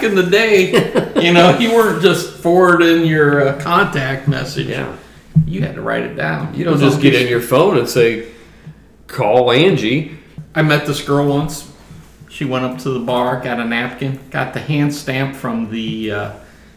Back 0.00 0.08
in 0.08 0.16
the 0.16 0.22
day, 0.22 0.70
you 1.22 1.34
know, 1.34 1.58
you 1.58 1.74
weren't 1.74 2.00
just 2.00 2.38
forwarding 2.38 3.04
your 3.04 3.48
uh, 3.48 3.60
contact 3.60 4.28
message. 4.28 4.68
Yeah. 4.68 4.96
You 5.44 5.60
had 5.60 5.74
to 5.74 5.82
write 5.82 6.04
it 6.04 6.14
down. 6.14 6.54
You 6.54 6.64
don't 6.64 6.78
just 6.78 7.02
get 7.02 7.14
in 7.14 7.28
your 7.28 7.42
phone 7.42 7.76
and 7.76 7.86
say, 7.86 8.32
"Call 9.08 9.52
Angie." 9.52 10.16
I 10.54 10.62
met 10.62 10.86
this 10.86 11.02
girl 11.04 11.28
once. 11.28 11.70
She 12.30 12.46
went 12.46 12.64
up 12.64 12.78
to 12.78 12.88
the 12.88 13.00
bar, 13.00 13.42
got 13.42 13.60
a 13.60 13.64
napkin, 13.66 14.18
got 14.30 14.54
the 14.54 14.60
hand 14.60 14.94
stamp 14.94 15.36
from 15.36 15.70
the 15.70 16.12
uh, 16.12 16.32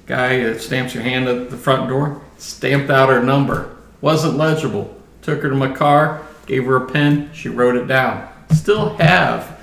guy 0.06 0.44
that 0.44 0.60
stamps 0.60 0.94
your 0.94 1.04
hand 1.04 1.30
at 1.30 1.50
the 1.50 1.56
front 1.56 1.88
door, 1.88 2.22
stamped 2.38 2.90
out 2.90 3.08
her 3.08 3.24
number. 3.24 3.74
Wasn't 4.02 4.36
legible. 4.36 5.02
Took 5.22 5.44
her 5.44 5.50
to 5.50 5.56
my 5.56 5.74
car, 5.74 6.22
gave 6.46 6.66
her 6.66 6.76
a 6.76 6.92
pen, 6.92 7.30
she 7.34 7.48
wrote 7.48 7.78
it 7.78 7.88
down. 7.88 8.28
Still 8.52 8.98
have. 8.98 9.62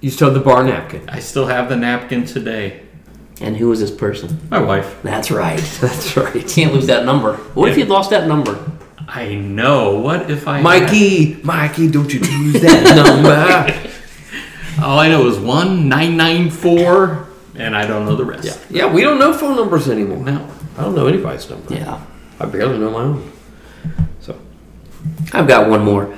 You 0.00 0.10
still 0.10 0.32
have 0.32 0.34
the 0.34 0.40
bar 0.40 0.64
napkin. 0.64 1.08
I 1.08 1.20
still 1.20 1.46
have 1.46 1.68
the 1.68 1.76
napkin 1.76 2.24
today. 2.24 2.87
And 3.40 3.56
who 3.56 3.68
was 3.68 3.80
this 3.80 3.90
person? 3.90 4.40
My 4.50 4.60
wife. 4.60 5.00
That's 5.02 5.30
right. 5.30 5.58
That's 5.80 6.16
right. 6.16 6.46
Can't 6.48 6.72
lose 6.72 6.86
that 6.86 7.04
number. 7.04 7.36
What 7.54 7.70
if 7.70 7.78
you 7.78 7.84
lost 7.84 8.10
that 8.10 8.26
number? 8.26 8.70
I 9.06 9.34
know. 9.34 9.98
What 9.98 10.30
if 10.30 10.46
I 10.46 10.60
Mikey, 10.60 11.40
Mikey, 11.42 11.90
don't 11.90 12.12
you 12.12 12.20
lose 12.20 12.60
that 12.60 12.94
number. 14.76 14.84
All 14.84 14.98
I 14.98 15.08
know 15.08 15.26
is 15.28 15.38
one 15.38 15.88
nine 15.88 16.16
nine 16.16 16.50
four, 16.50 17.26
and 17.54 17.74
I 17.76 17.86
don't 17.86 18.04
know 18.04 18.16
the 18.16 18.24
rest. 18.24 18.44
Yeah. 18.70 18.84
yeah, 18.84 18.92
we 18.92 19.00
don't 19.02 19.18
know 19.18 19.32
phone 19.32 19.56
numbers 19.56 19.88
anymore. 19.88 20.18
No. 20.18 20.48
I 20.76 20.82
don't 20.82 20.94
know 20.94 21.06
anybody's 21.06 21.48
number. 21.48 21.74
Yeah. 21.74 22.04
I 22.38 22.46
barely 22.46 22.78
know 22.78 22.90
my 22.90 23.00
own. 23.00 23.32
So 24.20 24.38
I've 25.32 25.48
got 25.48 25.68
one 25.68 25.82
more. 25.82 26.16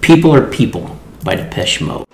People 0.00 0.34
are 0.34 0.46
people 0.46 0.98
by 1.22 1.36
Depeche 1.36 1.80
Mode. 1.82 2.06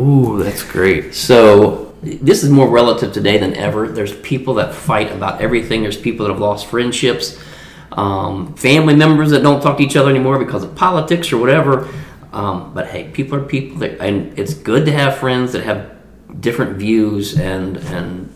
Ooh, 0.00 0.42
that's 0.42 0.62
great. 0.62 1.14
So 1.14 1.94
this 2.02 2.42
is 2.42 2.48
more 2.48 2.68
relative 2.68 3.12
today 3.12 3.36
than 3.36 3.54
ever. 3.54 3.86
There's 3.88 4.16
people 4.20 4.54
that 4.54 4.74
fight 4.74 5.12
about 5.12 5.42
everything. 5.42 5.82
There's 5.82 5.98
people 5.98 6.26
that 6.26 6.32
have 6.32 6.40
lost 6.40 6.66
friendships, 6.66 7.38
um, 7.92 8.54
family 8.54 8.96
members 8.96 9.30
that 9.30 9.42
don't 9.42 9.62
talk 9.62 9.76
to 9.76 9.82
each 9.82 9.96
other 9.96 10.08
anymore 10.08 10.38
because 10.38 10.64
of 10.64 10.74
politics 10.74 11.32
or 11.32 11.38
whatever. 11.38 11.88
Um, 12.32 12.72
but 12.72 12.86
hey, 12.86 13.08
people 13.08 13.38
are 13.38 13.44
people, 13.44 13.78
that, 13.80 14.00
and 14.00 14.38
it's 14.38 14.54
good 14.54 14.86
to 14.86 14.92
have 14.92 15.18
friends 15.18 15.52
that 15.52 15.64
have 15.64 15.90
different 16.40 16.76
views 16.78 17.38
and 17.38 17.76
and 17.76 18.32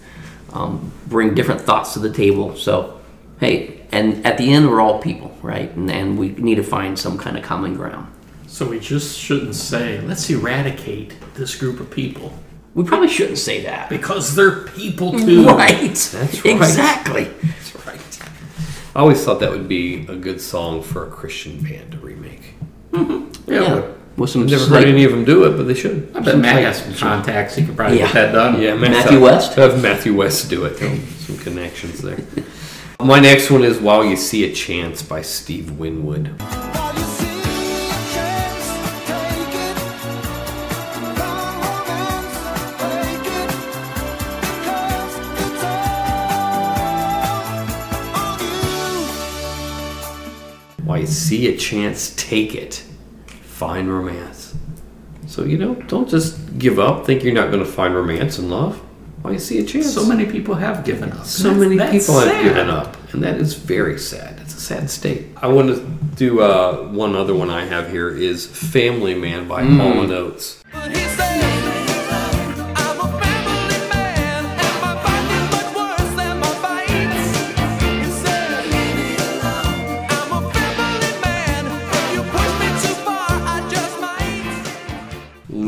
um, 0.53 0.93
bring 1.07 1.35
different 1.35 1.61
thoughts 1.61 1.95
to 1.95 2.01
the 2.01 2.12
table. 2.12 2.57
So 2.57 3.01
hey, 3.41 3.87
and 3.93 4.27
at 4.27 4.37
the 4.37 4.53
end, 4.53 4.69
we're 4.69 4.81
all 4.81 5.01
people, 5.01 5.37
right? 5.41 5.75
And, 5.75 5.91
and 5.91 6.19
we 6.19 6.31
need 6.31 6.57
to 6.57 6.62
find 6.65 6.99
some 6.99 7.17
kind 7.17 7.39
of 7.39 7.45
common 7.45 7.75
ground. 7.75 8.12
So 8.55 8.65
we 8.69 8.79
just 8.79 9.19
shouldn't 9.19 9.57
say, 9.57 10.01
let's 10.03 10.31
eradicate 10.31 11.17
this 11.35 11.57
group 11.57 11.81
of 11.81 11.91
people. 11.91 12.33
We 12.77 12.85
probably 12.85 13.09
shouldn't 13.09 13.39
say 13.39 13.65
that. 13.65 13.89
Because 13.89 14.37
they're 14.37 14.61
people 14.69 15.11
too. 15.19 15.45
Right. 15.45 15.93
That's 15.97 16.45
right. 16.45 16.55
Exactly. 16.55 17.25
That's 17.43 17.85
right. 17.85 18.19
I 18.95 19.01
always 19.01 19.25
thought 19.25 19.41
that 19.41 19.51
would 19.51 19.67
be 19.67 20.07
a 20.07 20.15
good 20.15 20.41
song 20.41 20.85
for 20.85 21.05
a 21.05 21.11
Christian 21.11 21.61
band 21.65 21.91
to 21.93 21.99
remake. 21.99 22.55
Mm-hmm. 22.93 23.53
Yeah. 23.53 23.91
With 24.17 24.31
some 24.31 24.43
I've 24.45 24.51
never 24.51 24.63
slight- 24.67 24.85
heard 24.85 24.89
any 24.95 25.03
of 25.03 25.11
them 25.11 25.25
do 25.25 25.43
it, 25.53 25.57
but 25.57 25.65
they 25.65 25.75
should. 25.75 26.13
I 26.15 26.21
bet 26.21 26.39
Matt 26.39 26.63
has 26.63 26.81
some 26.81 26.95
contacts. 26.95 27.57
He 27.57 27.67
could 27.67 27.75
probably 27.75 27.99
Yeah. 27.99 28.05
get 28.07 28.15
that 28.15 28.33
done. 28.33 28.63
Yeah, 28.63 28.77
Matthew 28.77 29.21
West? 29.21 29.55
Have 29.55 29.83
Matthew 29.83 30.15
West 30.15 30.49
do 30.49 30.65
it. 30.67 30.79
Some 30.79 31.39
connections 31.39 32.03
there. 32.03 32.21
My 33.01 33.19
next 33.19 33.51
one 33.51 33.65
is 33.65 33.79
"While 33.81 34.05
You 34.05 34.15
See 34.15 34.49
a 34.49 34.55
Chance" 34.55 35.03
by 35.03 35.23
Steve 35.23 35.73
Winwood. 35.73 36.31
See 51.15 51.49
a 51.49 51.57
chance, 51.57 52.15
take 52.17 52.55
it. 52.55 52.83
Find 53.43 53.89
romance. 53.93 54.55
So 55.27 55.45
you 55.45 55.57
know, 55.59 55.75
don't 55.75 56.09
just 56.09 56.59
give 56.59 56.79
up. 56.79 57.07
Think 57.07 57.23
you're 57.25 57.33
not 57.35 57.51
going 57.51 57.65
to 57.65 57.71
find 57.71 57.95
romance 57.95 58.39
and 58.39 58.51
love. 58.51 58.77
While 59.23 59.33
you 59.33 59.39
see 59.39 59.59
a 59.59 59.65
chance. 59.65 59.93
So 59.95 60.05
many 60.05 60.27
people 60.27 60.55
have 60.57 60.85
given 60.85 61.11
up. 61.12 61.25
So 61.25 61.45
That's- 61.45 61.61
many 61.62 61.77
that's 61.79 61.93
people 61.93 62.21
have 62.21 62.43
given 62.45 62.69
up, 62.69 62.97
and 63.15 63.23
that 63.25 63.37
is 63.41 63.55
very 63.55 63.99
sad. 63.99 64.39
It's 64.43 64.55
a 64.55 64.61
sad 64.61 64.91
state. 64.91 65.27
I 65.41 65.47
want 65.49 65.69
to 65.75 65.81
do 66.17 66.41
uh, 66.43 66.89
one 66.89 67.17
other 67.17 67.35
one 67.35 67.49
I 67.49 67.65
have 67.65 67.91
here 67.91 68.11
is 68.11 68.47
"Family 68.47 69.15
Man" 69.15 69.49
by 69.49 69.62
Mm. 69.62 69.77
Hall 69.79 70.03
and 70.03 70.12
Oates. 70.12 70.62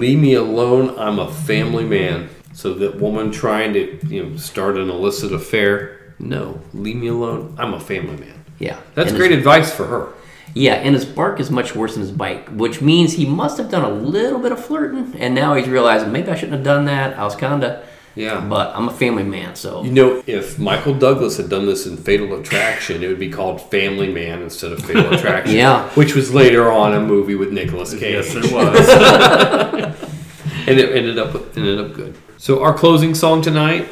Leave 0.07 0.21
me 0.21 0.35
alone. 0.35 0.97
I'm 1.01 1.19
a 1.19 1.29
family 1.29 1.85
man. 1.85 2.29
So 2.53 2.75
that 2.75 3.01
woman 3.01 3.33
trying 3.33 3.73
to 3.73 3.99
you 4.07 4.23
know 4.25 4.37
start 4.37 4.77
an 4.77 4.89
illicit 4.89 5.33
affair. 5.33 6.15
No, 6.21 6.61
leave 6.73 6.95
me 6.95 7.09
alone. 7.09 7.57
I'm 7.59 7.75
a 7.75 7.81
family 7.81 8.17
man. 8.17 8.45
Yeah. 8.61 8.79
That's 8.95 9.11
And 9.11 9.19
great 9.19 9.33
his- 9.33 9.39
advice 9.39 9.75
for 9.75 9.87
her. 9.87 10.09
Yeah, 10.55 10.75
and 10.75 10.95
his 10.95 11.05
bark 11.05 11.41
is 11.41 11.51
much 11.51 11.75
worse 11.75 11.95
than 11.95 12.03
his 12.03 12.13
bite, 12.13 12.51
which 12.53 12.81
means 12.81 13.15
he 13.15 13.27
must 13.27 13.59
have 13.59 13.69
done 13.69 13.85
a 13.85 13.91
little 13.91 14.39
bit 14.39 14.53
of 14.53 14.65
flirting, 14.65 15.13
and 15.19 15.35
now 15.35 15.55
he's 15.55 15.69
realizing 15.69 16.13
maybe 16.13 16.31
I 16.31 16.35
shouldn't 16.37 16.55
have 16.55 16.65
done 16.65 16.85
that. 16.87 17.19
I 17.19 17.25
was 17.25 17.35
kind 17.35 17.65
of. 17.65 17.85
Yeah. 18.17 18.41
But 18.41 18.75
I'm 18.75 18.89
a 18.89 18.93
family 18.93 19.23
man, 19.23 19.55
so. 19.55 19.85
You 19.85 19.93
know, 19.93 20.23
if 20.27 20.59
Michael 20.59 20.95
Douglas 20.95 21.37
had 21.37 21.49
done 21.49 21.67
this 21.67 21.87
in 21.87 21.97
Fatal 21.97 22.35
Attraction, 22.35 23.05
it 23.05 23.09
would 23.09 23.21
be 23.21 23.31
called 23.31 23.61
Family 23.71 24.13
Man 24.13 24.43
instead 24.43 24.73
of 24.73 24.85
Fatal 24.85 25.13
Attraction. 25.13 25.55
Yeah. 25.55 25.89
Which 25.91 26.15
was 26.15 26.35
later 26.35 26.73
on 26.73 26.95
a 26.95 27.01
movie 27.01 27.35
with 27.35 27.53
Nicolas 27.53 27.93
Cage. 27.93 28.25
Yes, 28.25 28.35
it 28.35 28.53
was. 28.53 28.89
and 30.67 30.81
it 30.81 30.97
ended 30.97 31.19
up 31.19 31.35
ended 31.57 31.79
up 31.79 31.95
good. 31.95 32.17
So 32.39 32.63
our 32.63 32.75
closing 32.75 33.15
song 33.15 33.43
tonight, 33.43 33.87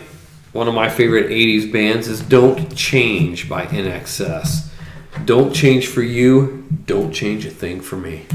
one 0.52 0.68
of 0.68 0.74
my 0.74 0.88
favorite 0.88 1.28
'80s 1.30 1.70
bands, 1.70 2.08
is 2.08 2.20
"Don't 2.20 2.74
Change" 2.74 3.48
by 3.48 3.66
INXS. 3.66 4.70
Don't 5.24 5.54
change 5.54 5.86
for 5.86 6.02
you. 6.02 6.66
Don't 6.86 7.12
change 7.12 7.46
a 7.46 7.50
thing 7.50 7.80
for 7.80 7.96
me. 7.96 8.26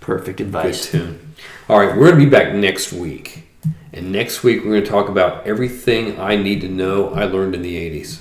Perfect 0.00 0.40
advice. 0.40 0.90
Good 0.90 0.98
tune. 0.98 1.34
All 1.68 1.78
right, 1.78 1.96
we're 1.96 2.10
gonna 2.10 2.22
be 2.22 2.30
back 2.30 2.54
next 2.54 2.92
week, 2.92 3.45
and 3.96 4.12
next 4.12 4.42
week 4.42 4.62
we're 4.62 4.74
gonna 4.74 4.86
talk 4.86 5.08
about 5.08 5.46
everything 5.46 6.20
I 6.20 6.36
need 6.36 6.60
to 6.60 6.68
know 6.68 7.14
I 7.14 7.24
learned 7.24 7.54
in 7.54 7.62
the 7.62 7.76
'80s. 7.76 8.18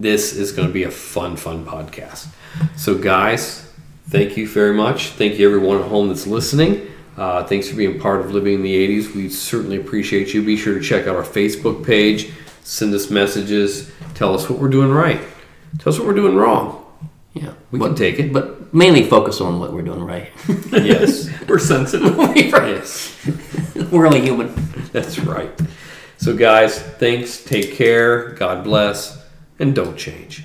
This 0.00 0.34
is 0.34 0.52
gonna 0.52 0.70
be 0.70 0.84
a 0.84 0.90
fun, 0.90 1.36
fun 1.36 1.66
podcast. 1.66 2.28
So, 2.76 2.96
guys, 2.96 3.70
thank 4.08 4.38
you 4.38 4.48
very 4.48 4.74
much. 4.74 5.10
Thank 5.10 5.38
you 5.38 5.46
everyone 5.46 5.78
at 5.82 5.88
home 5.88 6.08
that's 6.08 6.26
listening. 6.26 6.86
Uh, 7.18 7.44
thanks 7.44 7.68
for 7.68 7.76
being 7.76 8.00
part 8.00 8.20
of 8.20 8.32
Living 8.32 8.54
in 8.54 8.62
the 8.62 8.74
80s. 8.74 9.14
We 9.14 9.28
certainly 9.28 9.76
appreciate 9.76 10.32
you. 10.32 10.42
Be 10.42 10.56
sure 10.56 10.74
to 10.74 10.80
check 10.80 11.06
out 11.06 11.16
our 11.16 11.24
Facebook 11.24 11.84
page, 11.84 12.30
send 12.62 12.94
us 12.94 13.10
messages, 13.10 13.90
tell 14.14 14.34
us 14.34 14.48
what 14.48 14.58
we're 14.58 14.68
doing 14.68 14.90
right, 14.90 15.20
tell 15.78 15.92
us 15.92 15.98
what 15.98 16.08
we're 16.08 16.14
doing 16.14 16.36
wrong. 16.36 16.86
Yeah. 17.34 17.52
We 17.70 17.78
but, 17.78 17.88
can 17.88 17.96
take 17.96 18.18
it. 18.18 18.32
But 18.32 18.57
mainly 18.72 19.04
focus 19.04 19.40
on 19.40 19.58
what 19.60 19.72
we're 19.72 19.82
doing 19.82 20.02
right. 20.04 20.30
Yes, 20.72 21.28
We're 21.48 21.58
sensitive. 21.58 22.16
yes, 22.16 23.16
we're 23.90 24.06
only 24.06 24.20
human. 24.20 24.54
that's 24.92 25.18
right. 25.18 25.50
So, 26.18 26.36
guys, 26.36 26.78
thanks. 26.80 27.42
Take 27.44 27.74
care. 27.74 28.30
God 28.32 28.64
bless. 28.64 29.24
And 29.58 29.74
don't 29.74 29.96
change. 29.96 30.44